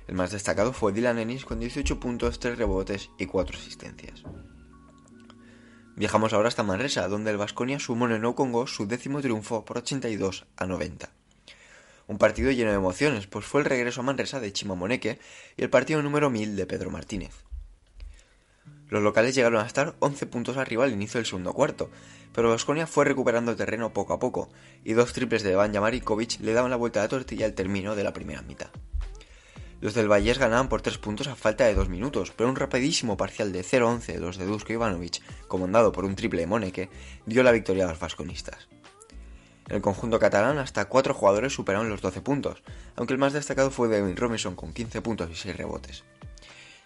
El 0.07 0.15
más 0.15 0.31
destacado 0.31 0.73
fue 0.73 0.93
Dylan 0.93 1.19
Ennis 1.19 1.45
con 1.45 1.59
18 1.59 1.99
puntos, 1.99 2.39
3 2.39 2.59
rebotes 2.59 3.11
y 3.19 3.27
4 3.27 3.59
asistencias. 3.59 4.23
Viajamos 5.97 6.33
ahora 6.33 6.49
hasta 6.49 6.63
Manresa, 6.63 7.09
donde 7.09 7.31
el 7.31 7.39
Vasconia 7.39 7.81
sumó 7.81 8.07
en 8.07 8.13
el 8.13 8.21
No 8.21 8.35
Congo 8.35 8.67
su 8.67 8.87
décimo 8.87 9.21
triunfo 9.21 9.65
por 9.65 9.79
82 9.79 10.47
a 10.57 10.67
90. 10.67 11.11
Un 12.07 12.19
partido 12.19 12.51
lleno 12.53 12.71
de 12.71 12.77
emociones, 12.77 13.27
pues 13.27 13.47
fue 13.47 13.63
el 13.63 13.67
regreso 13.67 14.01
a 14.01 14.05
Manresa 14.05 14.39
de 14.39 14.53
Chimamoneque 14.53 15.19
y 15.57 15.63
el 15.63 15.71
partido 15.71 16.03
número 16.03 16.31
1000 16.31 16.55
de 16.55 16.67
Pedro 16.67 16.91
Martínez. 16.91 17.33
Los 18.89 19.03
locales 19.03 19.35
llegaron 19.35 19.61
a 19.61 19.67
estar 19.67 19.97
11 19.99 20.27
puntos 20.27 20.57
arriba 20.57 20.85
al 20.85 20.93
inicio 20.93 21.19
del 21.19 21.27
segundo 21.27 21.53
cuarto, 21.53 21.91
pero 22.33 22.51
Vasconia 22.51 22.87
fue 22.87 23.05
recuperando 23.05 23.57
terreno 23.57 23.93
poco 23.93 24.13
a 24.13 24.21
poco, 24.21 24.51
y 24.85 24.93
dos 24.93 25.13
triples 25.13 25.43
de 25.43 25.57
Vanja 25.57 25.81
Marikovic 25.81 26.39
le 26.41 26.53
daban 26.53 26.71
la 26.71 26.77
vuelta 26.77 27.01
a 27.01 27.05
la 27.05 27.09
tortilla 27.09 27.47
al 27.47 27.55
término 27.55 27.97
de 27.97 28.05
la 28.05 28.13
primera 28.13 28.43
mitad. 28.43 28.69
Los 29.81 29.95
del 29.95 30.09
Vallés 30.09 30.39
ganaban 30.39 30.69
por 30.69 30.81
3 30.81 30.97
puntos 30.99 31.27
a 31.27 31.37
falta 31.37 31.65
de 31.65 31.75
2 31.75 31.89
minutos, 31.89 32.33
pero 32.35 32.49
un 32.49 32.57
rapidísimo 32.57 33.17
parcial 33.17 33.53
de 33.53 33.63
0-11 33.63 34.07
de 34.07 34.21
los 34.21 34.39
de 34.39 34.47
Dusko 34.47 34.73
Ivanovic, 34.73 35.23
comandado 35.49 35.93
por 35.93 36.05
un 36.05 36.17
triple 36.17 36.41
de 36.41 36.47
Moneke, 36.47 36.91
dio 37.27 37.43
la 37.43 37.53
victoria 37.53 37.85
a 37.85 37.89
los 37.89 38.01
vasconistas. 38.01 38.69
En 39.69 39.77
el 39.77 39.83
conjunto 39.83 40.19
catalán, 40.19 40.59
hasta 40.59 40.87
4 40.87 41.13
jugadores 41.13 41.53
superaron 41.53 41.91
los 41.91 42.01
12 42.01 42.23
puntos, 42.23 42.63
aunque 42.95 43.13
el 43.13 43.19
más 43.19 43.33
destacado 43.33 43.71
fue 43.71 43.89
Devin 43.89 44.17
Robinson 44.17 44.55
con 44.55 44.73
15 44.73 45.03
puntos 45.03 45.31
y 45.31 45.35
6 45.35 45.57
rebotes. 45.57 46.05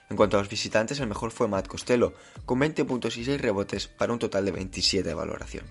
En 0.08 0.16
cuanto 0.16 0.36
a 0.36 0.40
los 0.40 0.48
visitantes, 0.48 0.98
el 0.98 1.06
mejor 1.06 1.30
fue 1.30 1.46
Matt 1.46 1.68
Costello, 1.68 2.14
con 2.44 2.58
20 2.58 2.84
puntos 2.84 3.16
y 3.16 3.24
6 3.24 3.40
rebotes 3.40 3.86
para 3.86 4.12
un 4.12 4.18
total 4.18 4.44
de 4.46 4.50
27 4.50 5.08
de 5.08 5.14
valoración. 5.14 5.66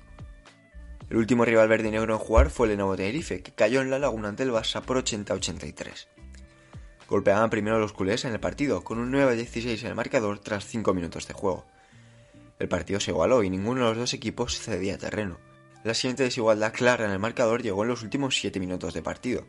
El 1.10 1.18
último 1.18 1.44
rival 1.44 1.68
verde 1.68 1.90
y 1.90 1.92
negro 1.92 2.14
en 2.14 2.20
jugar 2.20 2.50
fue 2.50 2.68
el 2.68 2.74
Lenovo 2.74 2.96
Tenerife, 2.96 3.42
que 3.42 3.52
cayó 3.52 3.82
en 3.82 3.90
la 3.90 4.00
laguna 4.00 4.30
ante 4.30 4.44
el 4.44 4.52
Barça 4.52 4.82
por 4.82 5.04
80-83. 5.04 6.08
Golpeaban 7.10 7.50
primero 7.50 7.80
los 7.80 7.92
culés 7.92 8.24
en 8.26 8.34
el 8.34 8.40
partido, 8.40 8.84
con 8.84 9.00
un 9.00 9.10
9 9.10 9.36
16 9.36 9.82
en 9.82 9.90
el 9.90 9.96
marcador 9.96 10.38
tras 10.38 10.66
5 10.68 10.94
minutos 10.94 11.28
de 11.28 11.34
juego. 11.34 11.66
El 12.60 12.68
partido 12.68 13.00
se 13.00 13.10
igualó 13.10 13.42
y 13.42 13.50
ninguno 13.50 13.82
de 13.82 13.90
los 13.90 13.98
dos 13.98 14.14
equipos 14.14 14.60
cedía 14.60 14.98
terreno. 15.00 15.40
La 15.84 15.96
siguiente 15.96 16.24
desigualdad 16.24 16.72
clara 16.72 17.06
en 17.06 17.12
el 17.12 17.18
marcador 17.18 17.64
llegó 17.64 17.82
en 17.84 17.90
los 17.90 18.04
últimos 18.04 18.38
7 18.38 18.60
minutos 18.60 18.94
de 18.94 19.02
partido. 19.02 19.46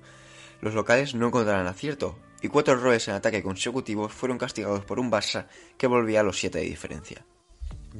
Los 0.63 0.73
locales 0.73 1.15
no 1.15 1.27
encontraron 1.27 1.67
acierto, 1.67 2.19
y 2.41 2.49
cuatro 2.49 2.75
errores 2.75 3.09
en 3.09 3.15
ataque 3.15 3.43
consecutivos 3.43 4.11
fueron 4.11 4.39
castigados 4.39 4.87
por 4.87 4.99
un 4.99 5.11
Barça 5.11 5.47
que 5.77 5.87
volvía 5.87 6.21
a 6.21 6.23
los 6.23 6.39
7 6.39 6.59
de 6.59 6.65
diferencia. 6.65 7.27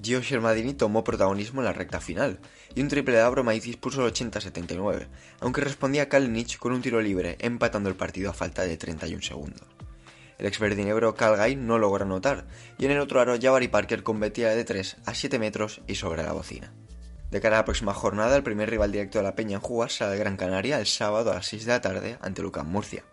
Gio 0.03 0.21
Shermadini 0.21 0.75
tomó 0.75 1.03
protagonismo 1.03 1.61
en 1.61 1.65
la 1.65 1.73
recta 1.73 2.01
final, 2.01 2.39
y 2.75 2.81
un 2.81 2.89
triple 2.89 3.17
de 3.17 3.23
Abromaitis 3.23 3.77
puso 3.77 4.07
el 4.07 4.13
80-79, 4.13 5.09
aunque 5.41 5.63
respondía 5.63 6.09
Kalinic 6.09 6.59
con 6.59 6.73
un 6.73 6.83
tiro 6.83 7.01
libre, 7.01 7.37
empatando 7.41 7.89
el 7.89 7.97
partido 7.97 8.31
a 8.31 8.35
falta 8.35 8.63
de 8.63 8.77
31 8.77 9.23
segundos. 9.23 9.67
El 10.39 10.47
ex 10.47 10.59
verdinegro 10.59 11.15
Calgay 11.15 11.57
no 11.57 11.79
logró 11.79 12.05
anotar, 12.05 12.47
y 12.79 12.87
en 12.87 12.93
el 12.93 13.01
otro 13.01 13.21
aro 13.21 13.37
Jabari 13.41 13.69
Parker 13.69 14.03
convertía 14.03 14.51
de 14.51 14.65
3 14.65 14.97
a 15.05 15.15
7 15.15 15.39
metros 15.39 15.83
y 15.87 15.97
sobre 15.97 16.23
la 16.23 16.33
bocina. 16.33 16.73
De 17.31 17.41
cara 17.41 17.57
a 17.57 17.61
la 17.61 17.65
próxima 17.65 17.93
jornada, 17.93 18.37
el 18.37 18.43
primer 18.43 18.71
rival 18.71 18.91
directo 18.91 19.19
de 19.19 19.25
la 19.25 19.35
Peña 19.35 19.57
en 19.57 19.61
jugar 19.61 19.91
será 19.91 20.13
el 20.13 20.19
Gran 20.19 20.37
Canaria 20.37 20.81
el 20.81 20.87
sábado 20.87 21.31
a 21.31 21.35
las 21.35 21.47
6 21.47 21.67
de 21.67 21.73
la 21.73 21.81
tarde 21.81 22.19
ante 22.23 22.43
Lucan 22.43 22.69
Murcia. 22.69 23.05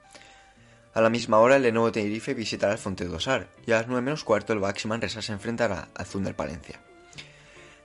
A 0.98 1.02
la 1.02 1.12
misma 1.12 1.38
hora, 1.38 1.58
el 1.58 1.62
Lenovo 1.62 1.91
Tenerife 1.91 2.34
visitará 2.34 2.74
el 2.74 2.80
Fonte 2.80 3.06
Dosar 3.06 3.52
y 3.68 3.72
a 3.72 3.76
las 3.76 3.88
9 3.88 4.02
menos 4.02 4.24
cuarto 4.24 4.52
el 4.54 4.58
Baxi 4.58 4.88
Manresa 4.88 5.22
se 5.22 5.32
enfrentará 5.32 5.89
al 5.93 6.08
Zunder 6.08 6.36
Palencia. 6.36 6.82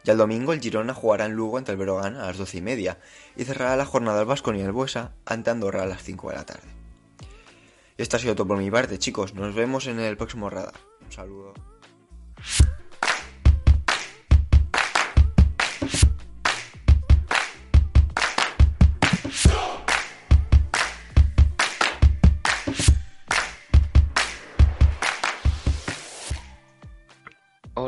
Ya 0.02 0.12
el 0.12 0.18
domingo, 0.18 0.54
el 0.54 0.62
Girona 0.62 0.94
jugará 0.94 1.26
en 1.26 1.34
Lugo 1.34 1.58
ante 1.58 1.72
el 1.72 1.76
Brogan 1.76 2.16
a 2.16 2.28
las 2.28 2.38
12 2.38 2.56
y 2.56 2.62
media 2.62 2.96
y 3.36 3.44
cerrará 3.44 3.76
la 3.76 3.84
jornada 3.84 4.22
el 4.22 4.26
Vasco 4.26 4.54
y 4.54 4.62
el 4.62 4.72
Buesa 4.72 5.12
ante 5.26 5.50
Andorra 5.50 5.82
a 5.82 5.86
las 5.86 6.02
5 6.02 6.30
de 6.30 6.34
la 6.36 6.46
tarde. 6.46 6.68
Y 7.98 8.00
esto 8.00 8.16
ha 8.16 8.20
sido 8.20 8.34
todo 8.34 8.48
por 8.48 8.56
mi 8.56 8.70
parte, 8.70 8.98
chicos. 8.98 9.34
Nos 9.34 9.54
vemos 9.54 9.88
en 9.88 10.00
el 10.00 10.16
próximo 10.16 10.48
radar. 10.48 10.80
Un 11.04 11.12
saludo. 11.12 11.52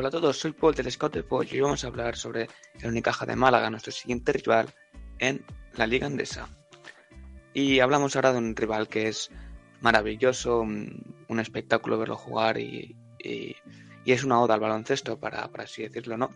Hola 0.05 0.19
a 0.19 0.21
todos, 0.21 0.37
soy 0.37 0.53
Paul 0.53 0.75
del 0.75 0.93
Scout 0.93 1.15
de 1.15 1.23
Pollo 1.23 1.57
y 1.57 1.61
vamos 1.61 1.83
a 1.83 1.87
hablar 1.87 2.15
sobre 2.15 2.47
el 2.83 2.91
Unicaja 2.91 3.25
de 3.25 3.37
Málaga, 3.37 3.71
nuestro 3.71 3.91
siguiente 3.91 4.35
rival 4.35 4.69
en 5.19 5.43
la 5.77 5.87
Liga 5.87 6.07
Andesa. 6.07 6.47
Y 7.55 7.81
hablamos 7.81 8.15
ahora 8.15 8.33
de 8.33 8.39
un 8.39 8.55
rival 8.55 8.87
que 8.87 9.09
es 9.09 9.31
maravilloso, 9.81 10.61
un, 10.61 11.41
espectáculo 11.41 11.97
verlo 11.97 12.19
jugar 12.19 12.59
y, 12.59 12.95
es 14.05 14.25
una 14.25 14.43
oda 14.43 14.53
al 14.53 14.61
baloncesto, 14.61 15.19
para, 15.19 15.49
para 15.49 15.65
así 15.65 15.85
decirlo, 15.85 16.19
¿no? 16.19 16.29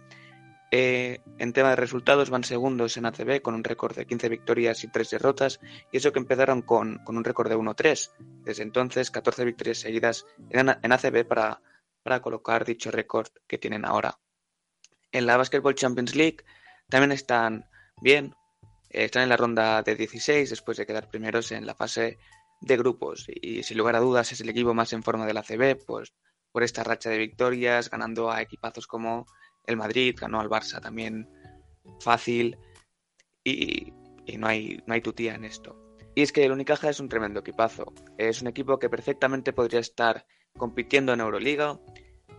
Eh, 0.71 1.21
en 1.37 1.53
tema 1.53 1.69
de 1.69 1.77
resultados 1.77 2.31
van 2.31 2.45
segundos 2.45 2.97
en 2.97 3.05
ACB 3.05 3.43
con 3.43 3.55
un 3.55 3.65
récord 3.65 3.95
de 3.95 4.07
15 4.07 4.31
victorias 4.31 4.83
y 4.83 4.89
3 4.89 5.11
derrotas 5.11 5.61
y 5.93 5.99
eso 5.99 6.11
que 6.11 6.21
empezaron 6.21 6.63
con, 6.63 7.03
un 7.07 7.23
récord 7.23 7.51
de 7.51 7.57
1-3. 7.59 8.13
Desde 8.45 8.63
entonces 8.63 9.11
14 9.11 9.45
victorias 9.45 9.77
seguidas 9.77 10.25
en 10.49 10.93
ACB 10.93 11.27
para, 11.29 11.61
para 12.09 12.23
colocar 12.23 12.65
dicho 12.65 12.91
récord 12.91 13.29
que 13.47 13.59
tienen 13.59 13.85
ahora. 13.85 14.19
En 15.13 15.27
la 15.27 15.37
Basketball 15.37 15.75
Champions 15.75 16.15
League 16.15 16.39
también 16.89 17.13
están 17.13 17.69
bien, 18.01 18.35
eh, 18.89 19.05
están 19.05 19.25
en 19.25 19.29
la 19.29 19.37
ronda 19.37 19.83
de 19.83 19.95
16 19.95 20.49
después 20.49 20.79
de 20.79 20.87
quedar 20.87 21.11
primeros 21.11 21.53
en 21.53 21.67
la 21.67 21.75
fase 21.75 22.19
de 22.63 22.77
grupos 22.79 23.27
y 23.29 23.63
sin 23.63 23.77
lugar 23.77 23.95
a 23.95 24.01
dudas 24.01 24.33
es 24.33 24.41
el 24.41 24.49
equipo 24.49 24.73
más 24.73 24.95
en 24.95 25.03
forma 25.03 25.27
de 25.27 25.35
la 25.35 25.43
CB, 25.43 25.85
pues 25.87 26.15
por 26.51 26.63
esta 26.63 26.83
racha 26.83 27.11
de 27.11 27.19
victorias, 27.19 27.91
ganando 27.91 28.31
a 28.31 28.41
equipazos 28.41 28.87
como 28.87 29.27
el 29.67 29.77
Madrid, 29.77 30.17
ganó 30.19 30.41
al 30.41 30.49
Barça 30.49 30.81
también 30.81 31.29
fácil 32.01 32.57
y, 33.45 33.93
no, 34.39 34.47
hay, 34.47 34.83
no 34.87 34.95
hay 34.95 35.03
tutía 35.03 35.35
en 35.35 35.45
esto. 35.45 35.77
Y 36.15 36.23
es 36.23 36.33
que 36.33 36.43
el 36.43 36.53
Unicaja 36.53 36.89
es 36.89 37.01
un 37.01 37.11
tremendo 37.11 37.41
equipazo. 37.41 37.93
Es 38.17 38.41
un 38.41 38.49
equipo 38.49 38.79
que 38.79 38.89
perfectamente 38.89 39.53
podría 39.53 39.81
estar 39.81 40.25
compitiendo 40.57 41.13
en 41.13 41.21
Euroliga, 41.21 41.79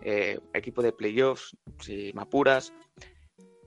eh, 0.02 0.38
equipo 0.54 0.82
de 0.82 0.92
playoffs, 0.92 1.56
me 1.88 2.22
apuras. 2.22 2.72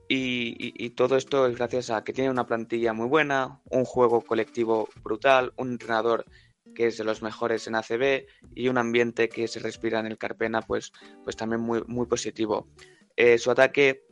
Y, 0.08 0.90
todo 0.90 1.16
esto 1.16 1.46
es 1.46 1.56
gracias 1.56 1.90
a 1.90 2.04
que 2.04 2.12
tiene 2.12 2.30
una 2.30 2.46
plantilla 2.46 2.92
muy 2.92 3.08
buena, 3.08 3.60
un 3.70 3.84
juego 3.84 4.20
colectivo 4.20 4.88
brutal, 5.02 5.52
un 5.56 5.72
entrenador 5.72 6.26
que 6.74 6.86
es 6.86 6.98
de 6.98 7.04
los 7.04 7.22
mejores 7.22 7.66
en 7.66 7.74
ACB 7.74 8.26
y 8.54 8.68
un 8.68 8.78
ambiente 8.78 9.28
que 9.28 9.48
se 9.48 9.60
respira 9.60 10.00
en 10.00 10.06
el 10.06 10.18
Carpena, 10.18 10.60
pues, 10.60 10.92
pues 11.22 11.36
también 11.36 11.62
muy, 11.62 11.82
muy 11.86 12.06
positivo. 12.06 12.68
Eh, 13.16 13.38
su 13.38 13.50
ataque 13.50 14.04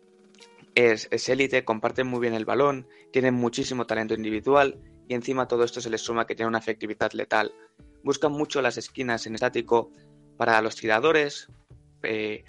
es 0.75 1.29
élite, 1.29 1.65
comparte 1.65 2.05
muy 2.05 2.21
bien 2.21 2.35
el 2.35 2.45
balón, 2.45 2.89
tiene 3.13 3.31
muchísimo 3.31 3.87
talento 3.87 4.15
individual 4.15 4.81
y 5.09 5.15
encima 5.15 5.47
todo 5.47 5.65
esto 5.65 5.81
se 5.81 5.91
le 5.91 5.99
suma 5.99 6.27
que 6.27 6.35
tiene 6.35 6.49
una 6.49 6.59
efectividad 6.59 7.13
letal. 7.13 7.53
Buscan 8.03 8.33
mucho 8.33 8.63
las 8.63 8.79
esquinas 8.79 9.27
en 9.27 9.35
estático 9.35 9.91
para 10.37 10.61
los 10.63 10.77
tiradores 10.77 11.49
eh, 12.03 12.45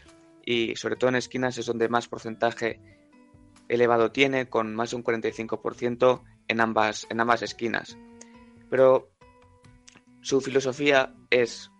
y 0.45 0.75
sobre 0.75 0.95
todo 0.95 1.09
en 1.09 1.15
esquinas 1.15 1.57
es 1.57 1.65
donde 1.65 1.89
más 1.89 2.07
porcentaje 2.07 2.79
elevado 3.67 4.11
tiene, 4.11 4.49
con 4.49 4.75
más 4.75 4.91
de 4.91 4.97
un 4.97 5.03
45% 5.03 6.21
en 6.47 6.61
ambas, 6.61 7.07
en 7.09 7.19
ambas 7.19 7.41
esquinas. 7.41 7.97
Pero 8.69 9.09
su 10.21 10.41
filosofía 10.41 11.13
es 11.29 11.71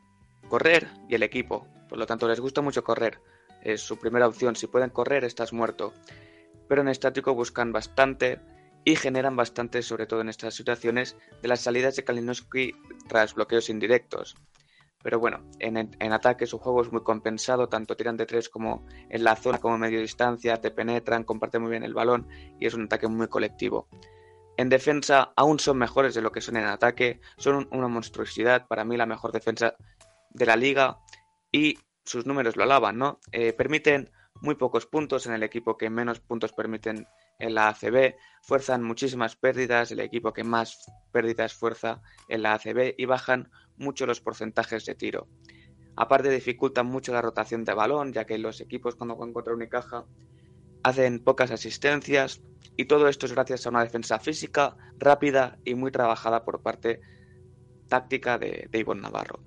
correr 0.49 0.87
y 1.09 1.15
el 1.15 1.23
equipo, 1.23 1.67
por 1.89 1.97
lo 1.97 2.05
tanto 2.05 2.27
les 2.27 2.39
gusta 2.39 2.61
mucho 2.61 2.83
correr. 2.83 3.19
Es 3.61 3.81
su 3.81 3.97
primera 3.97 4.27
opción, 4.27 4.55
si 4.55 4.67
pueden 4.67 4.89
correr 4.89 5.23
estás 5.23 5.53
muerto. 5.53 5.93
Pero 6.67 6.81
en 6.81 6.89
estático 6.89 7.33
buscan 7.33 7.71
bastante 7.71 8.39
y 8.85 8.95
generan 8.95 9.35
bastante, 9.35 9.81
sobre 9.81 10.05
todo 10.05 10.21
en 10.21 10.29
estas 10.29 10.55
situaciones, 10.55 11.15
de 11.41 11.47
las 11.47 11.61
salidas 11.61 11.95
de 11.95 12.03
Kalinowski 12.03 12.73
tras 13.07 13.33
bloqueos 13.33 13.69
indirectos. 13.69 14.35
Pero 15.03 15.19
bueno, 15.19 15.43
en, 15.59 16.13
ataque 16.13 16.47
su 16.47 16.57
juego 16.57 16.81
es 16.81 16.91
muy 16.91 17.03
compensado, 17.03 17.67
tanto 17.67 17.95
tiran 17.95 18.15
de 18.15 18.25
tres 18.25 18.47
como 18.47 18.85
en 19.09 19.23
la 19.23 19.35
zona 19.35 19.59
como 19.59 19.77
medio 19.77 19.99
distancia, 19.99 20.61
te 20.61 20.71
penetran, 20.71 21.25
comparten 21.25 21.61
muy 21.61 21.71
bien 21.71 21.83
el 21.83 21.93
balón 21.93 22.27
y 22.59 22.65
es 22.65 22.73
un 22.73 22.85
ataque 22.85 23.07
muy 23.07 23.27
colectivo. 23.27 23.87
En 24.55 24.69
defensa 24.69 25.33
aún 25.35 25.59
son 25.59 25.77
mejores 25.77 26.15
de 26.15 26.21
lo 26.21 26.31
que 26.31 26.39
son 26.39 26.55
en 26.55 26.65
ataque, 26.65 27.19
son 27.37 27.67
una 27.71 27.89
monstruosidad, 27.89 28.65
para 28.67 28.85
mí 28.85 28.95
la 28.95 29.05
mejor 29.05 29.33
defensa 29.33 29.75
de 30.29 30.45
la 30.45 30.55
liga 30.55 30.99
y 31.51 31.79
sus 32.05 32.25
números 32.25 32.55
lo 32.55 32.63
alaban, 32.63 32.97
¿no? 32.97 33.19
Eh, 33.33 33.51
permiten 33.51 34.09
muy 34.41 34.55
pocos 34.55 34.85
puntos 34.85 35.25
en 35.25 35.33
el 35.33 35.43
equipo 35.43 35.77
que 35.77 35.89
menos 35.89 36.19
puntos 36.19 36.53
permiten 36.53 37.07
en 37.43 37.55
la 37.55 37.67
ACB, 37.67 38.15
fuerzan 38.41 38.83
muchísimas 38.83 39.35
pérdidas, 39.35 39.91
el 39.91 39.99
equipo 39.99 40.31
que 40.31 40.43
más 40.45 40.89
pérdidas 41.11 41.53
fuerza 41.53 42.01
en 42.29 42.41
la 42.41 42.53
ACB 42.53 42.95
y 42.97 43.05
bajan 43.05 43.51
mucho 43.77 44.05
los 44.05 44.21
porcentajes 44.21 44.85
de 44.85 44.95
tiro. 44.95 45.27
Aparte 45.97 46.29
dificultan 46.29 46.87
mucho 46.87 47.11
la 47.11 47.21
rotación 47.21 47.65
de 47.65 47.73
balón, 47.73 48.13
ya 48.13 48.25
que 48.25 48.37
los 48.37 48.61
equipos 48.61 48.95
cuando 48.95 49.15
juegan 49.15 49.33
contra 49.33 49.53
Unicaja 49.53 50.05
hacen 50.83 51.23
pocas 51.23 51.51
asistencias 51.51 52.41
y 52.77 52.85
todo 52.85 53.07
esto 53.09 53.25
es 53.25 53.33
gracias 53.33 53.65
a 53.65 53.69
una 53.69 53.83
defensa 53.83 54.19
física, 54.19 54.77
rápida 54.97 55.59
y 55.65 55.75
muy 55.75 55.91
trabajada 55.91 56.45
por 56.45 56.61
parte 56.61 57.01
táctica 57.89 58.37
de, 58.37 58.67
de 58.71 58.79
Ivonne 58.79 59.01
Navarro. 59.01 59.41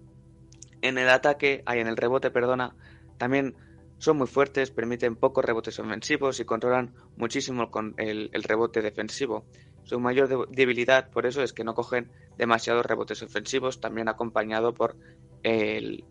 En 0.83 0.99
el 0.99 1.09
ataque, 1.09 1.63
hay 1.65 1.81
en 1.81 1.89
el 1.89 1.97
rebote, 1.97 2.31
perdona, 2.31 2.77
también 3.17 3.57
son 3.99 4.19
muy 4.19 4.27
fuertes, 4.27 4.71
permiten 4.71 5.17
pocos 5.17 5.45
rebotes 5.45 5.79
ofensivos 5.79 6.39
y 6.41 6.45
controlan 6.45 6.95
muchísimo 7.17 7.71
con 7.71 7.95
el, 7.97 8.31
rebote 8.43 8.83
defensivo. 8.83 9.45
Su 9.85 10.01
mayor 10.01 10.49
debilidad 10.51 11.11
por 11.11 11.27
eso 11.27 11.43
es 11.43 11.53
que 11.53 11.65
no 11.65 11.75
cogen 11.75 12.11
demasiados 12.37 12.85
rebotes 12.85 13.23
ofensivos, 13.23 13.81
también 13.81 14.09
acompañado 14.09 14.75
por 14.75 14.97
el, 15.43 16.05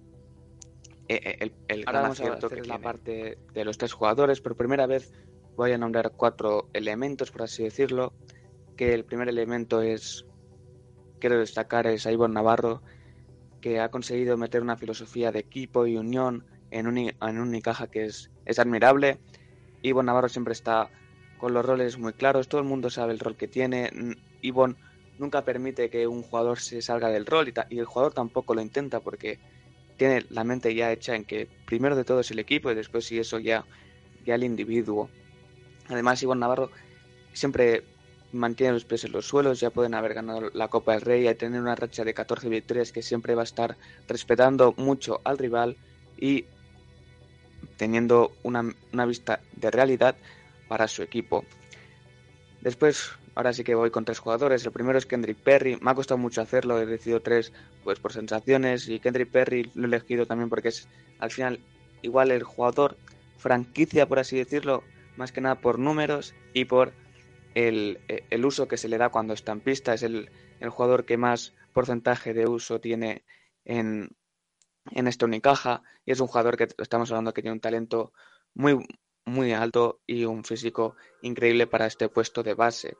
e, 1.07 1.15
e, 1.15 1.37
el, 1.41 1.53
el, 1.67 1.87
acierto 1.87 2.49
que 2.49 2.61
es 2.61 2.67
la 2.67 2.79
parte 2.79 3.37
de 3.53 3.65
los 3.65 3.77
tres 3.77 3.93
jugadores. 3.93 4.41
Por 4.41 4.55
primera 4.55 4.87
vez 4.87 5.11
voy 5.55 5.71
a 5.71 5.77
nombrar 5.77 6.11
cuatro 6.11 6.69
elementos, 6.73 7.31
por 7.31 7.43
así 7.43 7.63
decirlo. 7.63 8.13
Que 8.75 8.93
el 8.93 9.05
primer 9.05 9.29
elemento 9.29 9.81
es, 9.81 10.25
quiero 11.19 11.39
destacar, 11.39 11.87
es 11.87 12.05
Ivonne 12.05 12.33
Navarro, 12.33 12.81
que 13.61 13.79
ha 13.79 13.89
conseguido 13.89 14.35
meter 14.35 14.61
una 14.61 14.75
filosofía 14.75 15.31
de 15.31 15.39
equipo 15.39 15.87
y 15.87 15.95
unión 15.95 16.45
en 16.71 16.87
un, 16.87 16.97
en 16.97 17.39
Unicaja 17.39 17.87
que 17.87 18.05
es, 18.05 18.29
es 18.45 18.59
admirable. 18.59 19.17
Ivonne 19.81 20.07
Navarro 20.07 20.29
siempre 20.29 20.53
está 20.53 20.89
con 21.37 21.53
los 21.53 21.65
roles 21.65 21.97
muy 21.97 22.13
claros, 22.13 22.47
todo 22.47 22.61
el 22.61 22.67
mundo 22.67 22.89
sabe 22.89 23.13
el 23.13 23.19
rol 23.19 23.35
que 23.35 23.47
tiene. 23.47 23.91
Ivonne 24.41 24.75
nunca 25.19 25.43
permite 25.43 25.89
que 25.89 26.07
un 26.07 26.23
jugador 26.23 26.59
se 26.59 26.81
salga 26.81 27.09
del 27.09 27.25
rol 27.25 27.53
y, 27.69 27.77
el 27.77 27.85
jugador 27.85 28.13
tampoco 28.13 28.53
lo 28.53 28.61
intenta 28.61 28.99
porque 28.99 29.39
tiene 29.97 30.25
la 30.29 30.43
mente 30.43 30.73
ya 30.75 30.91
hecha 30.91 31.15
en 31.15 31.23
que 31.23 31.47
primero 31.65 31.95
de 31.95 32.03
todo 32.03 32.19
es 32.19 32.31
el 32.31 32.39
equipo 32.39 32.71
y 32.71 32.75
después 32.75 33.05
si 33.05 33.19
eso 33.19 33.39
ya, 33.39 33.65
ya 34.25 34.35
el 34.35 34.43
individuo. 34.43 35.09
Además, 35.87 36.21
Ivonne 36.23 36.41
Navarro 36.41 36.71
siempre 37.33 37.83
mantiene 38.31 38.73
los 38.73 38.85
pies 38.85 39.05
en 39.05 39.13
los 39.13 39.27
suelos, 39.27 39.59
ya 39.59 39.69
pueden 39.69 39.93
haber 39.93 40.13
ganado 40.13 40.49
la 40.53 40.67
Copa 40.67 40.93
del 40.93 41.01
Rey 41.01 41.27
y 41.27 41.35
tener 41.35 41.61
una 41.61 41.75
racha 41.75 42.03
de 42.03 42.13
14 42.13 42.49
victorias 42.49 42.91
que 42.91 43.01
siempre 43.01 43.35
va 43.35 43.41
a 43.41 43.45
estar 43.45 43.77
respetando 44.07 44.73
mucho 44.77 45.21
al 45.23 45.37
rival 45.37 45.77
y 46.17 46.45
teniendo 47.77 48.31
una, 48.43 48.63
vista 49.05 49.39
de 49.53 49.71
realidad 49.71 50.15
para 50.67 50.87
su 50.87 51.03
equipo. 51.03 51.43
Después, 52.61 53.11
ahora 53.35 53.53
sí 53.53 53.63
que 53.63 53.75
voy 53.75 53.91
con 53.91 54.05
tres 54.05 54.19
jugadores. 54.19 54.65
El 54.65 54.71
primero 54.71 54.97
es 54.97 55.05
Kendrick 55.05 55.37
Perry. 55.37 55.77
Me 55.81 55.91
ha 55.91 55.95
costado 55.95 56.17
mucho 56.17 56.41
hacerlo, 56.41 56.79
he 56.79 56.85
decidido 56.85 57.21
tres 57.21 57.51
pues 57.83 57.99
por 57.99 58.13
sensaciones 58.13 58.87
y 58.89 58.99
Kendrick 58.99 59.29
Perry 59.29 59.69
lo 59.75 59.83
he 59.83 59.87
elegido 59.87 60.25
también 60.25 60.49
porque 60.49 60.69
es 60.69 60.87
al 61.19 61.31
final 61.31 61.59
igual 62.01 62.31
el 62.31 62.43
jugador 62.43 62.97
franquicia, 63.37 64.07
por 64.07 64.19
así 64.19 64.37
decirlo, 64.37 64.83
más 65.17 65.31
que 65.31 65.41
nada 65.41 65.55
por 65.55 65.77
números 65.77 66.33
y 66.53 66.65
por 66.65 66.93
el, 67.53 67.99
uso 68.43 68.67
que 68.67 68.77
se 68.77 68.89
le 68.89 68.97
da 68.97 69.09
cuando 69.09 69.33
está 69.33 69.51
en 69.51 69.59
pista. 69.59 69.93
Es 69.93 70.03
el, 70.03 70.29
el 70.59 70.69
jugador 70.69 71.05
que 71.05 71.17
más 71.17 71.53
porcentaje 71.73 72.33
de 72.33 72.47
uso 72.47 72.79
tiene 72.79 73.23
en, 73.65 74.15
en 74.91 75.07
esta 75.07 75.25
Unicaja 75.25 75.83
y 76.05 76.11
es 76.11 76.19
un 76.19 76.27
jugador 76.27 76.57
que 76.57 76.67
estamos 76.77 77.11
hablando 77.11 77.33
que 77.33 77.41
tiene 77.41 77.53
un 77.53 77.61
talento 77.61 78.13
muy, 78.53 78.85
muy 79.25 79.53
alto 79.53 80.01
y 80.05 80.25
un 80.25 80.43
físico 80.43 80.95
increíble 81.21 81.67
para 81.67 81.87
este 81.87 82.09
puesto 82.09 82.43
de 82.43 82.53
base. 82.53 82.97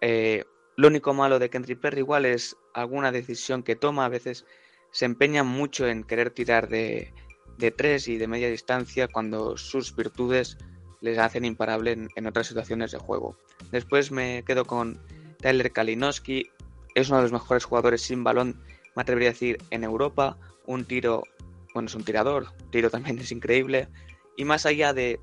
Eh, 0.00 0.44
lo 0.76 0.88
único 0.88 1.14
malo 1.14 1.38
de 1.38 1.50
Kendrick 1.50 1.80
Perry 1.80 1.98
igual 1.98 2.26
es 2.26 2.56
alguna 2.74 3.12
decisión 3.12 3.62
que 3.62 3.76
toma, 3.76 4.06
a 4.06 4.08
veces 4.08 4.46
se 4.92 5.04
empeña 5.04 5.42
mucho 5.44 5.86
en 5.86 6.04
querer 6.04 6.30
tirar 6.30 6.68
de, 6.68 7.12
de 7.58 7.70
tres 7.70 8.08
y 8.08 8.16
de 8.16 8.26
media 8.26 8.50
distancia 8.50 9.06
cuando 9.06 9.56
sus 9.56 9.94
virtudes 9.94 10.58
les 11.00 11.18
hacen 11.18 11.44
imparable 11.44 11.92
en, 11.92 12.08
en, 12.16 12.26
otras 12.26 12.48
situaciones 12.48 12.90
de 12.90 12.98
juego. 12.98 13.36
Después 13.70 14.10
me 14.10 14.42
quedo 14.44 14.64
con 14.64 15.00
Tyler 15.38 15.70
Kalinowski, 15.72 16.50
es 16.94 17.08
uno 17.08 17.18
de 17.18 17.22
los 17.24 17.32
mejores 17.32 17.64
jugadores 17.64 18.02
sin 18.02 18.24
balón, 18.24 18.60
me 18.96 19.02
atrevería 19.02 19.30
a 19.30 19.32
decir, 19.32 19.58
en 19.70 19.84
Europa, 19.84 20.36
un 20.70 20.84
tiro, 20.84 21.26
bueno, 21.74 21.88
es 21.88 21.94
un 21.94 22.04
tirador, 22.04 22.52
tiro 22.70 22.90
también 22.90 23.18
es 23.18 23.32
increíble, 23.32 23.88
y 24.36 24.44
más 24.44 24.66
allá 24.66 24.92
de, 24.92 25.20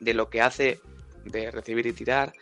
de 0.00 0.14
lo 0.14 0.28
que 0.28 0.42
hace 0.42 0.80
de 1.24 1.50
recibir 1.50 1.86
y 1.86 1.92
tirar, 1.92 2.34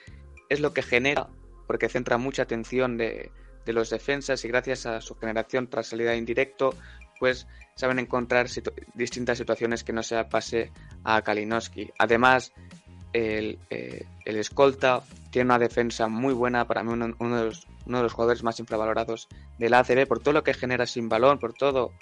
es 0.48 0.60
lo 0.60 0.72
que 0.72 0.82
genera, 0.82 1.28
porque 1.66 1.88
centra 1.88 2.18
mucha 2.18 2.42
atención 2.42 2.96
de, 2.96 3.30
de 3.64 3.72
los 3.72 3.90
defensas 3.90 4.44
y 4.44 4.48
gracias 4.48 4.86
a 4.86 5.00
su 5.00 5.14
generación 5.14 5.68
tras 5.68 5.88
salida 5.88 6.16
indirecto, 6.16 6.74
pues 7.18 7.46
saben 7.74 7.98
encontrar 7.98 8.48
distintas 8.94 9.38
situaciones 9.38 9.84
que 9.84 9.92
no 9.92 10.02
se 10.02 10.22
pase 10.24 10.72
a 11.04 11.22
Kalinowski. 11.22 11.90
Además, 11.98 12.52
el, 13.12 13.58
eh, 13.70 14.04
el, 14.24 14.36
escolta 14.36 15.02
tiene 15.31 15.47
una 15.47 15.59
defensa 15.59 16.09
muy 16.09 16.33
buena, 16.35 16.66
para 16.66 16.83
mí 16.83 16.93
uno, 16.93 17.07
de 17.07 17.45
los, 17.45 17.66
uno, 17.87 17.97
de 17.99 18.03
los, 18.03 18.12
jugadores 18.12 18.43
más 18.43 18.61
infravalorados 18.61 19.29
del 19.59 19.74
ACB, 19.74 20.07
por 20.07 20.20
todo 20.20 20.35
lo 20.35 20.43
que 20.43 20.55
genera 20.55 20.87
sin 20.87 21.09
balón, 21.09 21.39
por 21.39 21.55
todo 21.55 21.93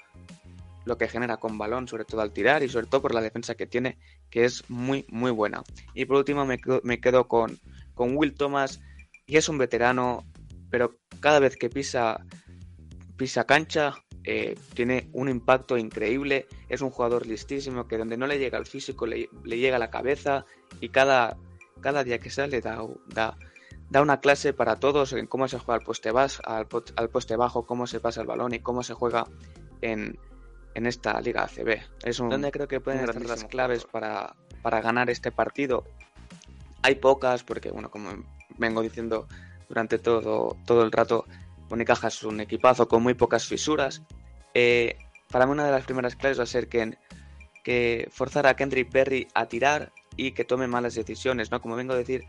lo 0.84 0.96
que 0.96 1.08
genera 1.08 1.36
con 1.38 1.58
balón, 1.58 1.88
sobre 1.88 2.04
todo 2.04 2.20
al 2.20 2.32
tirar 2.32 2.62
y 2.62 2.68
sobre 2.68 2.86
todo 2.86 3.02
por 3.02 3.14
la 3.14 3.20
defensa 3.20 3.56
que 3.56 3.66
tiene, 3.66 3.98
que 4.30 4.44
es 4.44 4.68
muy, 4.70 5.04
muy 5.08 5.32
buena. 5.32 5.64
Y 5.94 6.04
por 6.04 6.18
último 6.18 6.46
me 6.46 6.58
me 6.84 7.00
quedo 7.00 7.26
con, 7.26 7.58
con 7.94 8.16
Will 8.16 8.34
Thomas, 8.34 8.80
y 9.26 9.36
es 9.36 9.48
un 9.48 9.58
veterano, 9.58 10.24
pero 10.70 10.96
cada 11.20 11.40
vez 11.40 11.56
que 11.56 11.68
pisa, 11.68 12.24
pisa 13.16 13.44
cancha 13.44 13.94
eh, 14.28 14.56
tiene 14.74 15.08
un 15.12 15.28
impacto 15.28 15.76
increíble, 15.76 16.46
es 16.68 16.80
un 16.80 16.90
jugador 16.90 17.26
listísimo 17.26 17.86
que 17.86 17.96
donde 17.96 18.16
no 18.16 18.26
le 18.26 18.38
llega 18.38 18.58
el 18.58 18.66
físico 18.66 19.06
le, 19.06 19.28
llega 19.44 19.78
la 19.78 19.90
cabeza 19.90 20.44
y 20.80 20.88
cada, 20.88 21.36
cada 21.80 22.04
día 22.04 22.18
que 22.18 22.30
sale 22.30 22.60
da, 22.60 22.82
da, 23.06 23.36
da, 23.90 24.02
una 24.02 24.20
clase 24.20 24.52
para 24.52 24.76
todos 24.76 25.12
en 25.12 25.26
cómo 25.26 25.48
se 25.48 25.58
juega 25.58 25.78
al 25.78 25.84
poste, 25.84 26.10
al, 26.10 26.66
al 26.96 27.08
poste 27.10 27.36
bajo, 27.36 27.66
cómo 27.66 27.86
se 27.86 28.00
pasa 28.00 28.20
el 28.20 28.26
balón 28.26 28.54
y 28.54 28.60
cómo 28.60 28.82
se 28.82 28.94
juega 28.94 29.26
en, 29.80 30.18
en 30.74 30.86
esta 30.86 31.20
Liga 31.20 31.44
ACB. 31.44 31.80
Es 32.04 32.20
un, 32.20 32.28
donde 32.28 32.52
creo 32.52 32.68
que 32.68 32.80
pueden 32.80 33.04
estar 33.04 33.24
las 33.24 33.44
claves 33.44 33.84
para, 33.84 34.36
para 34.62 34.80
ganar 34.80 35.08
este 35.08 35.32
partido. 35.32 35.84
Hay 36.82 36.96
pocas, 36.96 37.42
porque 37.42 37.70
bueno, 37.70 37.90
como 37.90 38.10
vengo 38.58 38.82
diciendo 38.82 39.26
durante 39.68 39.98
todo, 39.98 40.56
todo 40.66 40.82
el 40.82 40.92
rato, 40.92 41.24
Unicaja 41.70 42.08
es 42.08 42.22
un 42.22 42.40
equipazo 42.40 42.88
con 42.88 43.02
muy 43.02 43.14
pocas 43.14 43.46
fisuras. 43.46 44.02
Eh, 44.52 44.98
para 45.30 45.46
mí 45.46 45.52
una 45.52 45.64
de 45.64 45.72
las 45.72 45.84
primeras 45.84 46.14
claves 46.14 46.38
va 46.38 46.44
a 46.44 46.46
ser 46.46 46.68
que, 46.68 46.96
que 47.64 48.08
forzar 48.12 48.46
a 48.46 48.54
Kendrick 48.54 48.90
Perry 48.90 49.28
a 49.34 49.46
tirar 49.46 49.92
y 50.16 50.32
que 50.32 50.44
tome 50.44 50.66
malas 50.66 50.94
decisiones, 50.94 51.50
¿no? 51.50 51.60
Como 51.60 51.76
vengo 51.76 51.92
a 51.92 51.96
decir, 51.96 52.24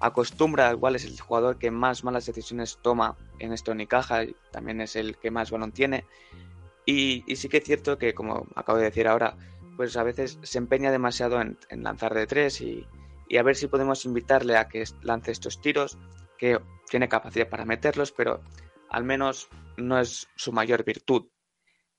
acostumbra, 0.00 0.72
igual 0.72 0.96
es 0.96 1.04
el 1.04 1.18
jugador 1.20 1.58
que 1.58 1.70
más 1.70 2.04
malas 2.04 2.26
decisiones 2.26 2.78
toma 2.82 3.16
en 3.38 3.52
este 3.52 3.70
Unicaja, 3.70 4.22
también 4.50 4.80
es 4.80 4.96
el 4.96 5.16
que 5.16 5.30
más 5.30 5.50
balón 5.50 5.72
tiene. 5.72 6.04
Y, 6.84 7.24
sí 7.34 7.48
que 7.48 7.58
es 7.58 7.64
cierto 7.64 7.98
que, 7.98 8.14
como 8.14 8.46
acabo 8.54 8.78
de 8.78 8.84
decir 8.84 9.08
ahora, 9.08 9.36
pues 9.76 9.96
a 9.96 10.02
veces 10.02 10.38
se 10.42 10.58
empeña 10.58 10.90
demasiado 10.90 11.40
en, 11.40 11.58
lanzar 11.70 12.14
de 12.14 12.26
tres 12.26 12.60
y, 12.60 12.86
y, 13.28 13.36
a 13.36 13.42
ver 13.42 13.56
si 13.56 13.66
podemos 13.66 14.04
invitarle 14.04 14.56
a 14.56 14.68
que 14.68 14.84
lance 15.02 15.32
estos 15.32 15.60
tiros, 15.60 15.98
que 16.38 16.60
tiene 16.88 17.08
capacidad 17.08 17.48
para 17.48 17.64
meterlos, 17.64 18.12
pero 18.12 18.40
al 18.90 19.04
menos 19.04 19.48
no 19.76 19.98
es 19.98 20.28
su 20.36 20.52
mayor 20.52 20.84
virtud. 20.84 21.26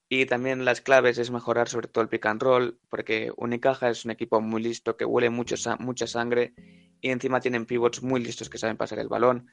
Y 0.10 0.26
también 0.26 0.64
las 0.64 0.82
claves 0.82 1.18
es 1.18 1.32
mejorar 1.32 1.68
sobre 1.68 1.88
todo 1.88 2.01
el 2.01 2.10
pick 2.10 2.26
and 2.26 2.41
roll, 2.41 2.80
porque 2.89 3.32
Unicaja 3.36 3.89
es 3.89 4.05
un 4.05 4.12
equipo 4.12 4.39
muy 4.39 4.64
listo 4.64 4.95
que 4.95 5.03
huele 5.03 5.30
mucho, 5.30 5.55
mucha 5.80 6.08
sangre 6.08 6.53
y 7.01 7.10
encima 7.10 7.41
tienen 7.41 7.66
pivots 7.66 8.01
muy 8.01 8.24
listos 8.24 8.49
que 8.49 8.58
saben 8.58 8.78
pasar 8.78 8.99
el 8.99 9.10
balón. 9.10 9.47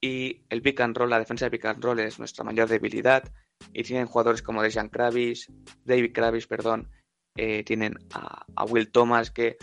Y 0.00 0.44
el 0.48 0.62
pick 0.62 0.80
and 0.80 0.96
roll, 0.96 1.10
la 1.10 1.18
defensa 1.18 1.46
de 1.46 1.50
pick 1.50 1.64
and 1.64 1.82
roll 1.82 1.98
es 1.98 2.18
nuestra 2.20 2.44
mayor 2.44 2.68
debilidad. 2.68 3.24
Y 3.72 3.82
tienen 3.82 4.06
jugadores 4.06 4.42
como 4.42 4.62
Dejan 4.62 4.88
Kravis, 4.88 5.50
David 5.84 6.12
Kravis, 6.12 6.46
perdón, 6.46 6.88
eh, 7.36 7.64
tienen 7.64 7.98
a, 8.14 8.64
Will 8.64 8.92
Thomas 8.92 9.32
que 9.32 9.56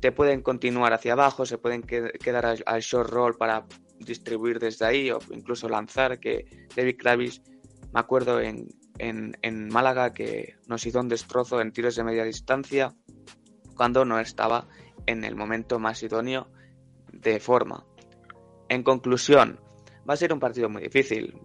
te 0.00 0.12
pueden 0.12 0.42
continuar 0.42 0.92
hacia 0.92 1.14
abajo, 1.14 1.44
se 1.44 1.58
pueden 1.58 1.82
quedar 1.82 2.46
al 2.46 2.80
short 2.80 3.10
roll 3.10 3.36
para 3.36 3.66
distribuir 3.98 4.60
desde 4.60 4.84
ahí 4.84 5.10
o 5.10 5.18
incluso 5.32 5.68
lanzar, 5.68 6.20
que 6.20 6.44
David 6.76 6.96
Kravis, 6.96 7.42
me 7.92 7.98
acuerdo 7.98 8.40
en, 8.40 8.68
en, 8.98 9.68
Málaga 9.68 10.12
que 10.12 10.56
nos 10.66 10.84
hizo 10.86 11.00
un 11.00 11.08
destrozo 11.08 11.60
en 11.60 11.72
tiros 11.72 11.96
de 11.96 12.04
media 12.04 12.24
distancia 12.24 12.94
cuando 13.74 14.04
no 14.04 14.18
estaba 14.18 14.66
en 15.06 15.24
el 15.24 15.36
momento 15.36 15.78
más 15.78 16.02
idóneo 16.02 16.48
de 17.12 17.40
forma. 17.40 17.86
En 18.68 18.82
conclusión, 18.82 19.60
va 20.08 20.14
a 20.14 20.16
ser 20.16 20.32
un 20.32 20.40
partido 20.40 20.68
muy 20.68 20.82
difícil. 20.82 21.38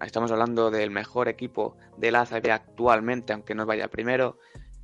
Estamos 0.00 0.30
hablando 0.32 0.70
del 0.70 0.90
mejor 0.90 1.28
equipo 1.28 1.76
del 1.96 2.16
ACB 2.16 2.50
actualmente, 2.50 3.32
aunque 3.32 3.54
no 3.54 3.66
vaya 3.66 3.88
primero, 3.88 4.38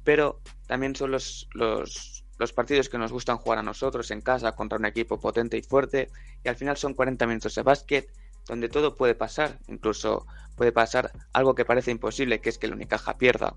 pero 0.05 0.41
también 0.66 0.95
son 0.95 1.11
los, 1.11 1.49
los 1.55 2.23
los 2.43 2.53
partidos 2.53 2.89
que 2.89 2.99
nos 2.99 3.12
gustan 3.12 3.39
jugar 3.39 3.61
a 3.61 3.62
nosotros 3.62 4.11
en 4.11 4.20
casa 4.20 4.57
contra 4.57 4.77
un 4.77 4.85
equipo 4.85 5.20
potente 5.20 5.57
y 5.57 5.62
fuerte 5.62 6.11
y 6.43 6.49
al 6.49 6.57
final 6.57 6.77
son 6.77 6.93
40 6.93 7.25
minutos 7.29 7.55
de 7.55 7.62
básquet 7.62 8.11
donde 8.47 8.68
todo 8.68 8.95
puede 8.95 9.14
pasar, 9.14 9.59
incluso 9.68 10.26
puede 10.57 10.72
pasar 10.72 11.12
algo 11.32 11.55
que 11.55 11.64
parece 11.64 11.90
imposible, 11.90 12.40
que 12.40 12.49
es 12.49 12.59
que 12.59 12.66
el 12.66 12.74
Unicaja 12.74 13.18
pierda. 13.18 13.55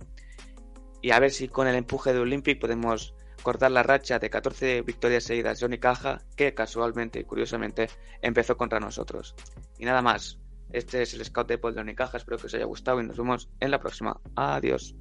Y 1.02 1.12
a 1.12 1.20
ver 1.20 1.32
si 1.32 1.48
con 1.48 1.68
el 1.68 1.76
empuje 1.76 2.14
de 2.14 2.20
Olympic 2.20 2.60
podemos 2.60 3.14
cortar 3.44 3.72
la 3.72 3.84
racha 3.84 4.18
de 4.18 4.30
14 4.30 4.82
victorias 4.82 5.24
seguidas 5.24 5.60
de 5.60 5.68
Unicaja, 5.68 6.22
que 6.36 6.54
casualmente 6.54 7.20
y 7.20 7.24
curiosamente 7.26 7.90
empezó 8.22 8.58
contra 8.58 8.80
nosotros. 8.80 9.36
Y 9.78 9.86
nada 9.86 10.02
más, 10.02 10.40
este 10.72 11.04
es 11.04 11.14
el 11.14 11.24
Scout 11.24 11.48
Depot 11.48 11.74
de 11.74 11.82
Unicaja, 11.82 12.18
espero 12.18 12.38
que 12.38 12.48
os 12.48 12.54
haya 12.56 12.66
gustado 12.66 13.00
y 13.02 13.06
nos 13.06 13.18
vemos 13.18 13.50
en 13.60 13.72
la 13.72 13.80
próxima. 13.80 14.20
Adiós. 14.36 14.96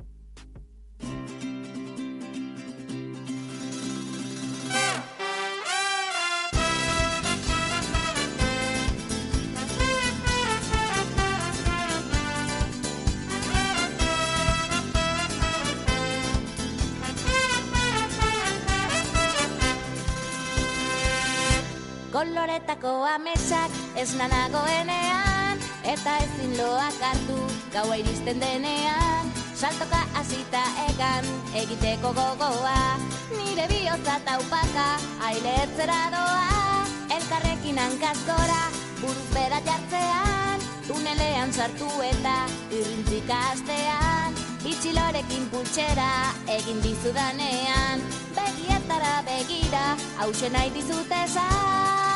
Koloretako 22.85 23.07
amesak 23.09 23.71
ez 23.97 24.13
nanagoenean 24.15 25.57
eta 25.85 26.19
ezin 26.21 26.53
loak 26.59 27.01
hartu 27.01 27.39
gaua 27.73 27.97
iristen 27.97 28.41
denean. 28.41 29.33
Saltoka 29.57 30.01
azita 30.21 30.63
egan 30.89 31.25
egiteko 31.57 32.13
gogoa 32.13 32.99
nire 33.37 33.67
bihotza 33.69 34.21
taupaka 34.25 35.01
ailetzera 35.25 36.01
doa. 36.13 36.85
Elkarrekin 37.17 37.79
hankazkora 37.79 38.63
buruz 39.01 39.29
bera 39.33 39.61
jartzean 39.65 40.61
tunelean 40.89 41.53
sartu 41.53 41.89
eta 42.03 42.37
irrintzika 42.71 43.39
astean. 43.53 44.37
Itxilorekin 44.65 45.49
pultsera 45.53 46.11
egin 46.49 46.81
dizudanean 46.83 48.05
begietara 48.37 49.23
begira 49.29 49.87
hause 50.21 50.49
nahi 50.51 50.73
dizutezan 50.75 51.65
Maite 51.65 52.14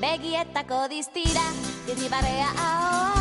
Begietako 0.00 0.88
diztira, 0.88 1.46
dirri 1.86 2.08
barrea 2.08 2.50
ahoa 2.56 3.10